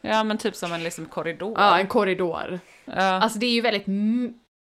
ja, 0.02 0.24
men 0.24 0.38
typ 0.38 0.56
som 0.56 0.74
en 0.74 0.84
liksom 0.84 1.06
korridor. 1.06 1.54
Ja, 1.58 1.80
en 1.80 1.88
korridor. 1.88 2.60
Ja. 2.86 3.02
Alltså 3.04 3.40
det 3.40 3.46
är 3.46 3.52
ju 3.52 3.62
väldigt 3.62 3.86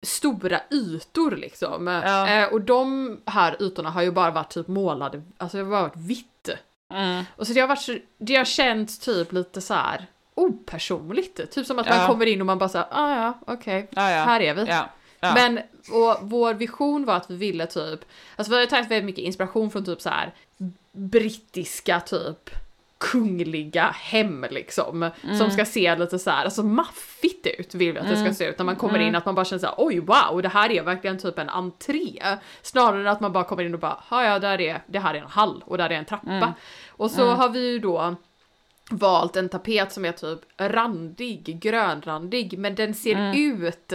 stora 0.05 0.59
ytor 0.71 1.31
liksom. 1.31 1.87
Ja. 1.87 2.27
Eh, 2.29 2.53
och 2.53 2.61
de 2.61 3.17
här 3.25 3.61
ytorna 3.61 3.89
har 3.89 4.01
ju 4.01 4.11
bara 4.11 4.31
varit 4.31 4.49
typ 4.53 4.67
målade, 4.67 5.21
alltså 5.37 5.57
det 5.57 5.63
har 5.63 5.71
bara 5.71 5.81
varit 5.81 5.95
vitt. 5.97 6.49
Mm. 6.93 7.23
Och 7.35 7.47
så 7.47 7.53
det 7.53 7.59
har 7.59 7.67
varit, 7.67 7.81
så- 7.81 7.97
det 8.17 8.35
har 8.35 8.45
känts 8.45 8.99
typ 8.99 9.31
lite 9.31 9.61
så 9.61 9.73
här 9.73 10.05
opersonligt. 10.35 11.51
Typ 11.51 11.65
som 11.65 11.79
att 11.79 11.89
man 11.89 11.97
Ja. 11.99 12.07
kommer 12.07 12.25
in 12.25 12.39
och 12.41 12.45
man 12.45 12.57
bara 12.57 12.69
såhär, 12.69 12.87
ah 12.91 13.15
ja, 13.15 13.33
okej, 13.47 13.87
Ja, 13.91 14.11
ja. 14.11 14.23
här 14.23 14.39
är 14.41 14.53
vi. 14.53 14.65
Ja. 15.19 15.33
Men 15.33 15.59
och 15.91 16.17
vår 16.21 16.53
vision 16.53 17.05
var 17.05 17.15
att 17.15 17.31
vi 17.31 17.35
ville 17.35 17.65
typ, 17.65 17.99
alltså 18.35 18.53
vi 18.53 18.59
har 18.59 18.65
tagit 18.65 18.91
väldigt 18.91 19.05
mycket 19.05 19.23
inspiration 19.23 19.71
från 19.71 19.85
typ 19.85 20.01
så 20.01 20.09
här 20.09 20.33
brittiska 20.91 21.99
typ 21.99 22.49
kungliga 22.97 23.85
hem 23.85 24.45
liksom. 24.51 25.09
Som 25.37 25.51
ska 25.51 25.65
se 25.65 25.95
lite 25.95 26.19
så 26.19 26.29
här, 26.29 26.45
alltså 26.45 26.63
maffigt 26.63 27.47
ut 27.59 27.75
vill 27.75 27.93
vi 27.93 27.99
att 27.99 28.09
det 28.09 28.17
ska 28.17 28.33
se 28.33 28.45
ut. 28.45 28.57
När 28.57 28.65
man 28.65 28.75
kommer 28.75 28.99
in 28.99 29.15
att 29.15 29.25
man 29.25 29.35
bara 29.35 29.45
känner 29.45 29.59
så 29.59 29.65
här, 29.65 29.75
oj 29.77 29.99
wow, 29.99 30.41
det 30.41 30.49
här 30.49 30.71
är 30.71 30.83
verkligen 30.83 31.17
typ 31.17 31.39
en 31.39 31.49
entré. 31.49 32.21
Snarare 32.61 33.01
än 33.01 33.07
att 33.07 33.19
man 33.19 33.31
bara 33.33 33.43
kommer 33.43 33.63
in 33.63 33.73
och 33.73 33.79
bara, 33.79 34.03
ja 34.11 34.23
ja, 34.23 34.39
där 34.39 34.61
är, 34.61 34.83
det 34.87 34.99
här 34.99 35.13
är 35.13 35.19
en 35.19 35.27
hall 35.27 35.63
och 35.65 35.77
där 35.77 35.89
är 35.89 35.95
en 35.95 36.05
trappa. 36.05 36.53
Och 36.89 37.11
så 37.11 37.31
har 37.31 37.49
vi 37.49 37.71
ju 37.71 37.79
då 37.79 38.15
valt 38.91 39.35
en 39.35 39.49
tapet 39.49 39.91
som 39.91 40.05
är 40.05 40.11
typ 40.11 40.39
randig, 40.57 41.59
grönrandig, 41.61 42.57
men 42.57 42.75
den 42.75 42.93
ser 42.93 43.33
ut, 43.35 43.93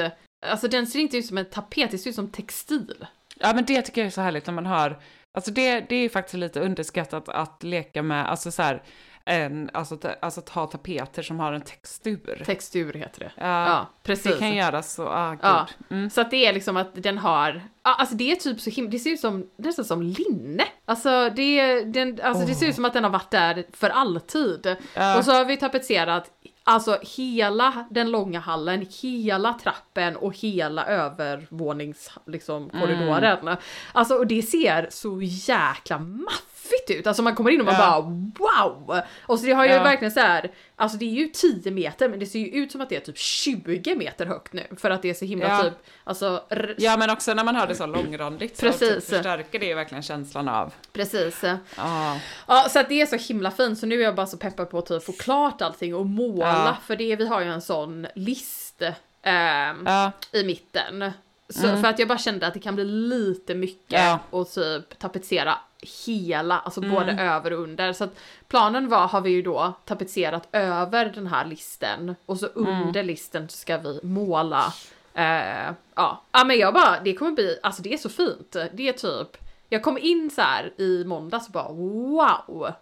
alltså 0.51 0.69
den 0.69 0.87
ser 0.87 0.99
inte 0.99 1.17
ut 1.17 1.27
som 1.27 1.39
en 1.39 1.45
tapet, 1.51 1.91
det 1.91 1.99
ser 1.99 2.11
ut 2.11 2.17
som 2.17 2.31
textil. 2.31 3.07
Ja 3.39 3.53
men 3.55 3.65
det 3.65 3.83
tycker 3.83 4.01
jag 4.01 4.07
är 4.07 4.11
så 4.11 4.21
härligt 4.21 4.47
när 4.47 4.55
man 4.55 4.67
har, 4.67 4.99
alltså 5.33 5.51
det, 5.51 5.81
det 5.89 5.97
är 5.97 6.09
faktiskt 6.09 6.35
lite 6.35 6.61
underskattat 6.61 7.29
att 7.29 7.63
leka 7.63 8.03
med, 8.03 8.31
alltså 8.31 8.51
så 8.51 8.63
här, 8.63 8.83
en, 9.25 9.71
alltså, 9.73 9.97
ta- 9.97 10.15
alltså 10.23 10.41
att 10.41 10.49
ha 10.49 10.67
tapeter 10.67 11.23
som 11.23 11.41
har 11.41 11.53
en 11.53 11.61
textur. 11.63 12.43
Textur 12.47 12.93
heter 12.93 13.21
det. 13.21 13.33
Ja, 13.37 13.69
Ja, 13.69 13.89
precis. 14.03 14.33
Det 14.33 14.39
kan 14.39 14.55
göras 14.57 14.95
så, 14.95 15.09
ah. 15.09 15.37
Ja. 15.43 15.67
Mm. 15.91 16.11
Så 16.11 16.21
att 16.21 16.31
det 16.31 16.47
är 16.47 16.53
liksom 16.53 16.77
att 16.77 17.03
den 17.03 17.19
har, 17.19 17.63
alltså 17.83 18.15
det 18.15 18.33
är 18.33 18.37
typ 18.37 18.61
så 18.61 18.71
himla, 18.71 18.91
det 18.91 18.99
ser 18.99 19.11
ut 19.11 19.21
som, 19.21 19.51
nästan 19.57 19.85
som 19.85 20.03
linne. 20.03 20.65
Alltså 20.85 21.31
det, 21.31 21.85
den, 21.85 22.21
alltså 22.23 22.47
det 22.47 22.55
ser 22.55 22.67
ut 22.69 22.75
som 22.75 22.85
att 22.85 22.93
den 22.93 23.05
har 23.05 23.11
varit 23.11 23.31
där 23.31 23.65
för 23.73 23.91
alltid. 23.91 24.77
Ja. 24.97 25.19
Och 25.19 25.25
så 25.25 25.33
har 25.33 25.45
vi 25.45 25.57
tapetserat 25.57 26.31
Alltså 26.65 26.99
hela 27.17 27.87
den 27.91 28.11
långa 28.11 28.41
hallen, 28.41 28.87
hela 29.03 29.53
trappen 29.53 30.17
och 30.17 30.37
hela 30.37 30.87
övervånings 30.87 32.11
liksom, 32.27 32.71
korridoren. 32.71 33.57
Alltså 33.93 34.15
och 34.15 34.27
det 34.27 34.43
ser 34.43 34.89
så 34.91 35.23
jäkla 35.23 35.99
maffigt 35.99 36.52
ut. 36.91 37.07
Alltså 37.07 37.23
man 37.23 37.35
kommer 37.35 37.51
in 37.51 37.61
och 37.61 37.67
man 37.67 37.75
Ja. 37.75 38.01
bara 38.39 38.69
wow! 38.69 39.01
Och 39.23 39.39
så 39.39 39.47
det 39.47 39.53
har 39.53 39.65
ju 39.65 39.71
Ja. 39.73 39.83
verkligen 39.83 40.13
så 40.13 40.21
här, 40.21 40.51
alltså 40.77 40.99
det 40.99 41.05
är 41.05 41.11
ju 41.11 41.27
10 41.29 41.71
meter 41.71 42.09
men 42.09 42.19
det 42.19 42.27
ser 42.27 42.39
ju 42.39 42.47
ut 42.47 42.73
som 42.73 42.81
att 42.81 42.89
det 42.89 42.97
är 42.97 43.01
typ 43.01 43.19
20 43.19 43.95
meter 43.95 44.27
högt 44.27 44.53
nu. 44.53 44.67
För 44.77 44.91
att 44.91 45.03
det 45.03 45.11
är 45.11 45.15
så 45.15 45.25
himla 45.25 45.49
Ja. 45.49 45.63
typ, 45.63 45.75
alltså 46.05 46.43
Ja 46.79 46.97
men 46.97 47.11
också 47.11 47.35
när 47.35 47.45
man 47.45 47.57
har 47.57 47.67
det 47.67 47.75
så 47.75 47.87
långrandigt 47.87 48.57
så 48.57 48.67
Precis. 48.67 48.89
typ 49.07 49.17
förstärker 49.17 49.59
det 49.59 49.67
ju 49.67 49.75
verkligen 49.75 50.03
känslan 50.03 50.49
av, 50.49 50.73
precis. 50.93 51.43
ja. 51.77 52.17
Ja, 52.49 52.67
så 52.71 52.79
att 52.79 52.89
det 52.89 53.01
är 53.01 53.07
så 53.07 53.17
himla 53.33 53.51
fint 53.51 53.79
så 53.79 53.87
nu 53.87 54.01
är 54.01 54.05
jag 54.05 54.15
bara 54.15 54.27
så 54.27 54.37
peppad 54.37 54.71
på 54.71 54.79
att 54.79 54.87
typ 54.87 55.05
få 55.05 55.13
klart 55.13 55.63
allting 55.63 55.95
och 55.95 56.07
måla. 56.07 56.77
För 56.87 56.97
det, 56.97 57.17
vi 57.17 57.27
har 57.27 57.41
ju 57.41 57.49
en 57.53 57.63
sån 57.63 58.07
list 58.15 58.83
Ja, 59.23 60.13
i 60.33 60.45
mitten. 60.45 61.11
Så, 61.49 61.61
För 61.61 61.85
att 61.85 61.99
jag 61.99 62.09
bara 62.09 62.19
kände 62.19 62.47
att 62.47 62.55
det 62.55 62.61
kan 62.61 62.75
bli 62.75 62.85
lite 62.85 63.55
mycket 63.55 64.21
och 64.31 64.51
typ 64.51 64.99
tapetsera 64.99 65.59
hela, 66.07 66.59
alltså 66.59 66.81
både 66.81 67.13
över 67.13 67.53
och 67.53 67.59
under. 67.59 67.93
Så 67.93 68.05
att 68.05 68.19
planen 68.49 68.89
var, 68.89 69.07
har 69.07 69.21
vi 69.21 69.31
ju 69.31 69.43
då 69.43 69.73
tapetserat 69.85 70.49
över 70.53 71.05
den 71.15 71.27
här 71.27 71.45
listen 71.45 72.15
och 72.27 72.39
så 72.39 72.47
under 72.47 73.03
listen 73.03 73.49
så 73.49 73.57
ska 73.57 73.79
vi 73.79 74.01
måla. 74.03 74.73
Eh, 75.15 75.73
ja. 75.95 76.23
ja, 76.33 76.45
men 76.45 76.59
jag 76.59 76.75
bara, 76.75 77.01
det 77.05 77.15
kommer 77.15 77.33
bli, 77.33 77.59
alltså 77.63 77.83
det 77.83 77.95
är 77.95 77.99
så 77.99 78.09
fint. 78.09 78.57
Det 78.73 78.89
är 78.89 78.93
typ, 78.93 79.37
jag 79.69 79.83
kom 79.83 79.99
in 79.99 80.31
så 80.31 80.41
här 80.41 80.73
i 80.81 81.05
måndags 81.05 81.47
och 81.47 81.53
bara 81.53 81.73
wow. 81.73 82.73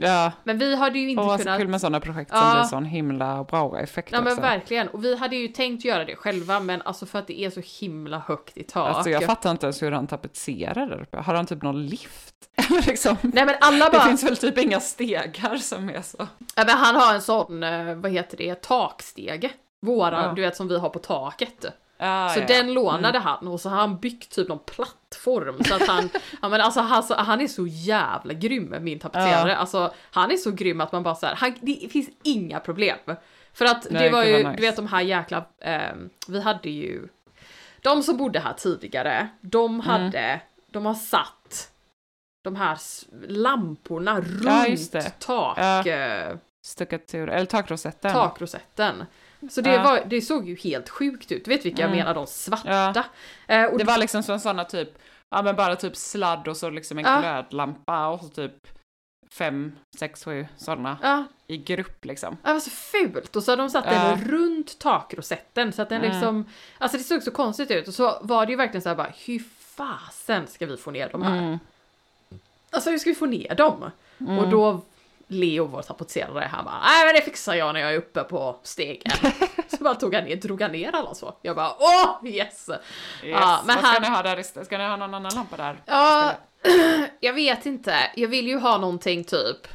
Ja. 0.00 0.32
Men 0.44 0.58
vi 0.58 0.76
hade 0.76 0.98
ju 0.98 1.10
inte 1.10 1.22
Och 1.22 1.38
kunnat... 1.40 1.58
kul 1.58 1.68
med 1.68 1.80
sådana 1.80 2.00
projekt 2.00 2.30
Ja. 2.34 2.40
som 2.40 2.52
blir 2.52 2.62
sån 2.64 2.84
himla 2.84 3.44
bra 3.44 3.80
effekt 3.80 4.08
Ja 4.12 4.20
men 4.20 4.32
också. 4.32 4.42
verkligen, 4.42 4.88
och 4.88 5.04
vi 5.04 5.16
hade 5.16 5.36
ju 5.36 5.48
tänkt 5.48 5.84
göra 5.84 6.04
det 6.04 6.16
själva 6.16 6.60
men 6.60 6.82
alltså 6.82 7.06
för 7.06 7.18
att 7.18 7.26
det 7.26 7.40
är 7.40 7.50
så 7.50 7.60
himla 7.80 8.18
högt 8.18 8.56
i 8.58 8.62
tak. 8.64 8.96
Alltså 8.96 9.10
jag 9.10 9.24
fattar 9.24 9.50
inte 9.50 9.66
ens 9.66 9.82
hur 9.82 9.92
han 9.92 10.06
tapetserar 10.06 10.86
där 10.86 11.02
uppe. 11.02 11.18
Har 11.18 11.34
han 11.34 11.46
typ 11.46 11.62
någon 11.62 11.86
lift? 11.86 12.34
Eller 12.70 12.82
liksom, 12.86 13.16
Nej 13.22 13.46
men 13.46 13.54
alla 13.60 13.84
det 13.84 13.90
bara, 13.98 14.02
finns 14.06 14.22
väl 14.24 14.36
typ 14.36 14.58
inga 14.58 14.80
stegar 14.80 15.56
som 15.56 15.88
är 15.88 16.02
så. 16.02 16.16
ja, 16.56 16.64
men 16.66 16.76
han 16.76 16.94
har 16.96 17.14
en 17.14 17.22
sån, 17.22 17.62
eh, 17.62 17.94
vad 17.94 18.10
heter 18.12 18.36
det, 18.36 18.54
takstege. 18.62 19.50
Våra, 19.86 20.22
Ja. 20.22 20.32
du 20.36 20.42
vet 20.42 20.56
som 20.56 20.68
vi 20.68 20.78
har 20.78 20.88
på 20.88 20.98
taket. 20.98 21.66
Ja, 22.02 22.28
så 22.34 22.40
ja. 22.40 22.46
den 22.46 22.74
lånade 22.74 23.18
han 23.18 23.48
och 23.48 23.60
så 23.60 23.68
har 23.68 23.76
han 23.76 23.98
byggt 23.98 24.30
typ 24.34 24.48
någon 24.48 24.58
plattform 24.58 25.64
så 25.64 25.74
att 25.74 25.88
han, 25.88 26.10
ja 26.42 26.48
men 26.48 26.60
alltså 26.60 26.80
han, 26.80 27.02
han 27.10 27.40
är 27.40 27.48
så 27.48 27.66
jävla 27.66 28.34
grym 28.34 28.74
min 28.80 28.98
tapetserare. 28.98 29.50
Ja. 29.50 29.56
Alltså 29.56 29.94
han 30.10 30.30
är 30.30 30.36
så 30.36 30.50
grym 30.50 30.80
att 30.80 30.92
man 30.92 31.02
bara 31.02 31.14
så 31.14 31.26
här, 31.26 31.34
han, 31.34 31.54
det 31.60 31.88
finns 31.92 32.08
inga 32.22 32.60
problem. 32.60 32.98
För 33.52 33.64
att 33.64 33.82
det 33.82 33.90
Nej, 33.90 34.10
var 34.10 34.24
gud, 34.24 34.30
ju, 34.32 34.36
nice. 34.38 34.56
du 34.56 34.62
vet 34.62 34.76
de 34.76 34.86
här 34.86 35.00
jäkla, 35.00 35.44
ehm, 35.60 36.10
vi 36.28 36.40
hade 36.40 36.70
ju, 36.70 37.08
de 37.82 38.02
som 38.02 38.16
bodde 38.16 38.40
här 38.40 38.52
tidigare, 38.52 39.28
de 39.40 39.64
Mm. 39.74 39.80
hade, 39.86 40.40
de 40.70 40.86
har 40.86 40.94
satt 40.94 41.68
de 42.44 42.56
här 42.56 42.78
lamporna 43.28 44.20
runt 44.20 44.42
Ja, 44.44 45.00
det. 45.00 45.10
tak, 45.18 45.58
Ja. 45.58 45.86
eh, 45.86 46.36
Stuckatur, 46.64 47.28
eller 47.30 47.46
takrosetten. 47.46 48.12
takrosetten. 48.12 49.04
Så 49.50 49.60
det, 49.60 49.72
Ja. 49.72 49.82
var, 49.82 50.02
det 50.06 50.20
såg 50.22 50.48
ju 50.48 50.56
helt 50.56 50.88
sjukt 50.88 51.32
ut, 51.32 51.44
du 51.44 51.50
vet 51.50 51.64
vilka 51.64 51.82
jag 51.82 51.88
Mm. 51.90 51.98
menar, 51.98 52.14
de 52.14 52.26
svarta. 52.26 53.04
Ja. 53.48 53.54
Eh, 53.54 53.76
Det 53.76 53.84
var 53.84 53.98
liksom 53.98 54.22
som 54.22 54.40
sådana 54.40 54.64
typ, 54.64 54.98
ja 55.30 55.42
men 55.42 55.56
bara 55.56 55.76
typ 55.76 55.96
sladd 55.96 56.48
och 56.48 56.56
så 56.56 56.70
liksom 56.70 56.98
en 56.98 57.04
Ja. 57.04 57.20
glödlampa 57.20 58.06
och 58.08 58.20
så 58.20 58.28
typ 58.28 58.52
fem, 59.32 59.72
sex, 59.98 60.24
sju 60.24 60.46
sådana 60.56 60.98
Ja, 61.02 61.24
i 61.46 61.56
grupp 61.56 62.04
liksom. 62.04 62.36
det 62.42 62.52
var 62.52 62.60
så 62.60 62.70
fult 62.70 63.36
och 63.36 63.42
så 63.42 63.52
hade 63.52 63.62
de 63.62 63.70
satt 63.70 63.84
Ja. 63.86 63.92
den 63.92 64.24
runt 64.28 64.78
takrosetten 64.78 65.72
så 65.72 65.82
att 65.82 65.88
den 65.88 66.00
Mm. 66.00 66.10
liksom, 66.12 66.44
alltså 66.78 66.98
det 66.98 67.04
såg 67.04 67.22
så 67.22 67.30
konstigt 67.30 67.70
ut 67.70 67.88
och 67.88 67.94
så 67.94 68.18
var 68.22 68.46
det 68.46 68.52
ju 68.52 68.56
verkligen 68.56 68.82
så 68.82 68.88
här 68.88 68.96
bara, 68.96 69.12
hur 69.26 69.42
fasen 69.76 70.46
ska 70.46 70.66
vi 70.66 70.76
få 70.76 70.90
ner 70.90 71.08
de 71.12 71.22
här? 71.22 71.38
Mm. 71.38 71.58
Alltså 72.70 72.90
hur 72.90 72.98
ska 72.98 73.10
vi 73.10 73.14
få 73.16 73.26
ner 73.26 73.54
dem? 73.54 73.90
Mm. 74.20 74.38
Och 74.38 74.48
då 74.48 74.80
Leo, 75.32 75.64
vår 75.66 75.82
tapetserare, 75.82 76.48
han 76.52 76.64
bara 76.64 76.78
nej 76.84 77.06
men 77.06 77.14
det 77.14 77.22
fixar 77.22 77.54
jag 77.54 77.72
när 77.72 77.80
jag 77.80 77.92
är 77.92 77.96
uppe 77.96 78.22
på 78.24 78.60
stegen. 78.62 79.12
så 79.78 79.84
bara 79.84 79.94
tog 79.94 80.14
han 80.14 80.24
ner, 80.24 80.36
drog 80.36 80.62
han 80.62 80.72
ner 80.72 80.92
alla 80.96 81.14
så. 81.14 81.34
Jag 81.42 81.56
bara 81.56 81.70
åh 81.78 82.26
yes! 82.28 82.68
Yes. 82.68 82.80
Ja, 83.22 83.60
men 83.66 83.76
Vad 83.76 83.84
ska 83.84 83.86
han- 83.92 84.02
ni 84.02 84.08
ha 84.08 84.22
där? 84.22 84.64
Ska 84.64 84.78
ni 84.78 84.84
ha 84.84 84.96
någon 84.96 85.14
annan 85.14 85.34
lampa 85.34 85.56
där? 85.56 85.82
Ja, 85.86 86.32
jag 87.20 87.32
vet 87.32 87.66
inte. 87.66 87.94
Jag 88.16 88.28
vill 88.28 88.46
ju 88.48 88.58
ha 88.58 88.78
någonting 88.78 89.24
typ, 89.24 89.68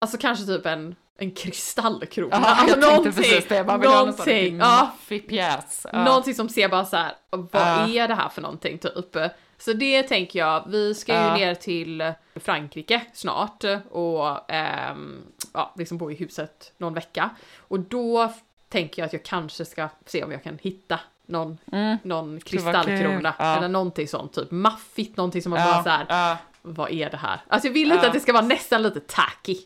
alltså 0.00 0.18
kanske 0.18 0.46
typ 0.46 0.66
en, 0.66 0.96
en 1.18 1.30
kristallkrona. 1.30 2.28
Ja, 2.36 2.54
alltså 2.54 2.80
tänkte 2.80 3.12
precis 3.22 3.48
det. 3.48 3.64
Man 3.64 3.80
vill 3.80 3.88
ha 3.90 4.04
någon 4.04 4.12
sån 4.12 4.26
någonting, 4.26 4.58
ja, 4.58 4.90
pjäs. 5.28 5.86
Ja. 5.92 6.04
någonting 6.04 6.34
som 6.34 6.48
ser 6.48 6.68
bara 6.68 6.84
så 6.84 6.96
här, 6.96 7.12
vad 7.30 7.48
Ja. 7.52 7.88
är 7.88 8.08
det 8.08 8.14
här 8.14 8.28
för 8.28 8.42
någonting 8.42 8.78
typ? 8.78 9.16
Så 9.58 9.72
det 9.72 10.02
tänker 10.02 10.38
jag, 10.38 10.64
vi 10.68 10.94
ska 10.94 11.12
ju 11.12 11.18
Ja. 11.18 11.34
ner 11.36 11.54
till 11.54 12.12
Frankrike 12.34 13.00
snart 13.14 13.64
och 13.90 14.50
ehm, 14.52 15.22
ja, 15.54 15.72
liksom 15.76 15.98
bo 15.98 16.10
i 16.10 16.14
huset 16.14 16.72
någon 16.78 16.94
vecka. 16.94 17.30
Och 17.58 17.80
då 17.80 18.32
tänker 18.68 19.02
jag 19.02 19.06
att 19.06 19.12
jag 19.12 19.24
kanske 19.24 19.64
ska 19.64 19.88
se 20.06 20.24
om 20.24 20.32
jag 20.32 20.42
kan 20.42 20.58
hitta 20.62 21.00
någon, 21.26 21.58
Mm. 21.72 21.96
någon 22.02 22.40
kristallkrona 22.40 23.34
Ja. 23.38 23.56
eller 23.56 23.68
någonting 23.68 24.08
sånt, 24.08 24.32
typ 24.32 24.50
maffigt, 24.50 25.16
någonting 25.16 25.42
som 25.42 25.50
man 25.50 25.60
Ja, 25.60 25.66
bara 25.66 25.82
så 25.82 25.88
här, 25.88 26.06
ja, 26.08 26.36
vad 26.62 26.90
är 26.90 27.10
det 27.10 27.16
här? 27.16 27.40
Alltså 27.48 27.68
jag 27.68 27.72
vill 27.74 27.92
inte 27.92 28.06
att 28.06 28.12
det 28.12 28.20
ska 28.20 28.32
vara 28.32 28.44
nästan 28.46 28.82
lite 28.82 29.00
tacky. 29.00 29.56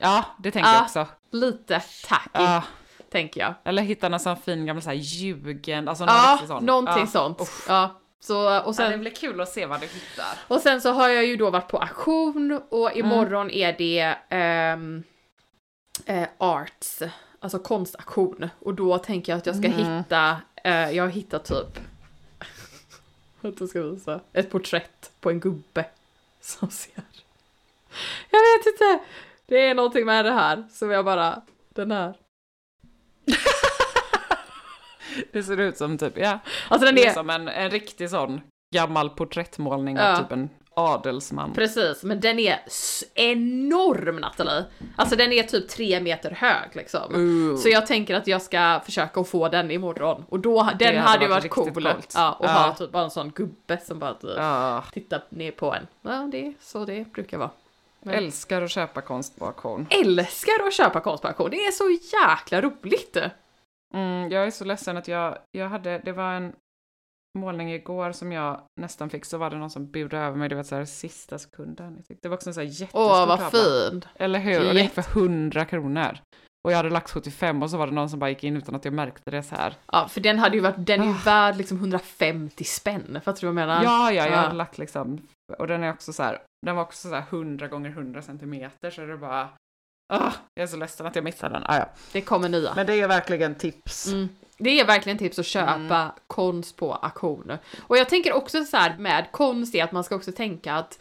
ja, 0.00 0.24
det 0.38 0.50
tänker 0.50 0.68
Ja. 0.70 0.74
jag 0.74 0.82
också. 0.82 1.06
Lite 1.30 1.82
tacky, 2.08 2.66
tänker 3.10 3.40
jag. 3.40 3.54
Eller 3.64 3.82
hitta 3.82 4.08
någon 4.08 4.20
sån 4.20 4.36
fin 4.36 4.66
gammal 4.66 4.82
så 4.82 4.88
här 4.88 4.96
ljugen, 4.96 5.88
alltså 5.88 6.04
någon 6.04 6.14
Ja, 6.14 6.38
sån. 6.46 6.64
någonting 6.64 7.06
sånt. 7.06 7.40
Uff. 7.40 7.66
Ja, 7.68 8.00
så, 8.20 8.38
och, 8.46 8.50
Ja, 8.52 8.64
det 8.66 8.74
sen, 8.74 9.00
blir 9.00 9.10
kul 9.10 9.40
att 9.40 9.48
se 9.48 9.66
vad 9.66 9.80
du 9.80 9.86
hittar. 9.86 10.38
och 10.48 10.60
sen 10.60 10.80
så 10.80 10.90
har 10.90 11.08
jag 11.08 11.26
ju 11.26 11.36
då 11.36 11.50
varit 11.50 11.68
på 11.68 11.78
auktion 11.78 12.62
och 12.68 12.90
Mm. 12.92 13.06
imorgon 13.06 13.50
är 13.50 13.72
det 13.78 14.16
ehm, 14.28 15.02
eh, 16.06 16.28
arts, 16.38 17.02
alltså 17.40 17.58
konstauktion. 17.58 18.48
Och 18.60 18.74
då 18.74 18.98
tänker 18.98 19.32
jag 19.32 19.38
att 19.38 19.46
jag 19.46 19.56
ska 19.56 19.66
Mm. 19.66 19.96
hitta, 19.98 20.36
eh, 20.64 20.90
jag 20.90 21.10
hittat 21.10 21.44
typ, 21.44 21.78
jag 23.40 23.68
ska 23.68 23.82
visa, 23.82 24.20
ett 24.32 24.50
porträtt 24.50 25.10
på 25.20 25.30
en 25.30 25.40
gubbe 25.40 25.84
som 26.40 26.70
ser, 26.70 27.02
jag 28.30 28.40
vet 28.40 28.66
inte, 28.66 28.98
det 29.46 29.58
är 29.68 29.74
någonting 29.74 30.06
med 30.06 30.24
det 30.24 30.32
här 30.32 30.64
som 30.72 30.90
jag 30.90 31.04
bara, 31.04 31.42
den 31.68 31.90
här. 31.92 32.14
Det 35.32 35.42
ser 35.42 35.60
ut 35.60 35.76
som 35.76 35.98
typ, 35.98 36.18
ja, 36.18 36.38
Alltså 36.68 36.86
den 36.86 36.94
det 36.94 37.06
är 37.06 37.12
som 37.12 37.30
en, 37.30 37.48
en 37.48 37.70
riktig 37.70 38.10
sån 38.10 38.40
gammal 38.74 39.10
porträttmålning 39.10 39.96
Ja. 39.96 40.12
av 40.12 40.22
typ 40.22 40.32
en 40.32 40.50
adelsman. 40.74 41.52
Precis, 41.52 42.02
men 42.04 42.20
den 42.20 42.38
är 42.38 42.58
enorm 43.14 44.16
Nathalie. 44.16 44.64
Alltså 44.96 45.16
den 45.16 45.32
är 45.32 45.42
typ 45.42 45.68
tre 45.68 46.00
meter 46.00 46.30
hög 46.30 46.68
liksom. 46.72 47.14
Ooh. 47.14 47.56
Så 47.56 47.68
jag 47.68 47.86
tänker 47.86 48.14
att 48.14 48.26
jag 48.26 48.42
ska 48.42 48.80
försöka 48.84 49.24
få 49.24 49.48
den 49.48 49.70
imorgon. 49.70 50.24
Och 50.28 50.40
då, 50.40 50.70
den 50.78 50.96
hade 50.96 51.00
hade 51.08 51.24
ju 51.24 51.30
varit 51.30 51.42
varit 51.42 51.50
cool. 51.74 51.84
coolt. 51.84 52.12
Ja, 52.14 52.32
och 52.32 52.44
Ja. 52.46 52.50
ha 52.52 52.74
typ 52.74 52.92
bara 52.92 53.04
en 53.04 53.10
sån 53.10 53.30
gubbe 53.30 53.78
som 53.86 53.98
bara 53.98 54.14
typ 54.14 54.30
Ja, 54.36 54.84
tittar 54.92 55.22
ner 55.28 55.50
på 55.50 55.74
en. 55.74 55.86
Ja, 56.02 56.28
det 56.32 56.46
är 56.46 56.54
så 56.60 56.84
det 56.84 57.12
brukar 57.12 57.38
vara. 57.38 57.50
Men- 58.02 58.14
älskar 58.14 58.62
att 58.62 58.70
köpa 58.70 59.00
konst 59.00 59.38
på 59.38 59.46
auktion. 59.46 59.86
Älskar 59.90 60.66
att 60.66 60.74
köpa 60.74 61.00
konst 61.00 61.22
på 61.22 61.28
auktion, 61.28 61.50
det 61.50 61.56
är 61.56 61.70
så 61.72 62.16
jäkla 62.16 62.60
roligt! 62.60 63.16
Mm, 63.94 64.30
jag 64.30 64.46
är 64.46 64.50
så 64.50 64.64
ledsen 64.64 64.96
att 64.96 65.08
jag, 65.08 65.38
jag 65.50 65.68
hade, 65.68 65.98
det 65.98 66.12
var 66.12 66.32
en 66.32 66.52
målning 67.38 67.72
igår 67.72 68.12
som 68.12 68.32
jag 68.32 68.60
nästan 68.80 69.10
fick, 69.10 69.24
så 69.24 69.38
var 69.38 69.50
det 69.50 69.56
någon 69.56 69.70
som 69.70 69.90
budade 69.90 70.22
över 70.24 70.36
mig, 70.36 70.48
det 70.48 70.54
var 70.54 70.62
så 70.62 70.74
här 70.74 70.84
sista 70.84 71.38
sekunden. 71.38 72.02
Det 72.22 72.28
var 72.28 72.36
också 72.36 72.50
en 72.50 72.54
så 72.54 72.60
här 72.60 72.66
jättestor 72.68 73.00
Åh 73.00 73.26
vad 73.28 73.50
fint! 73.52 74.06
Eller 74.14 74.38
hur? 74.38 74.68
Och 74.68 74.74
det 74.74 74.80
gick 74.80 74.92
för 74.92 75.18
100 75.20 75.64
kronor. 75.64 76.18
Och 76.64 76.72
jag 76.72 76.76
hade 76.76 76.90
lagt 76.90 77.10
75 77.10 77.62
och 77.62 77.70
så 77.70 77.76
var 77.76 77.86
det 77.86 77.92
någon 77.92 78.10
som 78.10 78.18
bara 78.18 78.30
gick 78.30 78.44
in 78.44 78.56
utan 78.56 78.74
att 78.74 78.84
jag 78.84 78.94
märkte 78.94 79.30
det 79.30 79.42
så 79.42 79.54
här. 79.54 79.74
Ja, 79.92 80.08
för 80.08 80.20
den 80.20 80.38
hade 80.38 80.56
ju 80.56 80.62
varit, 80.62 80.86
den 80.86 81.02
är 81.02 81.06
ju 81.06 81.12
värd 81.12 81.56
liksom 81.56 81.76
150 81.76 82.64
spänn, 82.64 83.20
fattar 83.24 83.40
du 83.40 83.46
vad 83.46 83.62
jag 83.62 83.66
menar? 83.66 83.84
Ja, 83.84 84.12
ja, 84.12 84.24
jag 84.24 84.32
Ja. 84.32 84.36
hade 84.36 84.54
lagt 84.54 84.78
liksom, 84.78 85.28
och 85.58 85.66
den 85.66 85.82
är 85.82 85.90
också 85.92 86.12
så 86.12 86.22
här, 86.22 86.42
den 86.66 86.76
var 86.76 86.82
också 86.82 87.08
så 87.08 87.14
här 87.14 87.24
100 87.30 87.68
gånger 87.68 87.90
100 87.90 88.22
centimeter 88.22 88.90
så 88.90 89.00
det 89.00 89.16
bara, 89.16 89.48
ah, 90.08 90.32
jag 90.54 90.62
är 90.62 90.66
så 90.66 90.76
ledsen 90.76 91.06
att 91.06 91.14
jag 91.14 91.24
missade 91.24 91.54
den. 91.54 91.62
Ah, 91.66 91.76
ja. 91.78 91.88
Det 92.12 92.20
kommer 92.20 92.48
nya. 92.48 92.74
Men 92.74 92.86
det 92.86 92.94
är 93.00 93.08
verkligen 93.08 93.54
tips. 93.54 94.06
Mm. 94.06 94.28
Det 94.58 94.80
är 94.80 94.86
verkligen 94.86 95.18
tips 95.18 95.38
att 95.38 95.46
köpa 95.46 95.74
Mm. 95.74 96.10
konst 96.26 96.76
på 96.76 96.94
auktioner. 96.94 97.58
Och 97.86 97.96
jag 97.98 98.08
tänker 98.08 98.32
också 98.32 98.64
så 98.64 98.76
här 98.76 98.96
med 98.98 99.26
konst 99.32 99.74
är 99.74 99.84
att 99.84 99.92
man 99.92 100.04
ska 100.04 100.14
också 100.16 100.32
tänka 100.32 100.74
att 100.74 100.98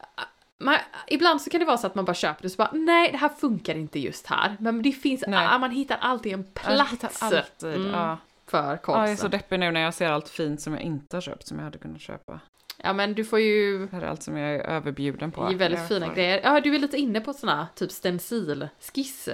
äh, 0.00 0.24
man, 0.58 0.76
ibland 1.06 1.42
så 1.42 1.50
kan 1.50 1.60
det 1.60 1.66
vara 1.66 1.76
så 1.78 1.86
att 1.86 1.94
man 1.94 2.04
bara 2.04 2.14
köper 2.14 2.42
det 2.42 2.50
så 2.50 2.56
bara 2.56 2.70
nej 2.72 3.12
det 3.12 3.18
här 3.18 3.28
funkar 3.28 3.74
inte 3.74 3.98
just 3.98 4.26
här. 4.26 4.56
Men 4.60 4.82
det 4.82 4.92
finns, 4.92 5.24
ah, 5.28 5.58
man 5.58 5.70
hittar 5.70 5.96
alltid 6.00 6.32
en 6.32 6.44
plats 6.44 7.22
alltid, 7.22 7.74
Mm. 7.74 7.90
ja. 7.90 8.18
för 8.46 8.58
Ja, 8.58 8.64
jag 8.64 8.72
är 8.72 8.76
konsten. 8.76 9.16
så 9.16 9.28
deppig 9.28 9.60
nu 9.60 9.70
när 9.70 9.80
jag 9.80 9.94
ser 9.94 10.10
allt 10.10 10.28
fint 10.28 10.60
som 10.60 10.72
jag 10.72 10.82
inte 10.82 11.16
har 11.16 11.20
köpt 11.20 11.46
som 11.46 11.56
jag 11.58 11.64
hade 11.64 11.78
kunnat 11.78 12.00
köpa. 12.00 12.40
Ja 12.82 12.92
men 12.92 13.14
du 13.14 13.24
får 13.24 13.40
ju 13.40 13.78
Det 13.86 13.96
här 13.96 14.02
är 14.02 14.06
allt 14.06 14.22
som 14.22 14.36
jag 14.36 14.54
är 14.54 14.60
överbjuden 14.60 15.32
på. 15.32 15.48
det 15.48 15.54
är 15.54 15.58
väldigt 15.58 15.80
Jag 15.80 15.88
fina 15.88 16.06
får- 16.06 16.14
grejer. 16.14 16.40
Ja 16.44 16.60
du 16.60 16.74
är 16.74 16.78
lite 16.78 16.96
inne 16.96 17.20
på 17.20 17.32
såna 17.32 17.68
typ 17.74 17.92
stencilskiss. 17.92 19.28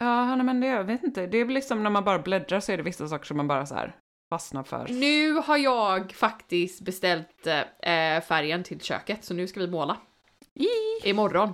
Ja, 0.00 0.36
nej, 0.36 0.46
men 0.46 0.60
det, 0.60 0.66
jag 0.66 0.84
vet 0.84 1.02
inte. 1.02 1.26
Det 1.26 1.38
är 1.38 1.44
väl 1.44 1.54
liksom 1.54 1.82
när 1.82 1.90
man 1.90 2.04
bara 2.04 2.18
bläddrar 2.18 2.60
så 2.60 2.72
är 2.72 2.76
det 2.76 2.82
vissa 2.82 3.08
saker 3.08 3.24
som 3.26 3.36
man 3.36 3.48
bara 3.48 3.66
så 3.66 3.74
här 3.74 3.96
fastnar 4.32 4.62
för. 4.62 4.86
Nu 4.90 5.32
har 5.32 5.56
jag 5.56 6.12
faktiskt 6.12 6.80
beställt 6.80 7.46
eh, 7.46 8.20
färgen 8.28 8.62
till 8.62 8.80
köket 8.80 9.24
så 9.24 9.34
nu 9.34 9.46
ska 9.46 9.60
vi 9.60 9.68
måla. 9.68 9.96
Imorgon. 11.04 11.52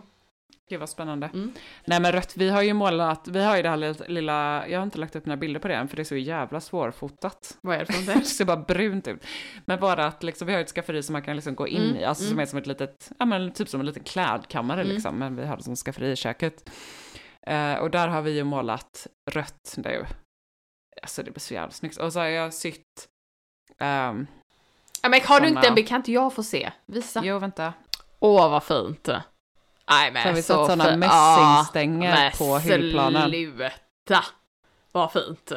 Gud 0.70 0.80
vad 0.80 0.88
spännande. 0.88 1.26
Mm. 1.26 1.52
Nej 1.84 2.00
men 2.00 2.12
rött, 2.12 2.32
vi 2.36 2.48
har 2.48 2.62
ju 2.62 2.74
målat, 2.74 3.28
vi 3.28 3.44
har 3.44 3.56
ju 3.56 3.62
det 3.62 3.68
här 3.68 4.08
lilla, 4.08 4.68
jag 4.68 4.78
har 4.78 4.84
inte 4.84 4.98
lagt 4.98 5.16
upp 5.16 5.26
några 5.26 5.36
bilder 5.36 5.60
på 5.60 5.68
det 5.68 5.74
än 5.74 5.88
för 5.88 5.96
det 5.96 6.02
är 6.02 6.04
så 6.04 6.16
jävla 6.16 6.60
svårfotat. 6.60 7.58
Vad 7.60 7.76
är 7.76 7.84
det 7.84 7.92
för 7.92 8.14
Det 8.18 8.24
ser 8.24 8.44
bara 8.44 8.56
brunt 8.56 9.08
ut. 9.08 9.26
Men 9.64 9.80
bara 9.80 10.06
att 10.06 10.22
liksom, 10.22 10.46
vi 10.46 10.52
har 10.54 10.60
ett 10.60 10.70
skafferi 10.70 11.02
som 11.02 11.12
man 11.12 11.22
kan 11.22 11.36
liksom 11.36 11.54
gå 11.54 11.68
in 11.68 11.82
Mm, 11.82 11.96
i, 11.96 12.04
alltså 12.04 12.24
som 12.24 12.32
mm. 12.32 12.42
är 12.42 12.46
som 12.46 12.58
ett 12.58 12.66
litet, 12.66 13.12
ja 13.18 13.24
men 13.24 13.52
typ 13.52 13.68
som 13.68 13.80
en 13.80 13.86
liten 13.86 14.04
klädkammare 14.04 14.80
Mm. 14.80 14.92
liksom, 14.92 15.18
men 15.18 15.36
vi 15.36 15.46
har 15.46 15.56
det 15.56 15.62
som 15.62 15.76
skafferi 15.76 16.10
i 16.10 16.16
köket. 16.16 16.70
Eh, 17.46 17.74
och 17.74 17.90
där 17.90 18.08
har 18.08 18.22
vi 18.22 18.30
ju 18.30 18.44
målat 18.44 19.06
rött 19.30 19.74
nu. 19.76 20.06
Alltså 21.02 21.22
det 21.22 21.30
blir 21.30 21.40
så 21.40 21.54
jävla 21.54 21.70
snyggt. 21.70 21.96
Och 21.96 22.12
så 22.12 22.18
har 22.20 22.26
jag 22.26 22.54
sytt, 22.54 23.08
Ja, 25.02 25.08
men 25.08 25.20
har 25.24 25.40
du 25.40 25.48
inte 25.48 25.68
en 25.68 25.74
bild? 25.74 25.88
Kan 25.88 25.96
inte 25.96 26.12
jag 26.12 26.32
få 26.32 26.42
se? 26.42 26.70
Visa. 26.86 27.22
jo 27.24 27.38
vänta, 27.38 27.72
Åh, 28.18 28.50
vad 28.50 28.62
fint. 28.64 29.08
Nej, 29.90 30.12
men 30.12 30.22
Så 30.22 30.32
vi 30.32 30.42
så 30.42 30.54
satt 30.66 30.70
såna 30.70 30.84
fint. 30.84 30.98
mässingstänger 30.98 32.10
men 32.14 32.32
på 32.32 32.58
hyllplanen. 32.58 33.30
sluta. 33.30 34.24
Vad 34.92 35.12
fint. 35.12 35.52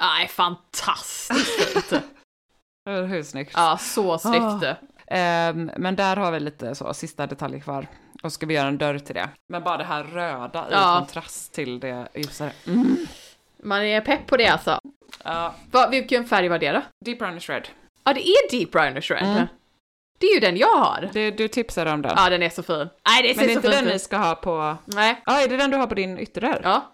Nej, 0.00 0.28
fantastiskt 0.28 1.72
fint. 1.72 2.02
Hur 2.86 3.22
snyggt? 3.22 3.52
ja, 3.56 3.78
så 3.78 4.18
snyggt. 4.18 4.64
Ehm, 5.06 5.70
men 5.76 5.96
där 5.96 6.16
har 6.16 6.32
vi 6.32 6.40
lite 6.40 6.74
så, 6.74 6.94
sista 6.94 7.26
detaljer 7.26 7.60
kvar. 7.60 7.86
Och 8.22 8.32
ska 8.32 8.46
vi 8.46 8.54
göra 8.54 8.68
en 8.68 8.78
dörr 8.78 8.98
till 8.98 9.14
det. 9.14 9.28
Men 9.48 9.62
bara 9.64 9.76
det 9.76 9.84
här 9.84 10.04
röda 10.04 10.68
i 10.68 10.72
Ja. 10.72 10.96
kontrast 10.98 11.52
till 11.54 11.80
det 11.80 12.08
ljusare. 12.14 12.52
Mm. 12.66 12.96
Man 13.62 13.82
är 13.82 14.00
pepp 14.00 14.26
på 14.26 14.36
det 14.36 14.46
alltså. 14.48 14.80
Ja, 15.24 15.54
Va, 15.70 15.88
vilken 15.90 16.26
färg 16.26 16.48
var 16.48 16.58
det 16.58 16.72
då? 16.72 16.82
Deep 17.04 17.18
Brownish 17.18 17.50
Red. 17.50 17.68
Ja, 18.04 18.12
det 18.12 18.28
är 18.28 18.50
Deep 18.50 18.70
Brownish 18.72 19.10
Red. 19.10 19.22
Mm. 19.22 19.46
Det 20.18 20.26
är 20.26 20.34
ju 20.34 20.40
den 20.40 20.56
jag 20.56 20.76
har. 20.76 21.10
Det, 21.12 21.30
du 21.30 21.48
tipsade 21.48 21.90
om 21.92 22.02
den. 22.02 22.12
Ja, 22.16 22.30
den 22.30 22.42
är 22.42 22.48
så 22.50 22.62
fin. 22.62 22.88
Nej, 23.08 23.22
det 23.22 23.28
ser 23.34 23.36
men 23.36 23.46
det 23.46 23.52
är 23.52 23.54
så 23.54 23.66
inte 23.66 23.68
den 23.76 23.84
vi 23.84 23.94
ut. 23.94 24.02
ska 24.02 24.16
ha 24.16 24.34
på... 24.34 24.76
Nej. 24.84 25.22
Ja, 25.26 25.40
är 25.42 25.48
det 25.48 25.56
den 25.56 25.70
du 25.70 25.76
har 25.76 25.86
på 25.86 25.94
din 25.94 26.18
ytterdörr? 26.18 26.60
Ja. 26.64 26.92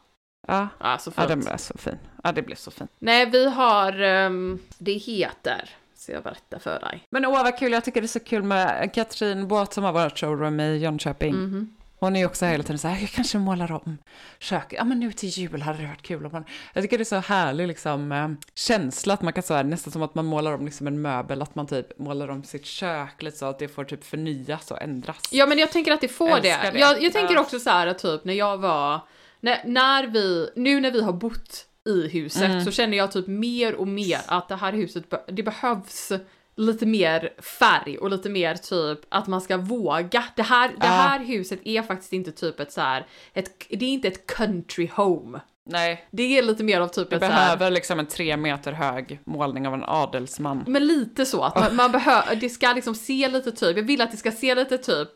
Ja, 0.48 0.68
Ja, 0.80 0.98
så 0.98 1.12
ja 1.16 1.26
den 1.26 1.40
blev 1.40 1.56
så 1.56 1.78
fin. 1.78 1.98
Ja, 2.24 2.32
det 2.32 2.42
blev 2.42 2.56
så 2.56 2.70
fint. 2.70 2.90
Nej, 2.98 3.26
vi 3.26 3.48
har... 3.50 4.00
ehm, 4.00 4.58
det 4.78 4.92
heter... 4.92 5.70
Så 5.96 6.12
jag 6.12 6.22
berättar 6.22 6.58
för 6.58 6.80
dig. 6.80 7.06
Men 7.10 7.24
åh 7.26 7.42
vad 7.42 7.58
kul, 7.58 7.72
jag 7.72 7.84
tycker 7.84 8.00
det 8.00 8.04
är 8.04 8.08
så 8.08 8.20
kul 8.20 8.42
med 8.42 8.94
Katrin 8.94 9.48
Båt 9.48 9.72
som 9.72 9.84
har 9.84 9.92
varit 9.92 10.18
showroom 10.18 10.60
i 10.60 10.76
Jönköping. 10.76 11.34
Mhm. 11.34 11.76
Hon 12.02 12.16
är 12.16 12.20
ju 12.20 12.26
också 12.26 12.46
hela 12.46 12.62
tiden 12.62 12.78
så 12.78 12.88
här, 12.88 13.00
jag 13.00 13.10
kanske 13.10 13.38
målar 13.38 13.72
om 13.72 13.98
köket. 14.38 14.72
Ja 14.78 14.84
men 14.84 15.00
nu 15.00 15.12
till 15.12 15.28
jul 15.28 15.62
hade 15.62 15.78
det 15.78 15.86
varit 15.86 16.02
kul 16.02 16.26
om 16.26 16.32
man... 16.32 16.44
Jag 16.72 16.84
tycker 16.84 16.98
det 16.98 17.02
är 17.02 17.04
så 17.04 17.16
härlig 17.16 17.68
liksom 17.68 18.12
eh, 18.12 18.28
känsla 18.54 19.14
att 19.14 19.22
man 19.22 19.32
kan 19.32 19.42
så 19.42 19.54
här, 19.54 19.64
nästan 19.64 19.92
som 19.92 20.02
att 20.02 20.14
man 20.14 20.24
målar 20.24 20.52
om 20.52 20.64
liksom 20.64 20.86
en 20.86 21.02
möbel, 21.02 21.42
att 21.42 21.54
man 21.54 21.66
typ 21.66 21.98
målar 21.98 22.28
om 22.28 22.44
sitt 22.44 22.66
kök 22.66 23.22
lite 23.22 23.36
så 23.36 23.46
att 23.46 23.58
det 23.58 23.68
får 23.68 23.84
typ 23.84 24.04
förnyas 24.04 24.70
och 24.70 24.82
ändras. 24.82 25.20
Ja 25.30 25.46
men 25.46 25.58
jag 25.58 25.72
tänker 25.72 25.92
att 25.92 26.00
det 26.00 26.08
får 26.08 26.40
det. 26.40 26.70
Det. 26.72 26.78
Jag, 26.78 27.02
jag 27.02 27.12
tänker 27.12 27.38
också 27.38 27.58
så 27.58 27.70
här 27.70 27.86
att 27.86 27.98
typ 27.98 28.24
när 28.24 28.34
jag 28.34 28.58
var, 28.58 29.00
när, 29.40 29.60
när 29.64 30.06
vi, 30.06 30.50
nu 30.56 30.80
när 30.80 30.90
vi 30.90 31.02
har 31.02 31.12
bott 31.12 31.66
i 31.86 32.08
huset 32.08 32.42
Mm. 32.42 32.64
så 32.64 32.70
känner 32.70 32.96
jag 32.96 33.12
typ 33.12 33.26
mer 33.26 33.74
och 33.74 33.88
mer 33.88 34.20
att 34.26 34.48
det 34.48 34.56
här 34.56 34.72
huset, 34.72 35.04
det 35.28 35.42
behövs 35.42 36.12
lite 36.56 36.86
mer 36.86 37.32
färg 37.42 37.98
och 37.98 38.10
lite 38.10 38.28
mer 38.30 38.54
typ 38.54 39.00
att 39.08 39.26
man 39.26 39.40
ska 39.40 39.56
våga. 39.56 40.24
Det 40.36 40.42
här, 40.42 40.68
det 40.68 40.74
Ja. 40.80 40.86
här 40.86 41.20
huset 41.24 41.60
är 41.64 41.82
faktiskt 41.82 42.12
inte 42.12 42.32
typ 42.32 42.60
ett 42.60 42.72
så 42.72 42.80
här, 42.80 43.06
ett, 43.32 43.66
det 43.68 43.84
är 43.84 43.88
inte 43.90 44.08
ett 44.08 44.26
country 44.26 44.90
home. 44.94 45.40
Nej, 45.64 46.06
Det 46.10 46.38
är 46.38 46.42
lite 46.42 46.64
mer 46.64 46.80
av 46.80 46.88
typ 46.88 47.12
ett 47.12 47.20
så 47.20 47.26
här, 47.26 47.56
behöver 47.56 47.70
liksom 47.74 47.98
en 47.98 48.06
tre 48.06 48.36
meter 48.36 48.72
hög 48.72 49.20
målning 49.24 49.66
av 49.66 49.74
en 49.74 49.84
adelsman. 49.84 50.64
Men 50.66 50.86
lite 50.86 51.26
så, 51.26 51.42
att 51.42 51.54
man, 51.60 51.76
man 51.76 51.92
behöver, 51.92 52.36
det 52.36 52.48
ska 52.48 52.72
liksom 52.72 52.94
se 52.94 53.28
lite 53.28 53.52
typ, 53.52 53.76
jag 53.76 53.84
vill 53.84 54.00
att 54.00 54.10
det 54.10 54.16
ska 54.16 54.32
se 54.32 54.54
lite 54.54 54.78
typ 54.78 55.08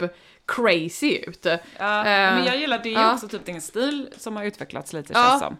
crazy 0.47 1.17
ut. 1.27 1.45
Ja, 1.79 1.99
Eh, 1.99 2.05
men 2.35 2.45
jag 2.45 2.57
gillar 2.59 2.81
det, 2.83 2.89
är 2.95 3.01
ja. 3.01 3.13
också 3.15 3.29
typ 3.29 3.45
din 3.47 3.61
stil 3.63 4.09
som 4.17 4.37
har 4.37 4.45
utvecklats 4.45 4.93
lite 4.93 5.13
Ja, 5.13 5.25
känns 5.29 5.43
som. 5.43 5.57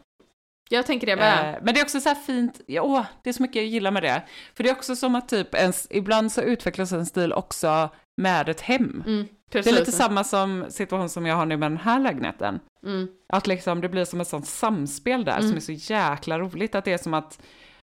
Jag 0.69 0.87
tänker 0.87 1.07
det 1.07 1.17
med. 1.17 1.55
Eh, 1.55 1.61
men 1.63 1.75
det 1.75 1.81
är 1.81 1.85
också 1.85 2.01
så 2.01 2.09
här 2.09 2.17
fint, 2.17 2.61
ja, 2.67 2.83
åh, 2.83 3.05
det 3.23 3.29
är 3.31 3.35
så 3.35 3.43
mycket 3.43 3.57
jag 3.57 3.65
gillar 3.67 3.91
med 3.91 4.03
det. 4.03 4.23
För 4.55 4.65
det 4.65 4.71
är 4.71 4.75
också 4.75 4.97
som 4.97 5.15
att 5.15 5.29
typ 5.29 5.55
ens, 5.55 5.87
ibland 5.91 6.33
så 6.33 6.43
utvecklas 6.43 6.93
en 6.93 7.07
stil 7.07 7.33
också 7.33 7.91
med 8.17 8.49
ett 8.49 8.61
hem. 8.61 9.03
Mm, 9.07 9.29
Det 9.51 9.59
är 9.67 9.73
lite 9.73 9.93
samma 9.93 10.25
som 10.25 10.67
situation 10.69 11.09
som 11.09 11.27
jag 11.27 11.37
har 11.37 11.47
nu 11.47 11.57
med 11.57 11.71
den 11.71 11.79
här 11.79 12.01
lägenheten. 12.01 12.61
Mm. 12.87 13.09
Att 13.33 13.47
liksom 13.47 13.81
det 13.81 13.89
blir 13.89 14.05
som 14.05 14.21
ett 14.21 14.29
sånt 14.29 14.47
samspel 14.47 15.25
där 15.25 15.41
som 15.41 15.57
är 15.57 15.61
så 15.61 15.73
jäkla 15.73 16.39
roligt. 16.39 16.75
Att 16.75 16.85
det 16.85 16.93
är 16.93 16.99
som 16.99 17.15
att, 17.15 17.41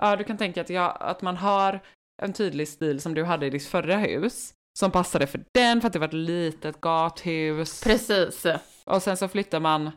ja 0.03 0.17
du 0.17 0.25
kan 0.25 0.37
tänka 0.37 0.61
att, 0.61 0.71
jag, 0.71 0.97
att 1.01 1.23
man 1.23 1.37
har 1.37 1.81
en 2.23 2.33
tydlig 2.33 2.69
stil 2.69 3.01
som 3.01 3.15
du 3.15 3.25
hade 3.25 3.47
i 3.47 3.51
ditt 3.51 3.67
förra 3.67 3.97
hus. 3.97 4.51
Som 4.79 4.91
passade 4.91 5.27
för 5.27 5.41
den, 5.55 5.81
för 5.81 5.87
att 5.87 5.93
det 5.93 5.99
var 5.99 6.07
ett 6.09 6.13
litet 6.15 6.81
gathus. 6.81 7.85
Precis. 7.85 8.47
Och 8.85 9.03
sen 9.03 9.17
så 9.17 9.29
flyttar 9.29 9.61
man 9.61 9.91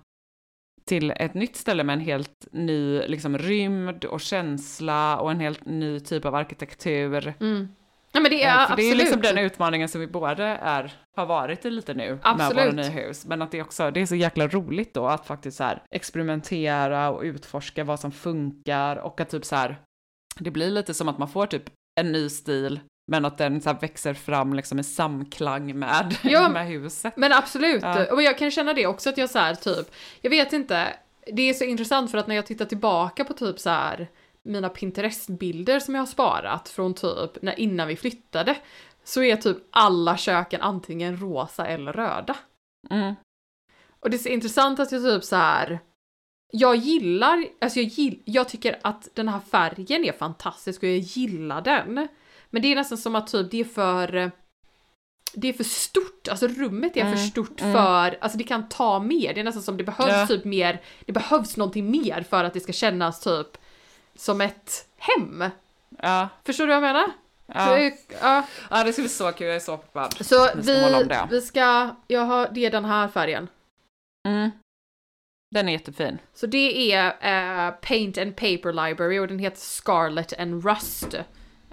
till 0.88 1.12
ett 1.12 1.34
nytt 1.34 1.56
ställe 1.56 1.84
med 1.84 1.94
en 1.94 2.00
helt 2.00 2.48
ny 2.52 3.02
liksom, 3.02 3.38
rymd 3.38 4.06
och 4.06 4.22
känsla 4.22 5.20
och 5.20 5.32
en 5.32 5.40
helt 5.40 5.66
ny 5.66 6.00
typ 6.00 6.26
av 6.26 6.36
arkitektur. 6.36 7.34
Mm. 7.40 7.68
Ja 8.12 8.20
men 8.20 8.32
det 8.32 8.44
är 8.44 8.48
Eh, 8.48 8.54
För 8.54 8.62
absolut. 8.62 8.78
det 8.78 8.92
är 8.92 8.96
liksom 8.96 9.22
den 9.22 9.38
utmaningen 9.38 9.90
som 9.90 10.02
vi 10.02 10.08
båda 10.08 10.46
är, 10.58 10.94
har 11.16 11.26
varit 11.26 11.66
i 11.66 11.70
lite 11.70 11.94
nu 11.94 12.20
Absolut. 12.22 12.56
med 12.56 12.66
våra 12.66 12.76
nya 12.82 12.90
hus. 13.06 13.26
Men 13.26 13.42
att 13.42 13.52
det 13.52 13.62
också, 13.62 13.92
det 13.92 14.02
är 14.02 14.06
så 14.06 14.16
jäkla 14.16 14.48
roligt 14.48 14.94
då 14.94 15.08
att 15.08 15.26
faktiskt 15.26 15.58
så 15.58 15.64
här 15.64 15.84
experimentera 15.92 17.10
och 17.10 17.22
utforska 17.22 17.84
vad 17.84 18.00
som 18.00 18.12
funkar 18.12 18.96
och 18.96 19.22
att 19.22 19.30
typ 19.30 19.46
så 19.46 19.56
här, 19.56 19.82
det 20.40 20.52
blir 20.52 20.72
lite 20.72 20.94
som 20.94 21.10
att 21.10 21.18
man 21.18 21.28
får 21.28 21.46
typ 21.46 21.64
en 22.00 22.12
ny 22.12 22.30
stil 22.30 22.80
men 23.10 23.26
att 23.26 23.38
den 23.38 23.62
så 23.62 23.74
växer 23.74 24.14
fram 24.14 24.54
liksom 24.54 24.80
i 24.80 24.84
samklang 24.84 25.80
med, 25.80 26.18
Ja, 26.24 26.50
med 26.50 26.68
huset. 26.68 27.14
Men 27.18 27.34
absolut, 27.34 27.84
Ja. 27.84 28.14
och 28.14 28.22
jag 28.22 28.38
kan 28.38 28.52
känna 28.52 28.74
det 28.74 28.88
också 28.88 29.10
att 29.10 29.18
jag 29.18 29.30
så 29.30 29.40
här 29.40 29.56
typ, 29.56 29.92
jag 30.22 30.30
vet 30.30 30.54
inte, 30.54 30.94
det 31.34 31.42
är 31.42 31.54
så 31.54 31.64
intressant 31.64 32.12
för 32.12 32.18
att 32.18 32.28
när 32.28 32.36
jag 32.36 32.46
tittar 32.46 32.66
tillbaka 32.66 33.26
på 33.26 33.34
typ 33.34 33.60
så 33.60 33.70
här 33.70 34.08
mina 34.44 34.70
Pinterest-bilder 34.70 35.80
som 35.80 35.96
jag 35.96 36.02
har 36.02 36.08
sparat 36.08 36.70
från 36.70 36.94
typ 36.94 37.42
när, 37.42 37.60
innan 37.60 37.88
vi 37.88 37.96
flyttade, 37.96 38.56
så 39.04 39.24
är 39.24 39.36
typ 39.36 39.58
alla 39.72 40.18
köken 40.18 40.62
antingen 40.62 41.18
rosa 41.18 41.68
eller 41.68 41.94
röda. 41.94 42.36
Mm. 42.90 43.16
Och 44.00 44.10
det 44.10 44.18
är 44.18 44.20
så 44.20 44.30
intressant 44.30 44.80
att 44.80 44.92
jag 44.92 45.04
typ 45.04 45.24
så 45.24 45.36
här. 45.36 45.80
Jag 46.52 46.76
gillar, 46.76 47.46
alltså 47.62 47.80
jag, 47.80 47.88
gill, 47.88 48.22
jag 48.26 48.50
tycker 48.50 48.80
att 48.82 49.10
den 49.14 49.28
här 49.28 49.40
färgen 49.40 50.06
är 50.06 50.12
fantastisk 50.12 50.84
och 50.84 50.90
jag 50.90 50.98
gillar 50.98 51.62
den. 51.62 52.08
Men 52.58 52.62
det 52.62 52.72
är 52.72 52.76
nästan 52.76 52.98
som 52.98 53.16
att 53.16 53.28
typ 53.28 53.52
det 53.52 53.60
är 53.60 53.64
för 53.64 54.32
det 55.34 55.48
är 55.48 55.54
för 55.54 55.64
stort, 55.64 56.28
alltså 56.28 56.48
rummet 56.48 56.98
är 56.98 57.12
för 57.12 57.18
stort 57.18 57.60
för, 57.60 58.18
alltså 58.22 58.38
det 58.38 58.44
kan 58.44 58.70
ta 58.70 59.00
mer, 59.00 59.34
det 59.34 59.40
är 59.40 59.44
nästan 59.44 59.64
som 59.64 59.78
det 59.78 59.84
behövs 59.84 60.10
Ja. 60.12 60.28
typ 60.28 60.46
mer, 60.46 60.82
det 61.06 61.14
behövs 61.14 61.58
någonting 61.58 61.92
mer 61.92 62.26
för 62.30 62.44
att 62.44 62.54
det 62.54 62.60
ska 62.60 62.74
kännas 62.74 63.20
typ 63.20 63.58
som 64.16 64.42
ett 64.42 64.88
hem. 64.98 65.44
Ja, 66.02 66.30
Förstår 66.44 66.64
du 66.64 66.68
vad 66.68 66.76
jag 66.76 66.82
menar? 66.82 67.12
ja. 67.46 67.66
Så, 67.66 67.92
ja. 68.22 68.44
ja, 68.70 68.84
det 68.84 68.94
ska 68.94 69.02
bli 69.02 69.10
så 69.10 69.32
kul, 69.32 69.48
jag 69.48 69.56
är 69.56 69.60
så 69.60 69.78
peppad. 69.78 70.26
Så 70.26 70.50
Vi 70.56 70.64
ska 70.64 71.26
vi, 71.30 71.42
ska, 71.42 71.96
jag 72.08 72.22
har, 72.22 72.50
det 72.52 72.66
är 72.66 72.72
den 72.72 72.86
här 72.86 73.08
färgen. 73.08 73.48
Mm. 74.28 74.52
Den 75.52 75.70
är 75.70 75.74
jättefin. 75.74 76.18
Så 76.34 76.48
det 76.48 76.94
är 76.94 77.08
eh, 77.08 77.72
Paint 77.72 78.18
and 78.18 78.36
Paper 78.36 78.88
Library 78.88 79.20
och 79.20 79.28
den 79.28 79.40
heter 79.40 79.60
Scarlet 79.60 80.40
and 80.40 80.66
Rust. 80.66 81.16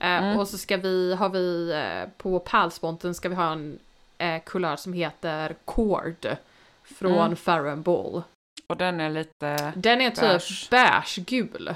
Eh, 0.05 0.23
Mm. 0.25 0.39
Och 0.39 0.49
så 0.49 0.59
ska 0.59 0.77
vi, 0.77 1.15
har 1.15 1.29
vi 1.29 1.73
eh, 1.73 2.11
på 2.17 2.39
pärlsponten 2.39 3.15
ska 3.15 3.29
vi 3.29 3.35
ha 3.35 3.53
en 3.53 3.79
eh, 4.19 4.43
kulör 4.47 4.77
som 4.77 4.93
heter 4.93 5.57
Cord 5.65 6.37
från 6.83 7.13
Mm. 7.19 7.37
Farrow 7.37 7.77
Ball. 7.79 8.23
Och 8.67 8.77
den 8.77 9.01
är 9.01 9.11
lite... 9.11 9.73
Den 9.77 10.01
är 10.01 10.11
typ 10.11 10.21
Beige. 10.21 10.69
beige-gul. 10.71 11.75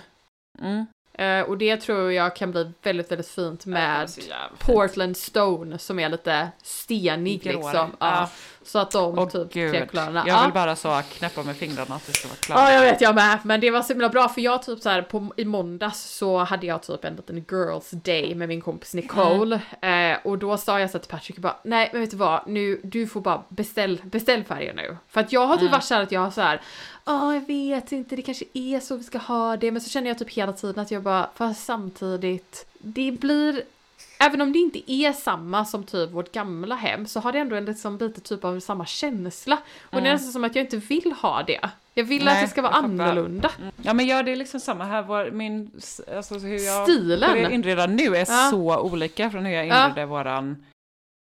Mm. 0.59 0.87
Eh, 1.19 1.41
och 1.41 1.59
det 1.59 1.77
tror 1.77 2.13
jag 2.13 2.37
kan 2.37 2.51
bli 2.51 2.73
väldigt, 2.83 3.11
väldigt 3.11 3.29
fint 3.29 3.67
med. 3.67 4.09
Portland 4.59 5.17
Stone 5.17 5.79
som 5.79 5.99
är 5.99 6.09
lite 6.09 6.49
stenig 6.63 7.43
Gråare. 7.43 7.57
liksom. 7.57 7.97
Ja. 8.01 8.07
Ja. 8.21 8.31
Så 8.63 8.79
att 8.79 8.91
de 8.91 9.19
Åh 9.19 9.29
typ 9.29 9.53
gud, 9.53 9.73
tre 9.73 9.87
kulörerna. 9.87 10.25
jag 10.27 10.39
Ja. 10.39 10.43
vill 10.45 10.53
bara 10.53 10.77
så 10.77 11.03
knäppa 11.13 11.43
med 11.43 11.57
fingrarna 11.57 11.95
att 11.95 12.07
det 12.07 12.13
ska 12.13 12.29
vara 12.29 12.37
klart. 12.37 12.59
Ja, 12.59 12.73
jag 12.73 12.81
vet 12.81 13.01
jag 13.01 13.15
med. 13.15 13.39
Men 13.45 13.61
det 13.61 13.71
var 13.71 13.83
så 13.83 13.93
himla 13.93 14.09
bra 14.09 14.29
för 14.29 14.41
jag 14.41 14.63
typ 14.63 14.79
så 14.81 14.89
här 14.89 15.03
på, 15.03 15.33
i 15.37 15.45
måndags 15.45 16.01
så 16.17 16.39
hade 16.39 16.67
jag 16.67 16.83
typ 16.83 17.05
en 17.05 17.17
liten 17.17 17.45
girls 17.51 17.91
day 17.91 18.35
med 18.35 18.49
min 18.49 18.61
kompis 18.61 18.95
Nicole. 18.95 19.61
Mm. 19.81 20.13
Eh, 20.13 20.19
och 20.25 20.39
då 20.39 20.57
sa 20.57 20.81
jag 20.81 20.91
så 20.91 20.99
till 20.99 21.11
Patrick 21.11 21.39
bara, 21.39 21.57
nej 21.65 21.89
men 21.93 22.01
vet 22.01 22.11
du 22.11 22.17
vad, 22.17 22.49
nu, 22.49 22.81
du 22.85 23.07
får 23.07 23.21
bara 23.21 23.43
beställ, 23.49 24.01
beställ 24.05 24.45
färger 24.45 24.75
nu. 24.75 24.97
För 25.09 25.21
att 25.21 25.33
jag 25.33 25.47
har 25.47 25.55
typ 25.55 25.61
Mm. 25.63 25.73
varit 25.73 25.85
så 25.85 25.95
här 25.95 26.03
att 26.03 26.13
jag 26.13 26.21
har 26.21 26.31
så 26.31 26.41
här, 26.41 26.61
ja 27.09 27.35
jag 27.35 27.47
vet 27.47 27.93
inte, 27.93 28.17
det 28.17 28.23
kanske 28.23 28.45
är 28.55 28.81
så 28.81 28.97
vi 28.97 29.05
ska 29.05 29.19
ha 29.19 29.57
det. 29.57 29.71
Men 29.71 29.83
så 29.83 29.91
känner 29.91 30.09
jag 30.09 30.19
typ 30.19 30.31
hela 30.31 30.53
tiden 30.53 30.79
att 30.83 30.91
jag 30.91 31.03
bara, 31.03 31.31
fast 31.35 31.65
samtidigt, 31.65 32.67
det 32.79 33.13
blir 33.13 33.63
Även 34.21 34.41
om 34.41 34.53
det 34.53 34.59
inte 34.59 34.93
är 34.93 35.13
samma 35.13 35.65
som 35.65 35.85
typ 35.85 36.11
vårt 36.11 36.33
gamla 36.33 36.75
hem 36.75 37.07
så 37.07 37.21
har 37.21 37.33
det 37.33 37.39
ändå 37.39 37.57
en 37.57 37.65
liksom 37.65 37.99
lite 37.99 38.21
typ 38.21 38.45
av 38.45 38.61
samma 38.61 38.87
känsla. 38.87 39.59
Och 39.83 40.01
det 40.03 40.09
är 40.09 40.13
nästan 40.13 40.33
som 40.33 40.45
att 40.45 40.55
jag 40.55 40.65
inte 40.65 40.77
vill 40.77 41.13
ha 41.13 41.43
det. 41.43 41.61
Jag 41.95 42.05
vill 42.05 42.23
att 42.23 42.23
Mm. 42.23 42.35
Nej, 42.35 42.43
det 42.43 42.49
ska 42.51 42.63
vara 42.63 42.73
annorlunda. 42.73 43.51
Ja 43.83 43.95
men 43.95 44.07
ja, 44.07 44.23
det 44.23 44.33
är 44.33 44.37
liksom 44.37 44.61
samma 44.61 44.85
här. 44.85 45.03
Vår, 45.03 45.31
min, 45.31 45.71
alltså 46.17 46.35
hur 46.39 46.67
jag 46.67 46.89
Stilen. 46.89 47.31
hur 47.31 47.37
jag 47.43 47.53
inreder 47.53 47.89
nu 47.89 48.17
är 48.17 48.27
Ja. 48.29 48.49
så 48.51 48.79
olika 48.81 49.31
från 49.31 49.45
hur 49.45 49.53
jag 49.55 49.67
Ja. 49.67 49.85
inredde 49.89 50.07
våran, 50.07 50.65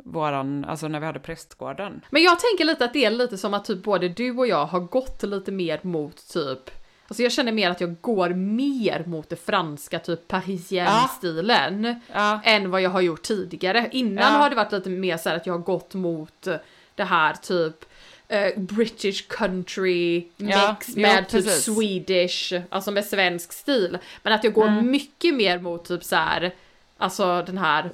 våran, 0.04 0.66
alltså 0.66 0.88
när 0.88 1.00
vi 1.00 1.06
hade 1.06 1.20
prästgården. 1.20 2.02
Men 2.10 2.24
jag 2.24 2.40
tänker 2.40 2.66
lite 2.66 2.86
att 2.86 2.94
det 2.94 3.06
är 3.06 3.12
lite 3.12 3.38
som 3.38 3.54
att 3.54 3.66
typ 3.66 3.84
både 3.84 4.10
du 4.10 4.32
och 4.38 4.48
jag 4.48 4.66
har 4.66 4.80
gått 4.80 5.24
lite 5.24 5.52
mer 5.52 5.80
mot 5.82 6.28
typ 6.34 6.72
Alltså 7.08 7.24
jag 7.24 7.32
känner 7.32 7.52
mer 7.52 7.70
att 7.70 7.82
jag 7.82 7.96
går 8.02 8.30
mer 8.30 9.04
mot 9.08 9.30
det 9.30 9.36
franska 9.36 10.00
typ 10.00 10.28
parisienne-stilen 10.28 12.00
Ja, 12.14 12.42
än 12.44 12.72
vad 12.72 12.82
jag 12.82 12.90
har 12.90 13.02
gjort 13.02 13.22
tidigare. 13.22 13.90
Innan 13.92 14.34
Ja. 14.34 14.40
har 14.40 14.50
det 14.50 14.56
varit 14.56 14.72
lite 14.72 14.90
mer 14.90 15.18
så 15.18 15.30
här 15.30 15.36
att 15.36 15.46
jag 15.46 15.54
har 15.54 15.60
gått 15.60 15.94
mot 15.94 16.48
det 16.96 17.04
här 17.04 17.34
typ 17.34 17.86
eh, 18.28 18.58
British 18.60 19.28
country 19.30 20.28
mix 20.38 20.96
med 20.96 21.28
typ. 21.30 21.46
Swedish, 21.50 22.54
alltså 22.70 22.92
med 22.92 23.06
svensk 23.06 23.54
stil. 23.54 23.98
Men 24.24 24.34
att 24.34 24.44
jag 24.44 24.54
går 24.54 24.68
Mm. 24.68 24.92
mycket 24.92 25.34
mer 25.36 25.60
mot 25.60 25.86
typ 25.86 26.04
så 26.04 26.16
här, 26.16 26.54
alltså 26.98 27.42
den 27.46 27.58
här 27.58 27.90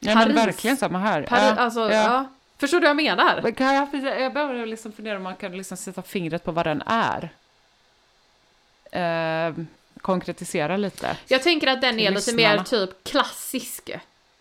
ja 0.00 0.14
men 0.14 0.24
Paris. 0.24 0.36
verkligen 0.36 0.76
samma 0.76 0.98
här. 0.98 1.22
Pari- 1.22 1.46
ja, 1.46 1.54
alltså, 1.54 1.80
ja. 1.80 2.02
ja. 2.02 2.26
Förstår 2.58 2.80
du 2.80 2.86
vad 2.86 2.90
jag 2.90 2.96
menar? 2.96 3.40
Men 3.42 3.54
kan 3.54 3.74
jag, 3.74 3.88
jag 4.20 4.32
behöver 4.32 4.66
liksom 4.66 4.92
fundera 4.92 5.16
om 5.16 5.22
man 5.22 5.36
kan 5.36 5.56
liksom 5.56 5.76
sätta 5.76 6.02
fingret 6.02 6.44
på 6.44 6.52
vad 6.52 6.66
den 6.66 6.82
är. 6.86 7.30
Eh, 8.90 9.54
konkretisera 10.00 10.76
lite. 10.76 11.16
Jag 11.28 11.42
tänker 11.42 11.66
att 11.66 11.80
den 11.80 12.00
är 12.00 12.10
lite 12.10 12.34
mer 12.34 12.58
typ 12.58 13.04
klassisk. 13.04 13.90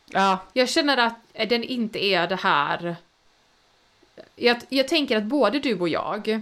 Ja, 0.05 0.37
Jag 0.53 0.69
känner 0.69 0.97
att 0.97 1.15
den 1.49 1.63
inte 1.63 2.03
är 2.05 2.27
det 2.27 2.35
här... 2.35 2.95
Jag, 4.35 4.57
jag 4.69 4.87
tänker 4.87 5.17
att 5.17 5.23
både 5.23 5.59
du 5.59 5.79
och 5.79 5.89
jag 5.89 6.41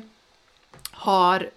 har 0.91 1.49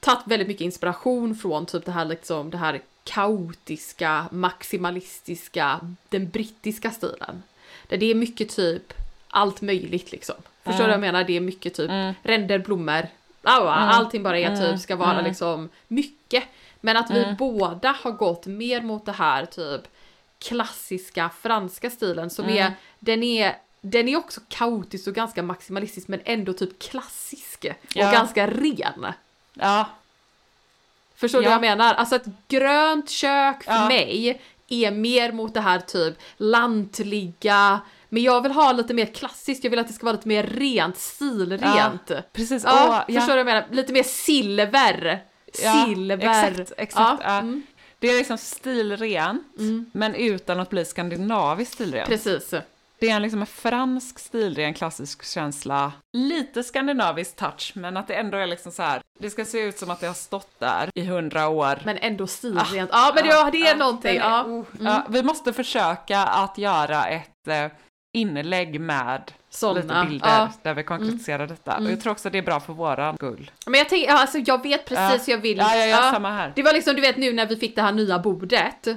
tagit 0.00 0.26
väldigt 0.26 0.48
mycket 0.48 0.64
inspiration 0.64 1.34
från 1.36 1.66
typ 1.66 1.84
det 1.84 1.92
här 1.92 2.04
liksom, 2.04 2.50
det 2.50 2.56
här 2.58 2.80
kaotiska, 3.08 4.26
maximalistiska, 4.30 5.80
den 6.08 6.28
brittiska 6.28 6.90
stilen. 6.90 7.42
Där 7.88 7.96
det 7.96 8.06
är 8.10 8.14
mycket 8.14 8.48
typ 8.56 8.92
allt 9.28 9.60
möjligt 9.60 10.12
liksom. 10.12 10.34
Förstår 10.64 10.84
du 10.84 10.86
vad 10.86 10.92
jag 10.94 11.00
menar? 11.00 11.24
Det 11.24 11.36
är 11.36 11.40
mycket 11.40 11.74
typ 11.74 11.90
ränder, 12.22 12.58
blommor, 12.58 13.06
aua, 13.42 13.74
allting 13.74 14.22
bara 14.22 14.38
är 14.38 14.56
typ, 14.56 14.80
ska 14.80 14.96
vara 14.96 15.20
liksom 15.20 15.68
mycket. 15.88 16.44
Men 16.80 16.96
att 16.96 17.10
vi 17.10 17.34
båda 17.38 17.96
har 18.02 18.10
gått 18.12 18.46
mer 18.46 18.80
mot 18.82 19.06
det 19.06 19.12
här 19.12 19.46
typ 19.46 19.80
klassiska 20.38 21.30
franska 21.40 21.90
stilen 21.90 22.30
som 22.30 22.48
är, 22.48 22.72
den 22.98 23.22
är 23.22 23.56
den 23.80 24.08
är 24.08 24.16
också 24.16 24.40
kaotisk 24.48 25.08
och 25.08 25.14
ganska 25.14 25.42
maximalistisk 25.42 26.08
men 26.08 26.20
ändå 26.24 26.52
typ 26.52 26.78
klassisk 26.78 27.64
och 27.68 27.96
Ja. 27.96 28.12
ganska 28.12 28.46
ren. 28.46 29.06
ja, 29.54 29.86
Förstår 31.20 31.38
du 31.38 31.44
Ja. 31.44 31.50
vad 31.50 31.54
jag 31.54 31.60
menar? 31.78 31.94
Alltså 31.94 32.16
ett 32.16 32.26
grönt 32.48 33.10
kök 33.10 33.64
för 33.64 33.72
Ja. 33.72 33.88
mig 33.88 34.42
är 34.68 34.90
mer 34.90 35.32
mot 35.32 35.54
det 35.54 35.60
här 35.60 35.78
typ 35.78 36.14
lantliga, 36.36 37.80
men 38.08 38.22
jag 38.22 38.40
vill 38.42 38.52
ha 38.52 38.72
lite 38.72 38.94
mer 38.94 39.06
klassiskt, 39.06 39.64
jag 39.64 39.70
vill 39.70 39.78
att 39.78 39.88
det 39.88 39.92
ska 39.94 40.06
vara 40.06 40.16
lite 40.16 40.28
mer 40.28 40.42
rent, 40.42 40.98
stilrent. 40.98 42.10
precis. 42.32 42.62
Ja, 42.66 43.04
Åh, 43.08 43.14
förstår 43.14 43.20
du 43.20 43.26
vad 43.26 43.38
jag 43.38 43.46
menar? 43.46 43.66
Lite 43.70 43.92
mer 43.92 44.02
silver. 44.02 45.24
Ja, 45.62 45.84
silver. 45.86 46.16
Exakt, 46.54 46.72
exakt. 46.76 47.22
Ja. 47.24 47.38
mm, 47.38 47.62
Det 47.98 48.08
är 48.10 48.18
liksom 48.18 48.38
stilrent, 48.38 49.42
men 49.92 50.14
utan 50.14 50.60
att 50.60 50.70
bli 50.70 50.84
skandinaviskt 50.84 51.74
stilrent. 51.74 52.08
precis. 52.08 52.54
Det 53.00 53.10
är 53.10 53.16
en 53.16 53.22
liksom 53.22 53.40
en 53.40 53.46
fransk 53.46 54.18
stilren 54.18 54.74
klassisk 54.74 55.24
känsla. 55.24 55.92
Lite 56.16 56.62
skandinavisk 56.62 57.36
touch, 57.36 57.72
men 57.74 57.96
att 57.96 58.08
det 58.08 58.14
ändå 58.14 58.36
är 58.38 58.46
liksom 58.46 58.72
så 58.72 58.82
här. 58.82 59.02
Det 59.20 59.30
ska 59.30 59.44
se 59.44 59.60
ut 59.60 59.78
som 59.78 59.90
att 59.90 60.00
det 60.00 60.06
har 60.06 60.14
stått 60.14 60.60
där 60.60 60.90
i 60.94 61.04
hundra 61.04 61.48
år. 61.48 61.82
Men 61.84 61.96
ändå 61.98 62.26
stilrent. 62.26 62.90
ja, 62.92 63.12
men 63.14 63.26
ja, 63.26 63.48
det 63.52 63.66
är 63.66 63.76
någonting. 63.76 64.14
den 64.14 64.22
är- 64.22 64.28
Ja. 64.30 64.44
oh, 64.44 64.64
ja, 64.80 65.06
vi 65.08 65.22
måste 65.22 65.52
försöka 65.52 66.18
att 66.20 66.58
göra 66.58 67.06
ett 67.06 67.48
eh, 67.48 67.66
inlägg 68.18 68.80
med 68.80 69.32
Såna, 69.50 69.74
lite 69.80 70.04
bilder 70.08 70.28
ja. 70.28 70.52
där 70.62 70.74
vi 70.74 70.82
konkretiserar 70.82 71.46
detta. 71.46 71.76
Och 71.76 71.90
jag 71.90 72.00
tror 72.00 72.12
också 72.12 72.30
det 72.30 72.38
är 72.38 72.42
bra 72.42 72.60
för 72.60 72.72
våran 72.72 73.16
skull. 73.16 73.50
Men 73.66 73.78
jag 73.78 73.88
tänker, 73.88 74.12
alltså 74.12 74.38
jag 74.38 74.62
vet 74.62 74.84
precis 74.84 75.28
Ja. 75.28 75.34
jag 75.34 75.38
vill. 75.38 75.58
Ja, 75.58 75.76
ja, 75.76 75.84
ja, 75.86 76.12
samma 76.12 76.30
här. 76.30 76.52
Det 76.56 76.62
var 76.62 76.72
liksom, 76.72 76.94
du 76.94 77.00
vet 77.00 77.16
nu 77.16 77.32
när 77.32 77.46
vi 77.46 77.56
fick 77.56 77.76
det 77.76 77.82
här 77.82 77.92
nya 77.92 78.18
bordet. 78.18 78.88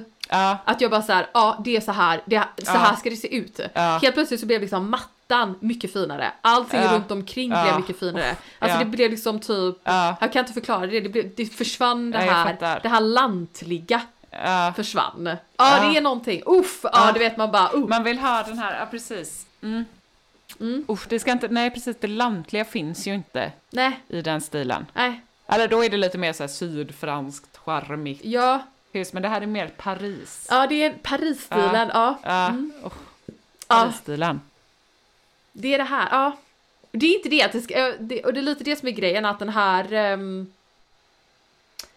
Att 0.64 0.80
jag 0.80 0.90
bara 0.90 1.02
så 1.02 1.12
här, 1.12 1.26
ja 1.34 1.60
det 1.64 1.76
är 1.76 1.80
så 1.80 1.92
här, 1.92 2.20
det, 2.24 2.44
så 2.64 2.72
här 2.72 2.96
ska 2.96 3.10
det 3.10 3.16
se 3.16 3.36
ut. 3.36 3.60
Helt 3.74 4.14
plötsligt 4.14 4.40
så 4.40 4.46
blev 4.46 4.60
liksom 4.60 4.90
mattan 4.90 5.54
mycket 5.60 5.92
finare. 5.92 6.32
Allting 6.40 6.80
runt 6.80 7.10
omkring 7.10 7.48
blev 7.50 7.76
mycket 7.76 7.98
finare. 7.98 8.36
Alltså 8.58 8.78
det 8.78 8.84
blev 8.84 9.10
liksom 9.10 9.40
typ, 9.40 9.76
Ja. 9.84 10.16
jag 10.20 10.32
kan 10.32 10.40
inte 10.40 10.52
förklara 10.52 10.86
det, 10.86 11.00
det, 11.00 11.08
blev, 11.08 11.30
det 11.36 11.46
försvann 11.46 12.10
det 12.10 12.18
här, 12.18 12.80
det 12.82 12.88
här 12.88 13.00
lantliga 13.00 14.00
ja. 14.32 14.72
försvann. 14.76 15.26
Ja, 15.26 15.36
Ja. 15.56 15.88
det 15.90 15.96
är 15.96 16.00
någonting, 16.00 16.42
uff, 16.46 16.80
ja, 16.82 16.90
Ja. 16.92 17.12
du 17.12 17.18
vet 17.18 17.36
man 17.36 17.50
bara, 17.50 17.72
uh. 17.74 17.88
Man 17.88 18.04
vill 18.04 18.18
ha 18.18 18.42
den 18.42 18.58
här, 18.58 18.78
ja 18.80 18.86
precis. 18.86 19.46
Mm. 19.62 19.84
Usch, 20.88 21.06
det 21.08 21.18
ska 21.18 21.32
inte, 21.32 21.48
nej 21.48 21.70
precis, 21.70 21.96
det 22.00 22.06
lantliga 22.06 22.64
finns 22.64 23.06
ju 23.06 23.14
inte 23.14 23.52
Nej, 23.70 24.00
i 24.08 24.22
den 24.22 24.40
stilen. 24.40 24.86
nej, 24.92 25.20
Eller 25.46 25.68
då 25.68 25.84
är 25.84 25.90
det 25.90 25.96
lite 25.96 26.18
mer 26.18 26.32
så 26.32 26.42
här 26.42 26.48
sydfranskt, 26.48 27.56
charmigt 27.56 28.24
ja, 28.24 28.62
hus, 28.92 29.12
men 29.12 29.22
det 29.22 29.28
här 29.28 29.40
är 29.40 29.46
mer 29.46 29.68
Paris. 29.68 30.46
ja 30.50 30.66
det 30.66 30.82
är 30.82 30.92
Paris-stilen, 31.02 31.90
ja. 31.94 32.18
Ja, 32.22 32.46
Mm. 32.48 32.72
Ja. 32.82 32.90
Paris-stilen. 33.66 34.40
Det 35.52 35.74
är 35.74 35.78
det 35.78 35.84
här, 35.84 36.08
ja. 36.10 36.36
Det 36.92 37.06
är 37.06 37.16
inte 37.16 37.28
det 37.28 37.42
att 37.42 37.52
det 37.52 37.60
ska, 37.60 37.88
eh, 37.88 37.94
det, 38.00 38.24
och 38.24 38.32
det 38.34 38.40
är 38.40 38.42
lite 38.42 38.64
det 38.64 38.76
som 38.76 38.88
är 38.88 38.92
grejen 38.92 39.24
att 39.24 39.38
den 39.38 39.48
här, 39.48 39.92
ehm, 39.92 40.52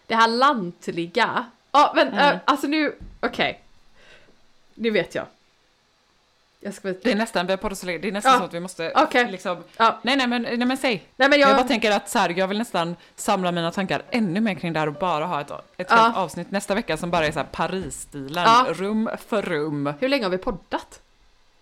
det 0.06 0.14
här 0.14 0.28
lantliga, 0.28 1.46
ja 1.76 1.92
men 1.94 2.08
Mm. 2.08 2.18
eh, 2.18 2.38
alltså 2.44 2.66
nu, 2.66 2.94
okej. 3.20 3.60
Nu 4.74 4.90
vet 4.90 5.14
jag. 5.14 5.24
Jag 6.60 6.74
ska 6.74 6.88
Det 6.88 7.10
är 7.12 7.14
nästan, 7.16 7.46
vi 7.46 7.52
har 7.52 7.56
poddat 7.56 7.78
så 7.78 7.86
länge, 7.86 7.98
det 7.98 8.08
är 8.08 8.12
nästan 8.12 8.32
Ja. 8.32 8.38
så 8.38 8.44
att 8.44 8.54
vi 8.54 8.60
måste 8.60 8.92
Okej. 8.94 9.30
liksom, 9.30 9.64
ja. 9.76 9.98
nej 10.02 10.16
nej 10.16 10.26
men, 10.26 10.42
nej 10.42 10.56
men 10.66 10.76
säg. 10.76 11.04
Nej 11.16 11.28
men 11.28 11.40
Jag, 11.40 11.50
jag, 11.50 11.56
bara 11.56 11.66
tänker 11.68 11.90
att 11.90 12.10
så 12.10 12.18
här, 12.18 12.28
jag 12.38 12.48
vill 12.48 12.58
nästan 12.58 12.96
samla 13.16 13.52
mina 13.52 13.70
tankar 13.70 14.02
ännu 14.10 14.40
mer 14.40 14.54
kring 14.54 14.72
det 14.72 14.78
här 14.80 14.86
och 14.86 14.94
bara 14.94 15.24
ha 15.26 15.40
ett, 15.40 15.50
ett 15.76 15.86
Ja. 15.90 15.96
helt 15.96 16.16
avsnitt 16.16 16.50
nästa 16.50 16.74
vecka 16.74 16.96
som 16.96 17.10
bara 17.10 17.26
är 17.26 17.32
så 17.32 17.38
här 17.38 17.46
Paris-stilen, 17.52 18.44
Ja. 18.44 18.66
rum 18.68 19.10
för 19.28 19.42
rum, 19.42 19.92
hur 20.00 20.08
länge 20.08 20.24
har 20.24 20.30
vi 20.30 20.38
poddat? 20.38 21.00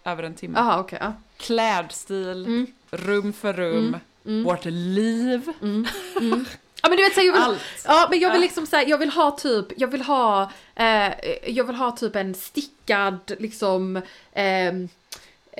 över 0.06 0.22
en 0.22 0.34
timme. 0.34 0.58
Jaha 0.58 0.80
okej, 0.80 0.98
ja. 1.02 1.12
Klädstil, 1.36 2.44
Mm. 2.46 2.66
rum 2.90 3.32
för 3.32 3.52
rum, 3.52 3.96
vårt 4.44 4.64
liv, 4.64 5.42
Ja 6.85 6.89
men 6.89 6.97
du 6.97 7.05
vet 7.05 7.14
så 7.14 7.20
här, 7.20 7.26
jag 7.26 7.32
vill, 7.32 7.43
allt. 7.43 7.61
Ja 7.85 8.07
men 8.11 8.20
jag 8.20 8.32
vill 8.32 8.41
liksom 8.41 8.66
säga, 8.66 8.89
jag 8.89 8.99
vill 8.99 9.11
ha 9.11 9.30
typ, 9.30 9.66
jag 9.76 9.89
vill 9.89 10.03
ha, 10.03 10.51
eh, 10.76 11.12
jag 11.47 11.64
vill 11.64 11.76
ha 11.76 11.91
typ 11.91 12.16
en 12.16 12.35
stickad 12.35 13.32
liksom 13.39 13.97
eh, 14.32 14.72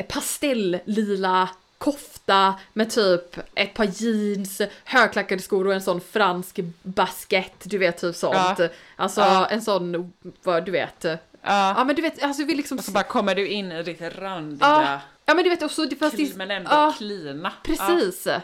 pastelllila 0.09 1.49
kofta 1.79 2.55
med 2.73 2.91
typ 2.91 3.37
ett 3.55 3.75
par 3.75 3.85
jeans, 3.85 4.61
högklackade 4.85 5.43
skor 5.43 5.67
och 5.67 5.75
en 5.75 5.83
sån 5.83 6.01
fransk 6.01 6.61
basket, 6.83 7.55
du 7.65 7.79
vet 7.79 8.01
typ 8.01 8.17
sånt. 8.17 8.59
Ja. 8.59 8.69
Alltså 8.97 9.21
Ja. 9.21 9.47
en 9.47 9.63
sån, 9.63 10.13
vad 10.43 10.65
du 10.65 10.73
vet. 10.73 11.05
Ja. 11.05 11.19
Ja 11.41 11.85
men 11.85 11.97
du 11.97 12.03
vet, 12.03 12.23
alltså 12.23 12.45
vill 12.45 12.57
liksom... 12.57 12.79
Och 12.79 12.85
så 12.85 12.91
bara 12.93 13.05
kommer 13.05 13.35
du 13.35 13.49
in 13.49 13.73
i 13.73 13.83
ditt 13.83 14.01
randiga, 14.01 14.67
ja, 14.69 15.01
ja 15.25 15.35
men 15.35 15.45
du 15.45 15.51
vet 15.51 15.63
också, 15.63 15.85
det 15.87 15.97
fast 15.97 16.17
kli, 16.17 16.33
men 16.37 16.51
ändå 16.51 16.71
ja, 16.71 16.95
klina. 16.99 17.53
precis. 17.63 18.27
Ja, 18.27 18.41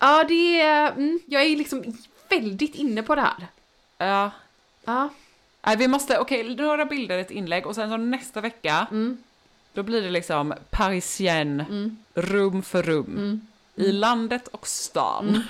Ja. 0.00 0.24
Det 0.28 0.60
är, 0.60 0.92
mm, 0.92 1.20
jag 1.26 1.42
är 1.42 1.56
liksom 1.56 1.84
väldigt 2.28 2.74
inne 2.74 3.02
på 3.02 3.14
det 3.14 3.20
här. 3.20 3.46
Ja. 3.98 4.30
Ja. 4.84 5.08
Nej, 5.66 5.76
vi 5.76 5.88
måste, 5.88 6.18
okej, 6.18 6.54
några 6.56 6.84
bilder, 6.84 7.18
ett 7.18 7.30
inlägg 7.30 7.66
och 7.66 7.74
sen 7.74 7.90
så 7.90 7.96
nästa 7.96 8.40
vecka, 8.40 8.86
Mm. 8.90 9.18
då 9.72 9.82
blir 9.82 10.02
det 10.02 10.10
liksom 10.10 10.54
parisienne, 10.70 11.66
rum 12.14 12.62
för 12.62 12.82
rum. 12.82 13.46
I 13.76 13.92
landet 13.92 14.48
och 14.48 14.66
stan. 14.66 15.42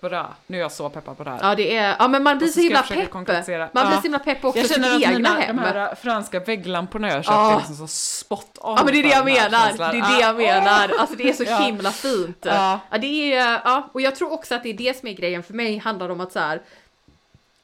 Bra, 0.00 0.34
nu 0.46 0.56
är 0.56 0.60
jag 0.60 0.72
så 0.72 0.88
peppad 0.90 1.16
på 1.16 1.24
det 1.24 1.30
här. 1.30 1.38
Ja 1.42 1.54
det 1.54 1.76
är, 1.76 1.96
ja 1.98 2.08
men 2.08 2.22
man 2.22 2.38
blir 2.38 2.48
så 2.48 2.60
himla 2.60 2.82
pepp. 2.82 3.12
Man 3.14 3.24
blir 3.24 3.34
Ja. 3.74 3.90
så 3.96 4.02
himla 4.02 4.18
pepp 4.18 4.44
också 4.44 4.60
jag 4.60 4.70
känner 4.70 4.96
att 4.96 5.02
egna 5.02 5.12
mina, 5.14 5.28
hem. 5.40 5.56
de 5.56 5.62
här 5.62 5.94
franska 5.94 6.40
vägglamporna 6.40 7.08
jag 7.08 7.16
är 7.16 7.56
liksom 7.56 7.76
så 7.76 7.86
spot 7.86 8.58
on 8.60 8.74
Ja 8.76 8.84
men 8.84 8.92
det 8.94 8.98
är 8.98 9.02
det 9.02 9.08
jag 9.08 9.24
menar, 9.24 9.72
det 9.78 9.84
är 9.84 9.92
det 10.14 10.20
jag 10.20 10.42
Ja. 10.42 10.60
menar. 10.60 10.92
Alltså 10.98 11.16
det 11.16 11.28
är 11.28 11.32
så 11.32 11.44
Ja. 11.46 11.56
himla 11.58 11.90
fint. 11.90 12.38
Ja. 12.42 12.80
Ja. 12.90 12.98
det 12.98 13.32
är, 13.34 13.60
ja, 13.64 13.88
och 13.92 14.00
jag 14.00 14.16
tror 14.16 14.32
också 14.32 14.54
att 14.54 14.62
det 14.62 14.68
är 14.68 14.74
det 14.74 14.98
som 14.98 15.08
är 15.08 15.12
grejen 15.12 15.42
för 15.42 15.54
mig 15.54 15.78
handlar 15.78 16.08
om 16.08 16.20
att 16.20 16.32
så 16.32 16.38
här 16.38 16.60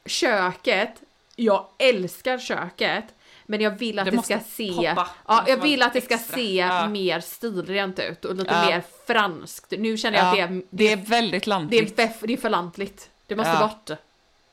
köket, 0.05 0.89
jag 1.35 1.65
älskar 1.77 2.37
köket, 2.37 3.03
men 3.53 3.61
jag 3.61 3.71
vill 3.71 3.99
att 3.99 4.05
Det 4.05 4.11
det, 4.11 4.23
ska 4.23 4.39
se, 4.39 4.71
poppa. 4.73 4.93
Det 5.03 5.05
ja, 5.27 5.43
jag 5.47 5.57
vill 5.57 5.81
att 5.81 5.93
det 5.93 6.01
ska 6.01 6.13
extra. 6.15 6.35
se 6.35 6.55
Ja. 6.55 6.87
mer 6.87 7.19
stilrent 7.19 7.99
ut 7.99 8.25
och 8.25 8.35
lite 8.35 8.53
Ja. 8.53 8.65
mer 8.65 8.83
franskt. 9.07 9.73
Nu 9.77 9.97
känner 9.97 10.17
jag 10.17 10.37
Ja, 10.37 10.43
att 10.43 10.49
det 10.49 10.55
är, 10.55 10.61
det 10.69 10.91
är 10.91 10.97
väldigt 10.97 11.43
det 11.43 11.49
lantligt. 11.49 11.99
är, 11.99 12.07
beff- 12.07 12.23
det 12.27 12.33
är 12.33 12.37
för 12.37 12.49
lantligt. 12.49 13.09
Det 13.27 13.35
måste 13.35 13.57
bort. 13.59 13.97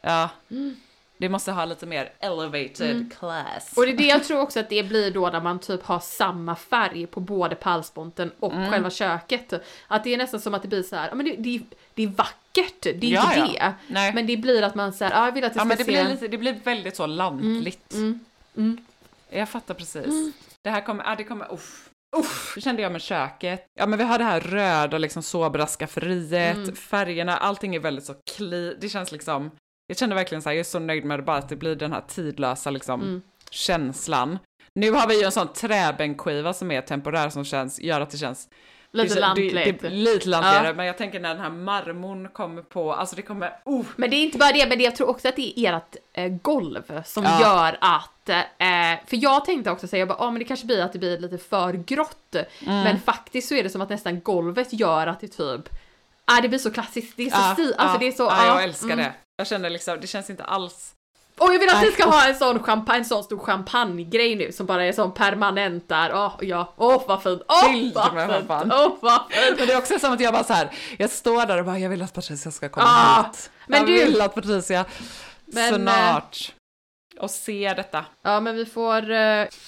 Ja. 0.03 0.29
Mm. 0.51 0.77
Det 1.19 1.29
måste 1.29 1.53
ha 1.53 1.65
lite 1.65 1.87
mer 1.87 2.13
elevated 2.21 3.13
class. 3.19 3.73
Och 3.77 3.87
det 3.87 3.93
är 3.93 3.97
det 3.97 4.05
jag 4.07 4.25
tror 4.25 4.41
också 4.41 4.61
att 4.61 4.69
det 4.69 4.83
blir 4.83 5.11
då 5.11 5.29
när 5.31 5.41
man 5.41 5.59
typ 5.59 5.83
har 5.83 6.01
samma 6.01 6.57
färg 6.57 7.07
på 7.07 7.21
både 7.21 7.55
pärlsponten 7.55 8.33
och 8.41 8.53
Mm. 8.53 8.71
själva 8.71 8.91
köket. 8.91 9.53
Att 9.89 10.05
det 10.05 10.15
är 10.15 10.19
nästan 10.19 10.41
som 10.41 10.55
att 10.55 10.63
det 10.63 10.69
blir 10.69 10.83
så 10.83 10.97
här, 10.97 11.15
men 11.15 11.27
det, 11.27 11.37
det, 11.39 11.61
det 11.95 12.03
är 12.03 12.07
vackert, 12.07 12.83
det 12.83 12.89
är 12.91 13.05
Ja, 13.05 13.35
inte 13.35 13.53
ja. 13.59 13.65
det. 13.65 13.75
Nej. 13.87 14.13
Men 14.15 14.27
det 14.27 14.37
blir 14.37 14.63
att 14.63 14.75
man 14.75 14.93
säger, 14.93 15.13
ja 15.13 15.25
jag 15.25 15.33
vill 15.33 15.45
att 15.45 15.55
det 15.55 15.59
Ja 15.59 15.61
ska 15.61 15.69
men 15.69 15.77
det 15.77 15.85
se... 15.85 15.91
blir, 15.91 16.09
lite, 16.09 16.29
det 16.29 16.39
blir 16.39 16.61
väldigt 16.65 16.97
så 16.97 17.07
lantligt. 17.07 17.93
mm, 17.95 18.21
mm. 18.57 18.85
Jag 19.33 19.49
fattar 19.49 19.75
precis. 19.75 20.35
Det 20.65 20.71
här 20.71 20.81
kommer, 20.81 21.05
ja 21.05 21.15
det 21.17 21.25
kommer, 21.25 21.53
uff. 21.55 21.87
Uff, 22.17 22.55
kände 22.59 22.83
jag 22.83 22.93
med 22.93 23.01
köket. 23.03 23.67
Ja 23.79 23.87
men 23.87 23.99
vi 23.99 24.05
har 24.05 24.19
det 24.19 24.25
här 24.25 24.41
röda 24.41 24.99
liksom 24.99 25.23
sobra 25.23 25.67
skafferiet, 25.67 26.57
Mm. 26.57 26.75
färgerna, 26.77 27.37
allting 27.37 27.75
är 27.75 27.81
väldigt 27.81 28.05
så 28.05 28.15
clean. 28.37 28.75
Det 28.81 28.89
känns 28.89 29.13
liksom, 29.13 29.51
jag 29.87 29.99
kände 29.99 30.15
verkligen 30.15 30.43
så 30.43 30.49
här, 30.49 30.55
jag 30.55 30.61
är 30.61 30.65
så 30.65 30.79
nöjd 30.79 31.05
med 31.05 31.19
det 31.19 31.23
bara 31.23 31.37
att 31.37 31.49
det 31.49 31.57
blir 31.57 31.75
den 31.77 31.93
här 31.93 32.01
tidlösa 32.09 32.71
liksom 32.71 33.01
Mm. 33.01 33.23
känslan. 33.51 34.39
Nu 34.75 34.91
har 34.91 35.09
vi 35.09 35.19
ju 35.19 35.25
en 35.25 35.33
sån 35.33 35.49
träbänkskiva 35.53 36.53
som 36.53 36.71
är 36.71 36.81
temporär 36.83 37.31
som 37.31 37.45
känns, 37.45 37.81
gör 37.81 38.01
att 38.01 38.11
det 38.11 38.19
känns 38.19 38.49
Lite 38.93 39.21
lantligt. 39.21 39.55
Det, 39.55 39.73
det, 39.73 39.91
lite 39.91 40.29
lantligare, 40.29 40.67
Ja. 40.67 40.73
men 40.73 40.87
jag 40.87 40.99
tänker 40.99 41.21
när 41.21 41.29
den 41.29 41.43
här 41.43 41.51
marmorn 41.51 42.29
kommer 42.29 42.63
på, 42.63 42.93
alltså 42.93 43.17
det 43.17 43.23
kommer, 43.23 43.53
oh, 43.65 43.87
Men 43.97 44.11
det 44.11 44.17
är 44.17 44.23
inte 44.23 44.39
bara 44.39 44.53
det, 44.53 44.67
men 44.69 44.81
jag 44.81 44.97
tror 44.97 45.09
också 45.09 45.29
att 45.29 45.37
det 45.37 45.61
är 45.61 45.73
ert 45.73 45.97
eh, 46.13 46.29
golv 46.29 47.03
som 47.05 47.25
Ja. 47.25 47.41
gör 47.41 47.79
att, 47.81 48.29
eh, 48.29 49.07
för 49.07 49.17
jag 49.17 49.45
tänkte 49.45 49.71
också 49.71 49.87
säga, 49.87 49.99
jag 50.01 50.09
bara, 50.09 50.19
ah, 50.19 50.31
men 50.31 50.39
det 50.39 50.45
kanske 50.45 50.67
blir 50.67 50.83
att 50.83 50.93
det 50.93 50.99
blir 50.99 51.19
lite 51.19 51.39
för 51.39 51.73
grått. 51.73 52.35
Mm. 52.35 52.83
Men 52.83 53.01
faktiskt 53.01 53.49
så 53.49 53.55
är 53.55 53.63
det 53.63 53.71
som 53.71 53.81
att 53.81 53.91
nästan 53.91 54.21
golvet 54.21 54.73
gör 54.73 55.07
att 55.07 55.21
det 55.21 55.29
typ, 55.29 55.69
ah, 56.25 56.41
det 56.41 56.49
blir 56.49 56.59
så 56.59 56.71
klassiskt, 56.71 57.17
det 57.17 57.27
är 57.27 57.31
så 57.31 57.53
stil, 57.53 57.75
alltså 57.79 57.99
det 57.99 58.07
är 58.07 58.13
så, 58.13 58.23
ja, 58.23 58.47
jag 58.47 58.65
älskar 58.65 58.87
mm. 58.87 58.99
det. 58.99 59.13
Jag 59.37 59.47
känner 59.47 59.71
liksom, 59.71 59.99
det 60.01 60.07
känns 60.07 60.31
inte 60.31 60.45
alls 60.45 60.95
Och 61.41 61.55
jag 61.55 61.59
vill 61.59 61.69
att 61.69 61.83
ni 61.83 61.91
ska 61.93 62.05
ha 62.05 62.29
en 62.29 62.35
sån 62.35 62.63
champagne, 62.63 62.99
en 62.99 63.05
sån 63.05 63.25
stor 63.25 63.39
champagnegrej 63.39 64.37
nu 64.37 64.53
som 64.53 64.67
bara 64.67 64.85
är 64.85 64.93
sån 64.93 65.13
permanent 65.15 65.89
där. 65.89 66.11
Åh 66.15 66.33
ja, 66.41 66.75
åh 66.77 67.03
vad 67.09 67.23
fint, 67.23 67.43
åh 67.49 67.73
Bild 67.73 67.95
vad 67.95 68.11
fint, 68.13 68.73
åh 68.73 68.97
vad 69.01 69.21
fint. 69.31 69.59
Men 69.59 69.67
det 69.67 69.73
är 69.73 69.79
också 69.79 69.99
som 69.99 70.13
att 70.13 70.21
jag 70.21 70.33
bara 70.33 70.45
så 70.45 70.53
här, 70.53 70.71
jag 70.99 71.11
står 71.11 71.47
där 71.47 71.59
och 71.59 71.65
bara, 71.65 71.79
jag 71.79 71.91
vill 71.91 72.03
att 72.03 72.15
Patricia 72.15 72.51
ska 72.53 72.69
komma 72.69 72.87
Ah, 72.89 73.23
hit. 73.23 73.51
men 73.67 73.79
jag 73.81 73.87
du- 73.89 73.93
vill 74.05 74.21
att 74.21 74.35
Patricia 74.35 74.85
Men, 75.47 75.75
snart 75.75 76.53
och 77.21 77.31
se 77.31 77.75
detta. 77.77 78.05
Ja 78.23 78.41
men 78.41 78.57
vi 78.57 78.67
får, 78.67 79.11
eh, 79.11 79.19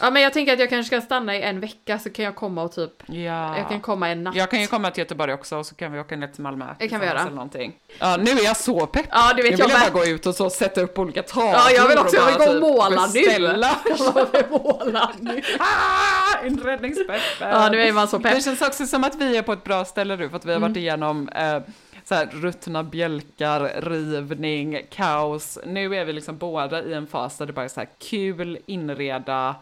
ja 0.01 0.11
men 0.11 0.23
jag 0.23 0.33
tänker 0.33 0.53
att 0.53 0.59
jag 0.59 0.69
kanske 0.69 0.97
ska 0.97 1.07
stanna 1.07 1.37
i 1.37 1.43
en 1.43 1.61
vecka 1.61 1.99
så 1.99 2.11
kan 2.11 2.25
jag 2.25 2.37
komma 2.37 2.63
och 2.63 2.73
typ, 2.73 2.93
Ja. 3.07 3.59
jag 3.59 3.69
kan 3.69 3.81
komma 3.81 4.09
en 4.09 4.23
natt. 4.25 4.35
Jag 4.37 4.51
kan 4.51 4.61
ju 4.61 4.67
komma 4.67 4.91
till 4.91 5.01
Göteborg 5.03 5.33
också 5.33 5.57
och 5.57 5.67
så 5.67 5.75
kan 5.75 5.93
vi 5.93 6.01
åka 6.01 6.17
ner 6.17 6.27
till 6.29 6.43
Malmö. 6.43 6.65
Det 6.79 6.89
kan 6.89 7.01
vi 7.01 7.07
göra. 7.07 7.21
Eller 7.21 7.31
någonting. 7.31 7.73
Ja, 7.99 8.17
nu 8.17 8.31
är 8.31 8.45
jag 8.45 8.57
så 8.57 8.87
pepp. 8.87 9.07
Ja 9.11 9.33
du 9.37 9.43
vet 9.43 9.53
nu 9.53 9.59
jag 9.59 9.67
vill 9.67 9.77
jag 9.83 9.93
bara 9.93 10.01
gå 10.01 10.07
ut 10.07 10.27
och 10.27 10.35
så 10.35 10.51
sätta 10.51 10.81
upp 10.81 10.99
olika 10.99 11.23
tavlor 11.23 11.53
Ja 11.55 11.71
jag 11.71 11.89
vill 11.89 11.99
också, 11.99 12.17
jag 12.17 12.27
vill 12.27 12.37
gå 12.37 12.45
och 12.45 12.51
typ 12.53 12.61
måla 12.61 13.07
nu. 13.07 13.13
beställa. 13.23 13.77
Jag 14.15 14.27
vill 14.33 14.51
måla 14.51 15.11
nu. 15.21 15.43
Ah, 15.59 16.47
inredningspeppen. 16.47 17.17
Ja 17.51 17.69
nu 17.73 17.83
är 17.83 17.93
man 17.93 18.09
så 18.09 18.19
Det 18.19 18.29
pepp. 18.29 18.45
känns 18.45 18.63
också 18.63 18.87
som 18.87 19.05
att 19.05 19.15
vi 19.15 19.37
är 19.37 19.43
på 19.43 19.53
ett 19.53 19.65
bra 19.65 19.85
ställe 19.85 20.17
nu 20.17 20.29
för 20.29 20.37
att 20.37 20.45
vi 20.45 20.53
har 20.53 20.61
varit 20.61 20.77
igenom 20.77 21.29
eh, 21.29 21.59
så 22.05 22.15
här, 22.15 22.27
ruttna 22.33 22.83
bjälkar, 22.83 23.81
rivning, 23.83 24.81
kaos. 24.91 25.59
Nu 25.67 25.97
är 25.97 26.05
vi 26.05 26.13
liksom 26.13 26.37
båda 26.39 26.83
i 26.85 26.93
en 26.95 27.07
fas 27.07 27.39
där 27.39 27.47
det 27.47 27.53
bara 27.53 27.65
är 27.65 27.69
så 27.69 27.81
här 27.81 27.89
kul, 28.11 28.59
inreda, 28.67 29.57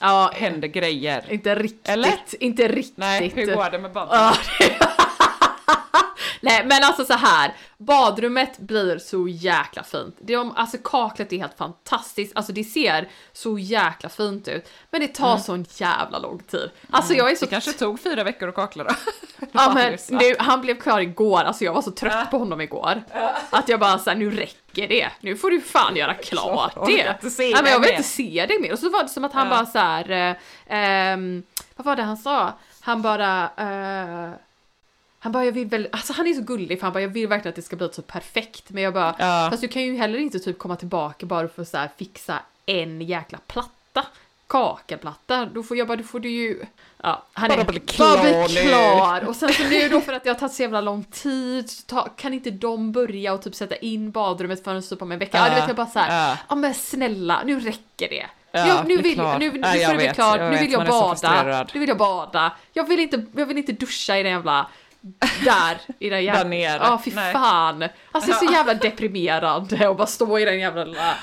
Ja, 0.00 0.30
händer 0.34 0.68
grejer. 0.68 1.24
inte 1.32 1.54
riktigt, 1.54 1.88
Eller? 1.88 2.14
inte 2.40 2.68
riktigt. 2.68 2.96
Nej, 2.96 3.32
hur 3.34 3.54
går 3.54 3.70
det 3.70 3.78
med 3.78 3.92
badrummet? 3.92 4.38
Ja, 6.40 6.50
Nej 6.52 6.64
men 6.66 6.84
alltså 6.84 7.04
så 7.04 7.12
här. 7.14 7.54
badrummet 7.78 8.58
blir 8.58 8.98
så 8.98 9.28
jäkla 9.28 9.82
fint. 9.82 10.16
Det 10.20 10.36
alltså 10.36 10.76
kaklet 10.84 11.32
är 11.32 11.38
helt 11.38 11.58
fantastiskt, 11.58 12.36
alltså 12.36 12.52
det 12.52 12.64
ser 12.64 13.08
så 13.32 13.58
jäkla 13.58 14.08
fint 14.08 14.48
ut. 14.48 14.68
Men 14.90 15.00
det 15.00 15.08
tar 15.08 15.38
sån 15.38 15.66
jävla 15.76 16.18
lång 16.18 16.38
tid. 16.38 16.70
Alltså 16.90 17.14
jag 17.14 17.30
är 17.30 17.36
så 17.36 17.44
Det 17.44 17.50
kanske 17.50 17.72
tog 17.72 18.00
fyra 18.00 18.24
veckor 18.24 18.48
att 18.48 18.54
kakla 18.54 18.84
då. 18.84 18.90
Ja 19.52 19.72
men 19.74 19.98
nu, 20.10 20.34
han 20.38 20.60
blev 20.60 20.80
klar 20.80 21.00
igår, 21.00 21.40
alltså 21.42 21.64
jag 21.64 21.72
var 21.72 21.82
så 21.82 21.90
trött 21.90 22.30
på 22.30 22.38
honom 22.38 22.60
igår. 22.60 23.02
Att 23.50 23.68
jag 23.68 23.80
bara 23.80 23.98
såhär, 23.98 24.16
nu 24.16 24.30
räcker 24.30 24.88
det. 24.88 25.08
Nu 25.20 25.36
får 25.36 25.50
du 25.50 25.60
fan 25.60 25.96
göra 25.96 26.14
klart 26.14 26.86
det. 26.86 27.10
inte 27.22 27.30
se 27.30 27.42
Nej 27.42 27.52
men 27.54 27.64
det 27.64 27.70
jag 27.70 27.80
vill 27.80 27.90
inte 27.90 28.02
se 28.02 28.46
det 28.48 28.60
mer. 28.60 28.72
Och 28.72 28.78
så 28.78 28.90
var 28.90 29.02
det 29.02 29.08
som 29.08 29.24
att 29.24 29.32
han 29.32 29.46
Ja. 29.48 29.54
bara 29.56 29.66
såhär, 29.66 30.10
eh, 30.10 30.36
ehm, 30.78 31.42
vad 31.76 31.86
var 31.86 31.96
det 31.96 32.02
han 32.02 32.16
sa? 32.16 32.52
Han 32.80 33.02
bara, 33.02 33.42
eh, 33.44 34.30
han 35.22 35.32
bara 35.32 35.44
jag 35.44 35.52
vill 35.52 35.66
väl, 35.66 35.88
alltså 35.92 36.12
han 36.12 36.26
är 36.26 36.32
så 36.34 36.42
gullig 36.42 36.78
för 36.80 36.86
han 36.86 36.92
bara 36.92 37.00
jag 37.00 37.08
vill 37.08 37.28
verkligen 37.28 37.48
att 37.52 37.56
det 37.56 37.62
ska 37.62 37.76
bli 37.76 37.88
så 37.92 38.02
perfekt. 38.02 38.70
Men 38.70 38.82
jag 38.82 38.94
bara, 38.94 39.14
Ja. 39.18 39.48
fast 39.50 39.60
du 39.62 39.68
kan 39.68 39.82
ju 39.82 39.96
heller 39.96 40.18
inte 40.18 40.38
typ 40.38 40.58
komma 40.58 40.76
tillbaka 40.76 41.26
bara 41.26 41.48
för 41.48 41.62
att 41.62 41.68
så 41.68 41.76
här 41.76 41.90
fixa 41.98 42.38
en 42.66 43.00
jäkla 43.02 43.38
platta. 43.46 44.06
Kakelplatta, 44.46 45.46
då 45.46 45.62
får 45.62 45.76
jag 45.76 45.86
bara, 45.88 45.96
då 45.96 46.02
får 46.04 46.20
du 46.20 46.28
ju... 46.30 46.60
Ja, 47.02 47.22
han 47.32 47.48
Bara 47.48 47.60
är 47.60 47.64
bli 47.64 47.80
bara 47.80 47.86
klar 47.86 48.48
bli 48.48 48.54
nu. 48.62 48.68
klar. 48.68 49.24
Och 49.28 49.36
sen 49.36 49.52
så 49.52 49.62
nu 49.62 49.88
då 49.88 50.00
för 50.00 50.12
att 50.12 50.24
det 50.24 50.30
har 50.30 50.34
tagit 50.34 50.52
så 50.54 50.62
jävla 50.62 50.80
lång 50.80 51.04
tid 51.04 51.70
ta, 51.86 52.08
kan 52.16 52.34
inte 52.34 52.50
de 52.50 52.92
börja 52.92 53.32
och 53.32 53.42
typ 53.42 53.54
sätta 53.54 53.76
in 53.76 54.10
badrummet 54.10 54.64
förrän 54.64 54.82
typ 54.82 55.02
om 55.02 55.12
en 55.12 55.18
vecka. 55.18 55.38
Ja, 55.38 55.48
du 55.48 55.54
vet 55.54 55.66
jag 55.68 55.76
bara 55.76 55.86
så 55.86 55.98
här, 55.98 56.28
Ja. 56.30 56.38
ja 56.48 56.54
men 56.54 56.74
snälla, 56.74 57.42
nu 57.44 57.60
räcker 57.60 58.08
det. 58.08 58.26
Ja, 58.52 58.66
jag, 58.66 58.78
nu 58.88 58.94
bli 58.98 59.02
vill, 59.02 59.14
klar. 59.14 59.38
nu, 59.38 59.52
nu 59.52 59.60
Ja, 59.62 59.76
jag 59.76 59.96
bli 59.96 60.06
vet, 60.06 60.14
klar, 60.14 60.38
jag 60.38 60.52
nu 60.52 60.58
vill 60.58 60.72
jag 60.72 60.86
bada. 60.86 61.66
Nu 61.74 61.80
vill 61.80 61.88
jag 61.88 61.98
bada. 61.98 62.52
Jag 62.72 62.88
vill 62.88 63.00
inte, 63.00 63.26
jag 63.36 63.46
vill 63.46 63.58
inte 63.58 63.72
duscha 63.72 64.18
i 64.18 64.22
den 64.22 64.32
jävla 64.32 64.66
där 65.44 65.80
i 65.98 66.10
den 66.10 66.24
jävla... 66.24 66.42
Där 66.44 66.50
nere. 66.50 66.78
Ja, 66.82 67.00
fy 67.04 67.12
Nej. 67.14 67.32
fan. 67.32 67.82
Alltså 68.12 68.30
det 68.30 68.36
är 68.36 68.46
så 68.46 68.52
jävla 68.52 68.74
deprimerande 68.74 69.88
att 69.88 69.96
bara 69.96 70.06
stå 70.06 70.38
i 70.38 70.44
den 70.44 70.60
jävla 70.60 70.84
lilla 70.84 71.14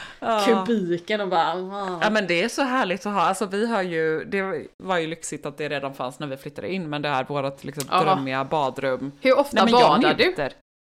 kubiken 0.45 1.21
och 1.21 1.27
bara... 1.27 1.51
ah. 1.53 1.99
Ja 2.01 2.09
men 2.09 2.27
det 2.27 2.43
är 2.43 2.49
så 2.49 2.61
härligt 2.63 3.05
att 3.05 3.13
ha, 3.13 3.21
alltså 3.21 3.45
vi 3.45 3.67
har 3.67 3.81
ju, 3.81 4.25
det 4.25 4.65
var 4.77 4.97
ju 4.97 5.07
lyxigt 5.07 5.45
att 5.45 5.57
det 5.57 5.69
redan 5.69 5.93
fanns 5.93 6.19
när 6.19 6.27
vi 6.27 6.37
flyttade 6.37 6.73
in, 6.73 6.89
men 6.89 7.01
det 7.01 7.09
här 7.09 7.23
vårt 7.23 7.63
liksom 7.63 7.83
Ja. 7.91 8.03
drömmiga 8.03 8.43
badrum. 8.45 9.11
Hur 9.21 9.39
ofta 9.39 9.63
Nej, 9.63 9.73
badar 9.73 10.13
du? 10.13 10.35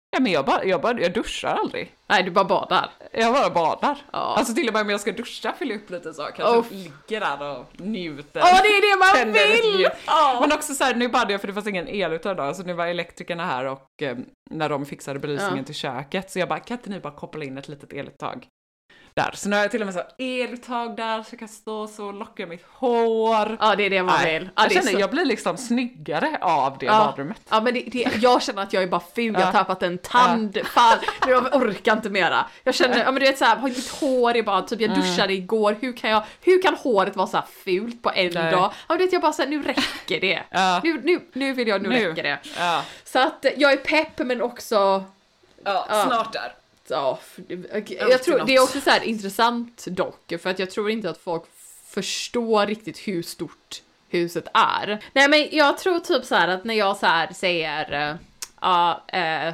Ja 0.10 0.20
men 0.20 0.32
jag, 0.32 0.46
bara, 0.46 0.66
jag, 0.66 0.82
bara, 0.82 1.00
jag 1.00 1.14
duschar 1.14 1.56
aldrig. 1.56 1.96
Nej, 2.10 2.24
du 2.24 2.32
bara 2.32 2.46
badar. 2.46 2.90
Jag 3.14 3.34
bara 3.34 3.50
badar. 3.50 3.98
Ja. 4.12 4.36
Alltså 4.38 4.54
till 4.54 4.68
och 4.68 4.74
med 4.74 4.82
om 4.82 4.90
jag 4.90 5.02
ska 5.02 5.12
duscha 5.12 5.54
fyller 5.54 5.72
jag 5.76 5.82
upp 5.84 5.90
lite 5.90 6.14
så, 6.14 6.24
kanske 6.24 6.44
Oh. 6.58 6.66
ligger 6.72 7.20
där 7.20 7.58
och 7.60 7.66
njuter. 7.80 8.40
Ja, 8.40 8.60
det 8.64 8.68
är 8.68 8.94
det 8.94 9.00
man 9.00 9.16
Tänder 9.36 9.62
vill! 9.78 9.88
Ja. 10.06 10.38
Men 10.42 10.52
också 10.52 10.74
så 10.74 10.84
här, 10.84 10.96
nu 10.96 11.08
badade 11.10 11.32
jag 11.34 11.42
för 11.42 11.48
det 11.48 11.54
fanns 11.54 11.68
ingen 11.68 11.88
el 11.88 12.14
utav 12.14 12.32
idag, 12.32 12.56
så 12.56 12.64
nu 12.64 12.74
var 12.74 12.88
elektrikerna 12.88 13.46
här 13.46 13.66
och 13.66 14.02
eh, 14.02 14.18
när 14.50 14.70
de 14.70 14.86
fixade 14.86 15.20
belysningen 15.20 15.58
Ja. 15.58 15.64
till 15.64 15.76
köket, 15.76 16.32
så 16.32 16.40
jag 16.40 16.50
bara, 16.50 16.60
kan 16.60 16.78
inte 16.78 16.90
ni 16.90 17.00
bara 17.00 17.14
koppla 17.14 17.46
in 17.46 17.58
ett 17.58 17.68
litet 17.68 17.94
eluttag? 17.94 18.48
Där, 19.18 19.32
så 19.34 19.50
nu 19.50 19.56
har 19.56 19.64
jag 19.64 19.72
till 19.72 19.82
och 19.82 19.86
med 19.86 19.96
så 19.96 20.02
eluttag 20.18 20.96
där 20.98 21.24
så 21.24 21.28
jag 21.32 21.40
kan 21.40 21.48
stå 21.48 21.88
så 21.88 22.06
och 22.08 22.14
locka 22.14 22.46
mitt 22.48 22.66
hår. 22.74 23.58
Ja, 23.60 23.76
det 23.76 23.84
är 23.86 23.90
det 23.90 24.04
man 24.04 24.20
Nej, 24.24 24.40
vill. 24.40 24.50
Ja, 24.56 24.64
jag 24.64 24.72
känner, 24.72 24.92
så- 24.92 25.00
jag 25.00 25.10
blir 25.12 25.26
liksom 25.26 25.58
snyggare 25.58 26.38
av 26.42 26.78
det 26.78 26.86
Ja. 26.86 26.92
badrummet. 27.06 27.42
Ja 27.50 27.62
men 27.62 27.74
det, 27.74 27.80
det, 27.92 28.16
jag 28.22 28.42
känner 28.42 28.64
att 28.64 28.74
jag 28.74 28.84
är 28.84 28.88
bara 28.88 29.02
ful, 29.16 29.34
jag 29.34 29.42
har 29.42 29.52
tappat 29.52 29.84
en 29.84 29.98
tand, 29.98 30.58
fan, 30.66 30.98
nu 31.26 31.32
jag 31.32 31.56
orkar 31.56 31.94
inte 31.94 32.10
mera. 32.10 32.46
Jag 32.64 32.76
känner, 32.76 32.98
ja 32.98 33.12
men 33.12 33.16
du 33.16 33.20
vet 33.28 33.38
såhär, 33.38 33.62
mitt 33.62 33.90
hår 33.92 34.36
är 34.36 34.44
bara 34.44 34.62
typ, 34.62 34.82
jag 34.82 34.96
duschade 34.96 35.34
igår, 35.34 35.76
hur 35.82 35.98
kan 35.98 36.10
jag, 36.10 36.24
hur 36.42 36.62
kan 36.62 36.76
håret 36.76 37.16
vara 37.16 37.28
så 37.28 37.42
fult 37.64 38.04
på 38.04 38.10
en 38.16 38.32
Nej. 38.34 38.52
dag? 38.52 38.52
Ja 38.62 38.72
men 38.88 38.98
du 38.98 39.04
vet 39.04 39.14
jag 39.14 39.22
bara 39.22 39.34
såhär, 39.34 39.50
nu 39.50 39.64
räcker 39.64 40.20
det. 40.20 40.42
Nu, 40.84 41.02
nu, 41.04 41.20
nu 41.34 41.54
vill 41.54 41.68
jag, 41.68 41.82
nu, 41.82 41.90
Nu. 41.90 42.10
räcker 42.10 42.24
det. 42.24 42.40
Så 43.06 43.20
att 43.20 43.46
jag 43.58 43.72
är 43.72 43.78
pepp 43.78 44.18
men 44.20 44.42
också, 44.42 45.04
Ja. 45.66 45.88
snart 46.08 46.34
där. 46.34 46.54
Ja, 46.90 47.20
jag 47.88 48.24
tror, 48.24 48.46
det 48.46 48.56
är 48.56 48.64
också 48.64 48.82
så 48.82 48.90
här 48.90 49.04
intressant 49.04 49.86
dock, 49.88 50.34
för 50.42 50.50
att 50.50 50.60
jag 50.60 50.72
tror 50.72 50.90
inte 50.90 51.10
att 51.10 51.18
folk 51.18 51.44
förstår 51.88 52.66
riktigt 52.66 52.98
hur 52.98 53.24
stort 53.24 53.82
huset 54.10 54.48
är. 54.54 55.06
Nej 55.14 55.30
men 55.30 55.48
jag 55.52 55.78
tror 55.78 56.00
typ 56.00 56.26
så 56.26 56.36
här 56.36 56.48
att 56.48 56.64
när 56.64 56.74
jag 56.74 56.98
så 56.98 57.06
här 57.06 57.34
säger, 57.34 58.10
eh, 58.10 58.16
ja, 58.62 59.04
eh, 59.08 59.54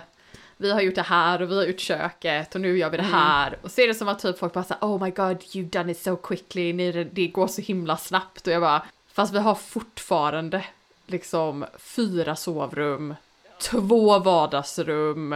vi 0.57 0.71
har 0.71 0.81
gjort 0.81 0.95
det 0.95 1.01
här 1.01 1.41
och 1.41 1.51
vi 1.51 1.55
har 1.55 1.63
gjort 1.63 1.79
köket 1.79 2.55
och 2.55 2.61
nu 2.61 2.77
gör 2.77 2.89
vi 2.89 2.97
det 2.97 3.03
här. 3.03 3.57
Och 3.61 3.71
så 3.71 3.81
är 3.81 3.87
det 3.87 3.93
som 3.93 4.07
att 4.07 4.19
typ 4.19 4.39
folk 4.39 4.53
bara 4.53 4.63
såhär, 4.63 4.81
oh 4.81 5.03
my 5.03 5.09
god, 5.09 5.37
you've 5.37 5.69
done 5.69 5.91
it 5.91 6.01
so 6.01 6.15
quickly, 6.15 6.73
ni, 6.73 7.03
det 7.03 7.27
går 7.27 7.47
så 7.47 7.61
himla 7.61 7.97
snabbt. 7.97 8.47
Och 8.47 8.53
jag 8.53 8.61
bara, 8.61 8.85
fast 9.13 9.33
vi 9.33 9.39
har 9.39 9.55
fortfarande 9.55 10.65
liksom 11.07 11.65
fyra 11.77 12.35
sovrum, 12.35 13.15
två 13.63 14.19
vardagsrum, 14.19 15.35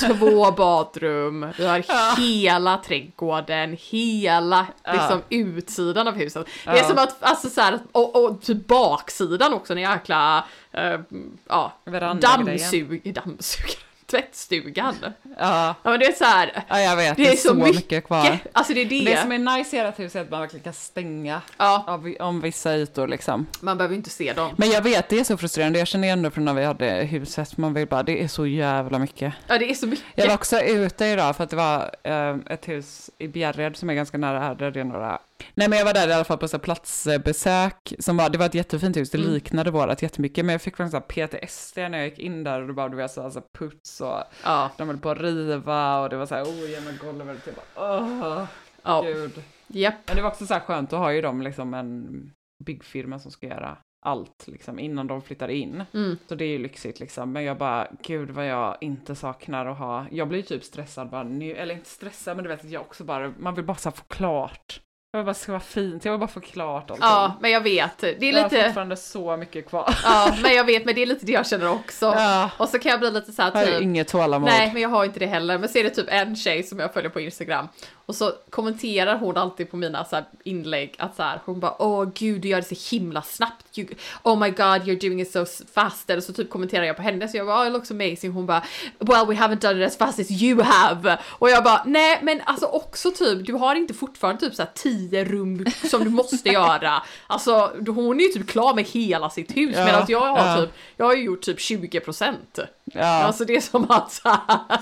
två 0.00 0.50
badrum, 0.56 1.46
vi 1.58 1.66
har 1.66 2.20
hela 2.20 2.76
trädgården, 2.76 3.76
hela 3.90 4.66
liksom 4.92 5.22
utsidan 5.28 6.08
av 6.08 6.14
huset. 6.14 6.46
Det 6.64 6.70
är 6.70 6.76
Ja. 6.76 6.84
som 6.84 6.98
att, 6.98 7.16
alltså 7.20 7.48
så 7.48 7.60
här, 7.60 7.78
och, 7.92 8.24
och 8.24 8.42
typ 8.42 8.66
baksidan 8.66 9.54
också, 9.54 9.72
en 9.72 9.78
jäkla, 9.80 10.44
eh, 10.72 11.00
ja, 11.48 11.72
dammsug, 12.20 13.14
dammsug, 13.14 13.66
tvättstugan. 14.10 14.94
Ja. 15.38 15.74
Ja 15.82 15.90
men 15.90 16.00
det 16.00 16.06
är 16.06 16.12
så 16.12 16.24
här, 16.24 16.64
ja, 16.68 16.80
jag 16.80 16.96
vet. 16.96 17.16
det 17.16 17.28
är 17.28 17.36
så, 17.36 17.54
mycket, 17.54 18.04
kvar. 18.04 18.38
alltså 18.52 18.74
det 18.74 18.80
är 18.80 18.84
det. 18.86 19.04
Det 19.04 19.20
som 19.20 19.32
är 19.32 19.38
nice 19.38 19.76
i 19.76 19.78
ert 19.78 19.98
hus 19.98 20.16
är 20.16 20.20
att 20.20 20.30
man 20.30 20.40
verkligen 20.40 20.64
kan 20.64 20.72
stänga 20.72 21.40
Ja, 21.56 21.84
av, 21.86 22.14
om 22.20 22.40
vissa 22.40 22.76
ytor 22.76 23.08
liksom. 23.08 23.46
man 23.60 23.78
behöver 23.78 23.94
inte 23.96 24.10
se 24.10 24.32
dem. 24.32 24.54
Men 24.56 24.70
jag 24.70 24.82
vet, 24.82 25.08
det 25.08 25.20
är 25.20 25.24
så 25.24 25.36
frustrerande. 25.36 25.78
Jag 25.78 25.88
känner 25.88 26.04
igen 26.08 26.22
det 26.22 26.30
från 26.30 26.44
när 26.44 26.54
vi 26.54 26.64
hade 26.64 26.86
huset. 26.90 27.56
Man 27.56 27.74
vill 27.74 27.88
bara, 27.88 28.02
det 28.02 28.22
är 28.24 28.28
så 28.28 28.46
jävla 28.46 28.98
mycket. 28.98 29.34
Ja 29.46 29.58
det 29.58 29.70
är 29.70 29.74
så 29.74 29.86
mycket. 29.86 30.04
Jag 30.14 30.26
var 30.26 30.34
också 30.34 30.60
ute 30.60 31.04
idag 31.06 31.36
för 31.36 31.44
att 31.44 31.50
det 31.50 31.56
var 31.56 31.90
eh, 32.02 32.36
ett 32.46 32.68
hus 32.68 33.10
i 33.18 33.28
Bjärred 33.28 33.76
som 33.76 33.90
är 33.90 33.94
ganska 33.94 34.18
nära 34.18 34.40
här. 34.40 34.54
Där 34.54 34.70
det 34.70 34.80
är 34.80 34.84
några... 34.84 35.18
Nej 35.54 35.68
men 35.68 35.78
jag 35.78 35.86
var 35.86 35.94
där 35.94 36.08
i 36.08 36.12
alla 36.12 36.24
fall 36.24 36.38
på 36.38 36.48
så 36.48 36.58
platsbesök. 36.58 37.94
Som 37.98 38.16
var, 38.16 38.30
det 38.30 38.38
var 38.38 38.46
ett 38.46 38.54
jättefint 38.54 38.96
hus, 38.96 39.10
det 39.10 39.18
Mm. 39.18 39.30
liknade 39.30 39.70
vårat 39.70 40.02
jättemycket. 40.02 40.44
Men 40.44 40.52
jag 40.52 40.62
fick 40.62 40.76
faktiskt 40.76 41.08
PTSD 41.08 41.76
när 41.78 41.98
jag 41.98 42.08
gick 42.08 42.18
in 42.18 42.44
där 42.44 42.60
och 42.60 42.66
det 42.66 42.72
bara 42.74 42.88
var 42.96 43.08
så 43.08 43.22
alltså, 43.22 43.42
puts 43.58 44.00
och 44.00 44.22
Ja, 44.44 44.70
de 44.76 44.88
höll 44.88 44.98
på 44.98 45.10
att 45.10 45.20
riva 45.20 46.00
och 46.00 46.08
det 46.10 46.16
var 46.16 46.26
så 46.26 46.34
här 46.34 46.44
ojämna 46.44 46.90
golvet. 47.02 47.38
Jag 47.46 47.54
bara, 47.54 47.98
åh, 48.00 48.44
ja, 48.82 49.02
gud. 49.02 49.42
japp. 49.66 49.94
Men 50.06 50.16
det 50.16 50.22
var 50.22 50.30
också 50.30 50.46
så 50.46 50.54
här 50.54 50.60
skönt, 50.60 50.90
då 50.90 50.96
har 50.96 51.10
ju 51.10 51.20
de 51.20 51.42
liksom 51.42 51.74
en 51.74 52.30
byggfirma 52.64 53.18
som 53.18 53.30
ska 53.30 53.46
göra 53.46 53.76
allt 54.06 54.44
liksom 54.46 54.78
innan 54.78 55.06
de 55.06 55.22
flyttar 55.22 55.48
in. 55.48 55.84
Mm. 55.94 56.16
Så 56.28 56.34
det 56.34 56.44
är 56.44 56.48
ju 56.48 56.58
lyxigt 56.58 57.00
liksom. 57.00 57.32
Men 57.32 57.44
jag 57.44 57.56
bara, 57.58 57.88
gud 58.02 58.30
vad 58.30 58.46
jag 58.46 58.76
inte 58.80 59.14
saknar 59.14 59.66
att 59.66 59.78
ha. 59.78 60.06
Jag 60.10 60.28
blir 60.28 60.42
typ 60.42 60.64
stressad 60.64 61.10
bara 61.10 61.22
nu, 61.22 61.54
eller 61.56 61.74
inte 61.74 61.90
stressad 61.90 62.36
men 62.36 62.42
du 62.42 62.48
vet 62.48 62.64
att 62.64 62.70
jag 62.70 62.82
också 62.82 63.04
bara, 63.04 63.32
man 63.38 63.54
vill 63.54 63.64
bara 63.64 63.76
så 63.76 63.90
få 63.90 64.04
klart. 64.04 64.80
Jag 65.12 65.18
vill 65.20 65.24
bara 65.26 65.34
ska 65.34 65.52
vara 65.52 65.60
fint, 65.60 66.04
jag 66.04 66.12
vill 66.12 66.20
bara 66.20 66.28
få 66.28 66.40
klart 66.40 66.90
allting. 66.90 67.06
Ja, 67.06 67.36
men 67.40 67.50
jag 67.50 67.60
vet. 67.60 67.98
Det 67.98 68.08
är 68.08 68.32
Jag 68.32 68.42
har 68.42 68.50
lite, 68.50 68.64
fortfarande 68.64 68.96
så 68.96 69.36
mycket 69.36 69.68
kvar. 69.68 69.94
ja, 70.04 70.34
men 70.42 70.54
jag 70.54 70.64
vet, 70.64 70.84
men 70.84 70.94
det 70.94 71.02
är 71.02 71.06
lite 71.06 71.26
det 71.26 71.32
jag 71.32 71.46
känner 71.46 71.70
också. 71.70 72.06
Ja. 72.06 72.50
Och 72.56 72.68
så 72.68 72.78
kan 72.78 72.90
jag 72.90 73.00
bli 73.00 73.10
lite 73.10 73.32
så 73.32 73.42
här 73.42 73.50
Jag 73.54 73.60
har 73.60 73.66
typ, 73.66 73.82
inget 73.82 74.08
tålamod. 74.08 74.48
Nej, 74.48 74.70
men 74.72 74.82
jag 74.82 74.88
har 74.88 75.04
inte 75.04 75.18
det 75.18 75.26
heller. 75.26 75.58
Men 75.58 75.68
så 75.68 75.78
är 75.78 75.84
det 75.84 75.90
typ 75.90 76.06
en 76.08 76.36
tjej 76.36 76.62
som 76.62 76.78
jag 76.78 76.92
följer 76.92 77.10
på 77.10 77.20
Instagram. 77.20 77.68
Och 78.10 78.16
så 78.16 78.32
kommenterar 78.50 79.18
hon 79.18 79.36
alltid 79.36 79.70
på 79.70 79.76
mina 79.76 80.04
så 80.04 80.20
inlägg 80.44 80.94
att 80.98 81.16
så 81.16 81.22
här, 81.22 81.40
hon 81.44 81.60
bara 81.60 81.82
åh 81.82 82.08
gud 82.14 82.40
du 82.40 82.48
gör 82.48 82.60
det 82.60 82.76
så 82.76 82.96
himla 82.96 83.22
snabbt. 83.22 83.78
You, 83.78 83.88
oh 84.22 84.38
my 84.38 84.50
god 84.50 84.58
you're 84.58 85.00
doing 85.00 85.20
it 85.20 85.32
so 85.32 85.46
fast. 85.74 86.10
Eller 86.10 86.20
så 86.20 86.32
typ 86.32 86.50
kommenterar 86.50 86.84
jag 86.84 86.96
på 86.96 87.02
henne 87.02 87.28
så 87.28 87.36
jag 87.36 87.46
bara 87.46 87.62
oh, 87.62 87.66
it 87.66 87.72
looks 87.72 87.90
amazing. 87.90 88.32
Hon 88.32 88.46
bara 88.46 88.64
well 88.98 89.26
we 89.26 89.34
haven't 89.34 89.60
done 89.60 89.84
it 89.84 89.92
as 89.92 89.96
fast 89.96 90.20
as 90.20 90.30
you 90.30 90.62
have. 90.62 91.18
Och 91.24 91.50
jag 91.50 91.64
bara 91.64 91.82
nej 91.86 92.18
men 92.22 92.40
alltså 92.44 92.66
också 92.66 93.10
typ 93.10 93.46
du 93.46 93.52
har 93.52 93.74
inte 93.74 93.94
fortfarande 93.94 94.40
typ 94.40 94.54
så 94.54 94.62
här 94.62 94.70
tio 94.74 95.24
rum 95.24 95.66
som 95.90 96.04
du 96.04 96.10
måste 96.10 96.48
göra. 96.52 97.02
Alltså 97.26 97.72
hon 97.86 98.20
är 98.20 98.24
ju 98.24 98.28
typ 98.28 98.48
klar 98.48 98.74
med 98.74 98.84
hela 98.84 99.30
sitt 99.30 99.56
hus 99.56 99.76
Ja, 99.76 99.84
medan 99.84 100.04
jag 100.08 100.20
har 100.20 100.46
ja. 100.46 100.60
typ 100.60 100.70
jag 100.96 101.06
har 101.06 101.14
ju 101.14 101.22
gjort 101.22 101.42
typ 101.42 101.60
20 101.60 102.00
procent. 102.00 102.58
Ja, 102.92 103.22
Alltså 103.24 103.44
det 103.44 103.56
är 103.56 103.60
som 103.60 103.90
att 103.90 104.12
så 104.12 104.28
här, 104.28 104.80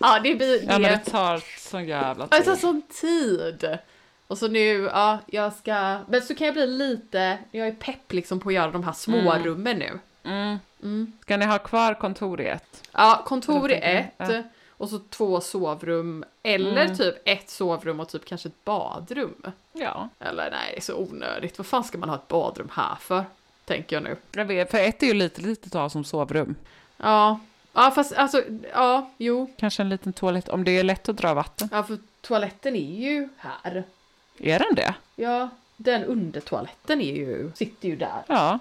Ja 0.00 0.20
det 0.22 0.34
blir 0.34 0.58
det. 0.60 0.64
ja 0.72 0.78
men 0.78 0.82
det 0.82 0.98
tar 1.10 1.42
sån 1.70 1.86
jävla 1.86 2.28
Ja, 2.30 2.38
det 2.38 2.44
tar 2.44 2.52
tid. 2.52 2.60
sån 2.60 2.82
tid. 3.00 3.78
Och 4.26 4.38
så 4.38 4.48
nu, 4.48 4.82
ja 4.92 5.18
jag 5.26 5.52
ska, 5.52 5.98
men 6.08 6.22
så 6.22 6.34
kan 6.34 6.46
jag 6.46 6.54
bli 6.54 6.66
lite, 6.66 7.38
jag 7.50 7.66
är 7.68 7.72
pepp 7.72 8.12
liksom 8.12 8.40
på 8.40 8.48
att 8.48 8.54
göra 8.54 8.70
de 8.70 8.84
här 8.84 8.92
små 8.92 9.32
rummen 9.34 9.78
nu. 9.78 9.98
Mm. 10.82 11.12
Ska 11.22 11.36
ni 11.36 11.46
ha 11.46 11.58
kvar 11.58 11.94
kontor 11.94 12.40
i 12.40 12.46
ett? 12.46 12.82
Ja, 12.92 13.22
kontor 13.26 13.70
Eller 13.72 14.10
ett. 14.18 14.28
ni? 14.28 14.42
Och 14.70 14.88
så 14.88 14.98
två 15.10 15.40
sovrum. 15.40 16.24
Eller 16.42 16.84
Mm. 16.84 16.96
typ 16.96 17.14
ett 17.24 17.50
sovrum 17.50 18.00
och 18.00 18.08
typ 18.08 18.24
kanske 18.24 18.48
ett 18.48 18.64
badrum. 18.64 19.42
Ja. 19.72 20.08
Eller 20.18 20.50
nej, 20.50 20.70
det 20.72 20.76
är 20.76 20.80
så 20.80 20.96
onödigt. 20.96 21.58
Vad 21.58 21.66
fan 21.66 21.84
ska 21.84 21.98
man 21.98 22.08
ha 22.08 22.16
ett 22.16 22.28
badrum 22.28 22.68
här 22.72 22.96
för? 23.00 23.24
Tänker 23.64 23.96
jag 23.96 24.02
nu. 24.02 24.16
Jag 24.32 24.44
vet, 24.44 24.70
för 24.70 24.78
ett 24.78 25.02
är 25.02 25.06
ju 25.06 25.14
lite 25.14 25.40
litet 25.40 25.66
att 25.74 25.80
ha 25.80 25.90
som 25.90 26.04
sovrum. 26.04 26.54
Ja, 26.96 27.40
ja 27.72 27.90
fast 27.90 28.12
alltså, 28.12 28.42
ja, 28.72 29.10
jo. 29.18 29.50
Kanske 29.58 29.82
en 29.82 29.88
liten 29.88 30.12
toalett, 30.12 30.48
om 30.48 30.64
det 30.64 30.70
är 30.78 30.84
lätt 30.84 31.08
att 31.08 31.16
dra 31.16 31.34
vatten. 31.34 31.68
Ja, 31.72 31.82
för 31.82 31.98
toaletten 32.20 32.76
är 32.76 33.00
ju 33.00 33.28
här. 33.36 33.84
Är 34.38 34.58
den 34.58 34.74
det? 34.74 34.94
Ja, 35.16 35.48
den 35.76 36.04
undertoaletten 36.04 37.00
är 37.00 37.14
ju, 37.16 37.52
sitter 37.54 37.88
ju 37.88 37.96
där. 37.96 38.22
Ja. 38.26 38.58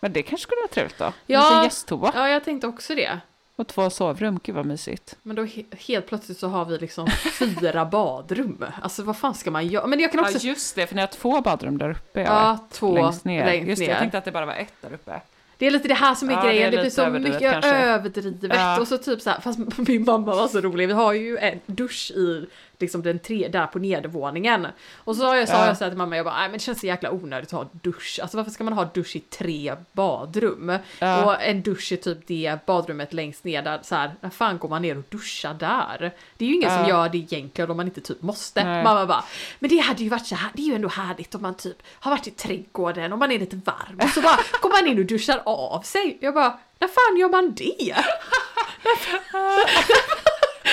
Men 0.00 0.12
det 0.12 0.22
kanske 0.22 0.42
skulle 0.42 0.60
vara 0.60 0.68
trevligt 0.68 0.98
då? 0.98 1.12
Ja. 1.26 1.38
En 1.46 1.50
liten 1.52 1.64
gästtoa. 1.64 2.12
Ja, 2.14 2.28
jag 2.28 2.44
tänkte 2.44 2.66
också 2.66 2.94
det. 2.94 3.18
Och 3.56 3.66
två 3.66 3.90
sovrum, 3.90 4.40
gud 4.42 4.54
vad 4.54 4.66
mysigt. 4.66 5.16
Men 5.22 5.36
då 5.36 5.42
he- 5.44 5.76
helt 5.76 6.06
plötsligt 6.06 6.38
så 6.38 6.48
har 6.48 6.64
vi 6.64 6.78
liksom 6.78 7.06
fyra 7.38 7.84
badrum. 7.84 8.64
Alltså 8.82 9.02
vad 9.02 9.16
fan 9.16 9.34
ska 9.34 9.50
man 9.50 9.66
göra? 9.66 9.86
Men 9.86 10.00
jag 10.00 10.12
kan 10.12 10.20
också... 10.20 10.38
Ja 10.38 10.48
just 10.48 10.74
det, 10.74 10.86
för 10.86 10.94
ni 10.94 11.00
har 11.00 11.08
två 11.08 11.40
badrum 11.40 11.78
där 11.78 11.90
uppe. 11.90 12.20
Ja, 12.20 12.58
två 12.70 12.94
längst 12.94 13.24
ner. 13.24 13.46
längst 13.46 13.68
just 13.68 13.80
det, 13.80 13.86
ner. 13.86 13.92
jag 13.92 13.98
tänkte 14.00 14.18
att 14.18 14.24
det 14.24 14.32
bara 14.32 14.46
var 14.46 14.54
ett 14.54 14.74
där 14.80 14.92
uppe. 14.92 15.20
Det 15.58 15.66
är 15.66 15.70
lite 15.70 15.88
det 15.88 15.94
här 15.94 16.14
som 16.14 16.28
är 16.28 16.32
Ja, 16.32 16.42
det 16.42 16.48
är 16.48 16.52
grejen, 16.52 16.70
det, 16.70 16.76
blir 16.76 16.84
lite 16.84 16.94
så 16.94 17.02
överdrivet 17.02 17.40
mycket 17.40 17.52
kanske. 17.52 17.70
överdrivet. 17.70 18.56
Ja. 18.58 18.80
Och 18.80 18.88
så 18.88 18.98
typ 18.98 19.20
så 19.20 19.30
här, 19.30 19.40
fast 19.40 19.58
min 19.88 20.04
mamma 20.04 20.34
var 20.34 20.48
så 20.48 20.60
rolig, 20.60 20.86
vi 20.88 20.94
har 20.94 21.12
ju 21.12 21.38
en 21.38 21.60
dusch 21.66 22.10
i 22.10 22.46
liksom 22.80 23.02
den 23.02 23.18
tre, 23.18 23.48
där 23.48 23.66
på 23.66 23.78
nedervåningen. 23.78 24.66
Och 24.96 25.16
så 25.16 25.24
har 25.26 25.36
jag, 25.36 25.48
sa 25.48 25.54
Ja. 25.54 25.66
jag 25.66 25.76
så 25.76 25.84
här 25.84 25.90
till 25.90 25.98
mamma, 25.98 26.16
jag 26.16 26.24
bara, 26.24 26.34
nej 26.34 26.48
men 26.48 26.52
det 26.52 26.58
känns 26.58 26.80
så 26.80 26.86
jäkla 26.86 27.10
onödigt 27.10 27.52
att 27.52 27.58
ha 27.60 27.68
dusch. 27.72 28.18
Alltså 28.22 28.36
varför 28.36 28.50
ska 28.50 28.64
man 28.64 28.72
ha 28.72 28.84
dusch 28.84 29.16
i 29.16 29.20
tre 29.20 29.74
badrum? 29.92 30.78
Ja. 30.98 31.24
Och 31.24 31.42
en 31.42 31.62
dusch 31.62 31.92
i 31.92 31.96
typ 31.96 32.18
det 32.26 32.58
badrummet 32.66 33.12
längst 33.12 33.44
ner 33.44 33.62
där, 33.62 33.78
så 33.82 33.94
här, 33.94 34.14
när 34.20 34.30
fan 34.30 34.58
går 34.58 34.68
man 34.68 34.82
ner 34.82 34.98
och 34.98 35.04
duschar 35.10 35.54
där? 35.54 36.12
Det 36.36 36.44
är 36.44 36.48
ju 36.48 36.54
ingen 36.54 36.70
som 36.70 36.80
Ja. 36.82 36.88
gör 36.88 37.08
det 37.08 37.18
egentligen 37.18 37.70
om 37.70 37.76
man 37.76 37.86
inte 37.86 38.00
typ 38.00 38.22
måste. 38.22 38.64
Nej. 38.64 38.84
Mamma 38.84 39.06
bara, 39.06 39.24
men 39.58 39.70
det 39.70 39.78
hade 39.78 40.02
ju 40.02 40.08
varit 40.08 40.26
så 40.26 40.34
här, 40.34 40.50
det 40.54 40.62
är 40.62 40.66
ju 40.66 40.74
ändå 40.74 40.88
härligt 40.88 41.34
om 41.34 41.42
man 41.42 41.54
typ 41.54 41.76
har 42.00 42.10
varit 42.10 42.26
i 42.26 42.30
trädgården 42.30 43.12
och 43.12 43.18
man 43.18 43.32
är 43.32 43.38
lite 43.38 43.56
varm 43.56 44.00
och 44.02 44.08
så 44.08 44.20
bara 44.20 44.38
går 44.62 44.70
man 44.70 44.86
in 44.92 44.98
och 44.98 45.04
duschar 45.06 45.42
av 45.46 45.80
sig. 45.82 46.18
Jag 46.20 46.34
bara, 46.34 46.58
när 46.78 46.88
fan 46.88 47.18
gör 47.20 47.28
man 47.28 47.54
det? 47.54 47.94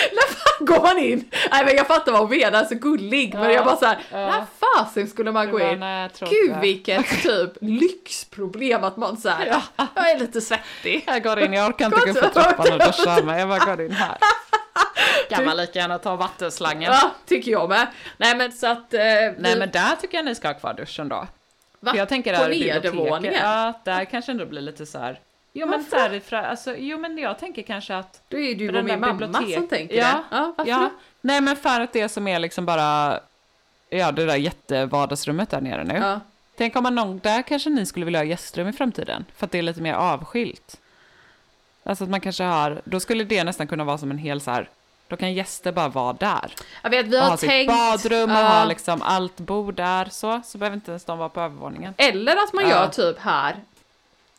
när 0.11 0.33
fan 0.33 0.65
går 0.65 0.81
man 0.81 0.97
in? 0.97 1.29
Nej 1.51 1.65
men 1.65 1.75
jag 1.75 1.87
fattar 1.87 2.11
vad 2.11 2.21
hon 2.21 2.29
menar, 2.29 2.63
så 2.65 2.75
gullig. 2.75 3.33
Men 3.33 3.53
jag 3.53 3.65
bara 3.65 3.75
så 3.75 3.85
här, 3.85 3.97
när 4.11 4.45
fasen 4.59 5.07
skulle 5.07 5.31
man 5.31 5.51
gå 5.51 5.59
in? 5.59 5.81
jag 5.81 6.13
tror 6.13 6.29
Gud 6.29 6.57
vilket 6.61 7.09
typ 7.23 7.51
lyxproblem 7.61 8.83
att 8.83 8.97
man 8.97 9.17
såhär, 9.17 9.45
ja. 9.45 9.87
jag 9.95 10.11
är 10.11 10.19
lite 10.19 10.41
svettig. 10.41 11.03
Jag 11.07 11.23
går 11.23 11.39
in, 11.39 11.53
jag 11.53 11.67
orkar 11.67 11.85
inte 11.85 11.97
gå 11.97 12.11
upp 12.11 12.17
för 12.17 12.29
trappan 12.29 12.73
och 12.73 12.79
duscha 12.79 13.23
men 13.23 13.39
jag 13.39 13.49
bara 13.49 13.75
går 13.75 13.85
in 13.85 13.91
här. 13.91 14.17
Kan 15.29 15.45
man 15.45 15.57
lika 15.57 15.79
gärna 15.79 15.97
ta 15.99 16.15
vattenslangen. 16.15 16.91
Ja, 16.91 17.11
tycker 17.25 17.51
jag 17.51 17.69
med. 17.69 17.87
Nej 18.17 18.35
men 18.35 18.51
så 18.51 18.67
att... 18.67 18.93
Eh, 18.93 18.99
Nej 18.99 19.35
vi- 19.37 19.55
men 19.55 19.71
där 19.71 19.95
tycker 20.01 20.17
jag 20.17 20.25
ni 20.25 20.35
ska 20.35 20.47
ha 20.47 20.53
kvar 20.53 20.73
duschen 20.73 21.09
då. 21.09 21.27
va? 21.79 21.91
För 21.91 21.97
jag 21.97 22.09
tänker 22.09 22.35
På 22.35 22.41
där 22.41 22.49
biblioteket, 22.49 22.83
nedervåningen? 22.93 23.33
Ja, 23.41 23.73
där 23.85 24.05
kanske 24.05 24.31
ändå 24.31 24.45
blir 24.45 24.61
lite 24.61 24.85
så 24.85 24.99
här. 24.99 25.19
Jo 25.53 25.67
men 25.67 25.83
så 25.85 25.95
här 25.95 26.33
alltså, 26.33 26.75
jo 26.77 26.97
men 26.97 27.17
jag 27.17 27.39
tänker 27.39 27.61
kanske 27.61 27.95
att 27.95 28.21
Då 28.27 28.37
är 28.37 28.41
ju 28.55 28.67
och 28.67 28.73
den 28.73 28.85
min 28.85 28.99
mamma 28.99 29.13
bibliotek- 29.13 29.53
som 29.55 29.67
tänker 29.67 29.95
ja, 29.95 30.03
det. 30.29 30.35
Ja, 30.37 30.53
varför 30.57 30.71
ja. 30.71 30.77
då? 30.79 30.89
Nej 31.21 31.41
men 31.41 31.55
för 31.55 31.81
att 31.81 31.93
det 31.93 32.09
som 32.09 32.27
är 32.27 32.39
liksom 32.39 32.65
bara, 32.65 33.19
ja 33.89 34.11
det 34.11 34.25
där 34.25 34.35
jättevardagsrummet 34.35 35.49
där 35.49 35.61
nere 35.61 35.83
nu. 35.83 35.93
Ja. 35.95 36.19
Tänk 36.57 36.75
om 36.75 36.83
man 36.83 36.95
någon, 36.95 37.19
där 37.19 37.41
kanske 37.41 37.69
ni 37.69 37.85
skulle 37.85 38.05
vilja 38.05 38.19
ha 38.19 38.25
gästrum 38.25 38.67
i 38.67 38.73
framtiden. 38.73 39.25
För 39.35 39.45
att 39.45 39.51
det 39.51 39.57
är 39.57 39.61
lite 39.61 39.81
mer 39.81 39.93
avskilt. 39.93 40.79
Alltså 41.83 42.03
att 42.03 42.09
man 42.09 42.21
kanske 42.21 42.43
har, 42.43 42.81
då 42.83 42.99
skulle 42.99 43.23
det 43.23 43.43
nästan 43.43 43.67
kunna 43.67 43.83
vara 43.83 43.97
som 43.97 44.11
en 44.11 44.17
hel 44.17 44.41
så 44.41 44.51
här, 44.51 44.69
då 45.07 45.15
kan 45.17 45.33
gäster 45.33 45.71
bara 45.71 45.87
vara 45.87 46.13
där. 46.13 46.53
Jag 46.83 46.89
vet, 46.89 47.05
vi 47.05 47.17
Och 47.17 47.21
har 47.21 47.29
ha 47.29 47.37
tänkt... 47.37 47.71
sitt 47.71 47.79
badrum 47.79 48.31
och 48.31 48.37
Ja. 48.37 48.47
ha 48.47 48.65
liksom 48.65 49.01
allt 49.01 49.37
bord 49.37 49.73
där 49.75 50.05
så, 50.11 50.41
så 50.45 50.57
behöver 50.57 50.75
inte 50.75 50.91
ens 50.91 51.05
de 51.05 51.17
vara 51.17 51.29
på 51.29 51.41
övervåningen. 51.41 51.93
Eller 51.97 52.31
att 52.43 52.53
man 52.53 52.63
Ja. 52.63 52.69
gör 52.69 52.87
typ 52.87 53.19
här, 53.19 53.55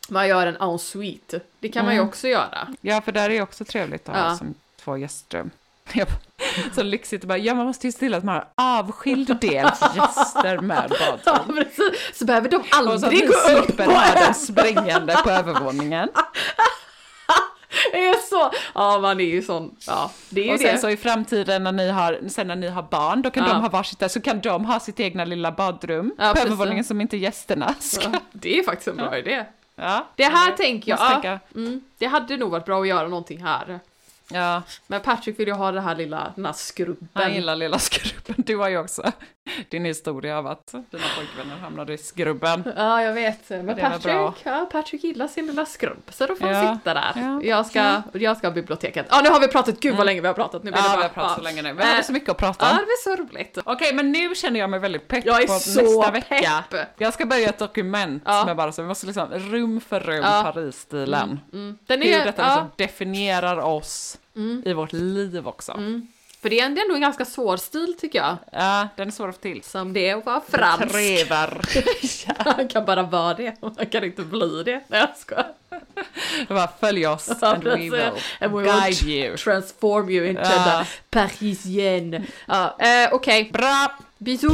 man 0.09 0.29
gör 0.29 0.47
en 0.47 0.57
en 0.57 0.79
suite. 0.79 1.41
Det 1.61 1.69
kan 1.69 1.85
man 1.85 1.95
ju 1.95 1.99
Mm. 1.99 2.09
också 2.09 2.29
göra. 2.29 2.69
Ja, 2.81 3.01
för 3.01 3.13
där 3.13 3.31
är 3.31 3.35
ju 3.35 3.43
också 3.43 3.65
trevligt 3.65 4.09
att 4.09 4.17
ha 4.17 4.25
Ja. 4.29 4.37
som 4.37 4.55
två 4.85 4.97
gästrum. 4.97 5.51
Så 6.75 6.83
lyxigt, 6.83 7.25
bara, 7.25 7.39
ja 7.39 7.55
man 7.55 7.67
måste 7.67 7.87
ju 7.87 7.93
se 7.93 7.99
till 7.99 8.15
att 8.15 8.25
man 8.25 8.35
har 8.35 8.47
avskild 8.55 9.41
del 9.41 9.71
gäster 9.97 10.59
med 10.59 10.93
Ja, 11.01 11.17
badrum. 11.25 11.57
precis. 11.57 12.19
Så 12.19 12.25
behöver 12.25 12.49
de 12.49 12.57
Och 12.57 12.65
så 12.67 12.77
att 12.77 12.79
aldrig 12.89 13.29
gå 13.29 13.35
upp 13.35 13.41
slipper 13.67 13.85
på 13.87 13.93
ha 13.93 14.15
dem 14.15 14.25
en. 14.29 14.35
springande 14.49 15.17
på 15.25 15.31
övervåningen. 15.31 16.09
Det 17.93 18.05
är 18.09 18.15
så, 18.31 18.51
ja 18.75 18.99
man 18.99 19.21
är 19.21 19.25
ju 19.25 19.43
sån, 19.43 19.77
ja 19.87 20.11
det 20.31 20.41
är 20.41 20.45
ju 20.45 20.53
Och 20.55 20.61
sen 20.61 20.73
det. 20.75 20.79
så 20.79 20.89
i 20.91 20.97
framtiden 20.97 21.65
när 21.65 21.73
ni 21.73 21.91
har, 21.91 22.21
sen 22.29 22.47
när 22.49 22.57
ni 22.57 22.69
har 22.69 22.83
barn, 22.83 23.23
då 23.23 23.31
kan 23.31 23.45
Ja. 23.47 23.53
de 23.53 23.61
ha 23.63 23.69
varsitt 23.69 23.99
där, 23.99 24.09
så 24.09 24.21
kan 24.21 24.41
de 24.41 24.65
ha 24.65 24.81
sitt 24.81 25.01
egna 25.01 25.25
lilla 25.25 25.53
badrum 25.53 26.15
Ja, 26.19 26.29
på 26.29 26.33
precis. 26.35 26.47
övervåningen 26.47 26.85
som 26.85 27.01
inte 27.01 27.17
gästerna 27.17 27.75
ska. 27.81 28.09
Ja, 28.13 28.21
det 28.33 28.59
är 28.59 28.63
faktiskt 28.63 28.89
en 28.89 28.97
bra 28.97 29.19
idé. 29.19 29.45
Ja. 29.75 30.07
Det 30.17 30.25
här 30.25 30.49
Jag 30.49 30.57
tänker 30.57 30.91
jag, 30.91 31.25
ja, 31.25 31.39
mm, 31.55 31.81
det 31.99 32.07
hade 32.07 32.37
nog 32.37 32.51
varit 32.51 32.65
bra 32.65 32.81
att 32.81 32.89
göra 32.89 33.09
någonting 33.09 33.43
här. 33.43 33.81
Ja, 34.33 34.63
Men 34.87 35.01
Patrick 35.01 35.39
vill 35.39 35.49
ju 35.49 35.55
ha 35.55 35.73
det 35.73 35.81
här 35.81 35.95
lilla, 35.97 36.33
den 36.37 36.47
här 36.47 36.53
skrubben. 36.53 37.09
han 37.13 37.35
gillar 37.35 37.57
lilla 37.57 37.79
skrubben. 37.79 38.35
Du 38.39 38.57
har 38.57 38.69
ju 38.69 38.79
också 38.79 39.13
din 39.69 39.85
historia 39.85 40.39
av 40.39 40.47
att 40.47 40.67
dina 40.73 41.05
pojkvänner 41.17 41.57
hamnade 41.63 41.93
i 41.95 41.99
skrubben. 41.99 42.73
Ja, 42.77 43.03
jag 43.03 43.13
vet. 43.13 43.51
Men. 43.51 43.77
Patrick, 43.77 44.43
ja, 44.45 44.69
Patrick 44.73 45.05
gillar 45.05 45.29
sin 45.29 45.47
lilla 45.47 45.67
skrubb. 45.67 46.03
Så 46.09 46.27
då 46.27 46.35
får 46.35 46.45
han 46.47 46.67
Ja, 46.67 46.75
sitta 46.77 46.95
där. 46.95 47.13
ja, 47.17 47.41
jag, 47.43 47.67
ska, 47.67 48.03
jag 48.13 48.37
ska 48.37 48.47
ha 48.47 48.55
biblioteket. 48.55 49.07
Ja, 49.11 49.21
nu 49.25 49.31
har 49.31 49.41
vi 49.41 49.49
pratat. 49.49 49.81
Gud 49.81 49.97
vad 49.97 50.07
länge 50.07 50.21
vi 50.21 50.27
har 50.27 50.35
pratat. 50.35 50.63
Nu 50.63 50.71
Ja, 50.71 50.77
det 50.77 50.83
vi 50.83 50.89
bara, 50.97 51.03
har 51.03 51.09
pratat 51.09 51.31
ja. 51.31 51.37
så 51.37 51.43
länge 51.43 51.63
nu. 51.63 51.73
Vi 51.73 51.83
har 51.83 51.97
Eh, 51.97 52.03
så 52.03 52.13
mycket 52.13 52.29
att 52.31 52.37
prata 52.39 52.65
Ja, 52.65 52.71
om. 52.71 52.77
det 52.79 52.85
blir 52.85 53.17
så 53.17 53.23
roligt. 53.23 53.59
Okej, 53.65 53.95
men 53.95 54.13
nu 54.13 54.35
känner 54.35 54.61
jag 54.61 54.71
mig 54.71 54.81
väldigt 54.81 55.09
pepp 55.09 55.25
Jag 55.27 55.43
är 55.43 55.47
på 55.47 55.53
så 55.53 55.83
nästa 55.83 56.11
pepp. 56.11 56.31
vecka. 56.33 56.65
Jag 56.99 57.15
ska 57.15 57.27
börja 57.27 57.49
ett 57.49 57.59
dokument 57.59 58.23
Ja. 58.27 58.45
med 58.45 58.57
bara 58.57 58.73
så 58.73 58.83
vi 58.83 58.89
måste 58.89 59.07
liksom 59.07 59.29
rum 59.31 59.81
för 59.81 60.01
rum 60.01 60.23
Ja. 60.25 60.43
Paris-stilen. 60.53 61.41
Mm. 61.53 61.79
Den 61.87 62.03
Hur 62.03 62.13
är, 62.15 62.25
detta 62.25 62.43
ja, 62.43 62.49
liksom 62.49 62.71
definierar 62.77 63.57
oss 63.59 64.19
i 64.65 64.73
vårt 64.73 64.93
liv 64.93 65.49
också. 65.49 65.73
För 66.43 66.51
det 66.51 66.61
är 66.61 66.67
ändå 66.67 66.95
en 66.95 67.01
ganska 67.01 67.25
svår 67.25 67.57
stil 67.57 67.95
tycker 68.01 68.19
jag. 68.19 68.37
Ja, 68.53 68.89
den 68.97 69.09
är 69.09 69.13
svår 69.13 69.29
att 69.29 69.35
få 69.35 69.41
till. 69.41 69.63
Som 69.63 69.93
det 69.93 70.09
är 70.09 70.17
att 70.17 70.27
vara 70.27 70.41
fransk. 70.49 70.89
Trevar. 70.93 71.61
Han 72.39 72.69
kan 72.73 72.85
bara 72.85 73.03
vara 73.03 73.35
det. 73.35 73.55
Han 73.61 73.87
kan 73.87 74.05
inte 74.05 74.23
bli 74.23 74.63
det. 74.65 74.81
Nej 74.89 75.01
jag 75.01 75.09
skojar. 75.17 75.47
bara 76.49 76.69
följ 76.81 77.07
oss 77.07 77.43
and 77.43 77.65
we 77.65 77.77
will 77.77 77.95
And 78.41 78.53
we 78.53 78.63
will 78.63 78.73
guide 78.73 78.93
tr- 78.95 79.09
you. 79.09 79.37
Transform 79.37 80.11
you 80.11 80.27
into 80.27 80.43
Ja. 80.43 80.85
the 80.85 81.19
parisienne. 81.19 82.23
Ja, 82.47 82.77
eh, 82.79 83.09
okej. 83.15 83.51
Bra! 83.53 83.93
Bisous! 84.19 84.53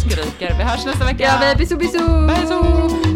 Skriker. 0.00 0.54
Vi 0.58 0.64
hörs 0.64 0.84
nästa 0.84 1.04
vecka. 1.04 1.24
Ja, 1.24 1.38
men 1.40 1.56
bisous 1.58 1.78
bisous! 1.78 2.02
Bisous! 2.28 3.15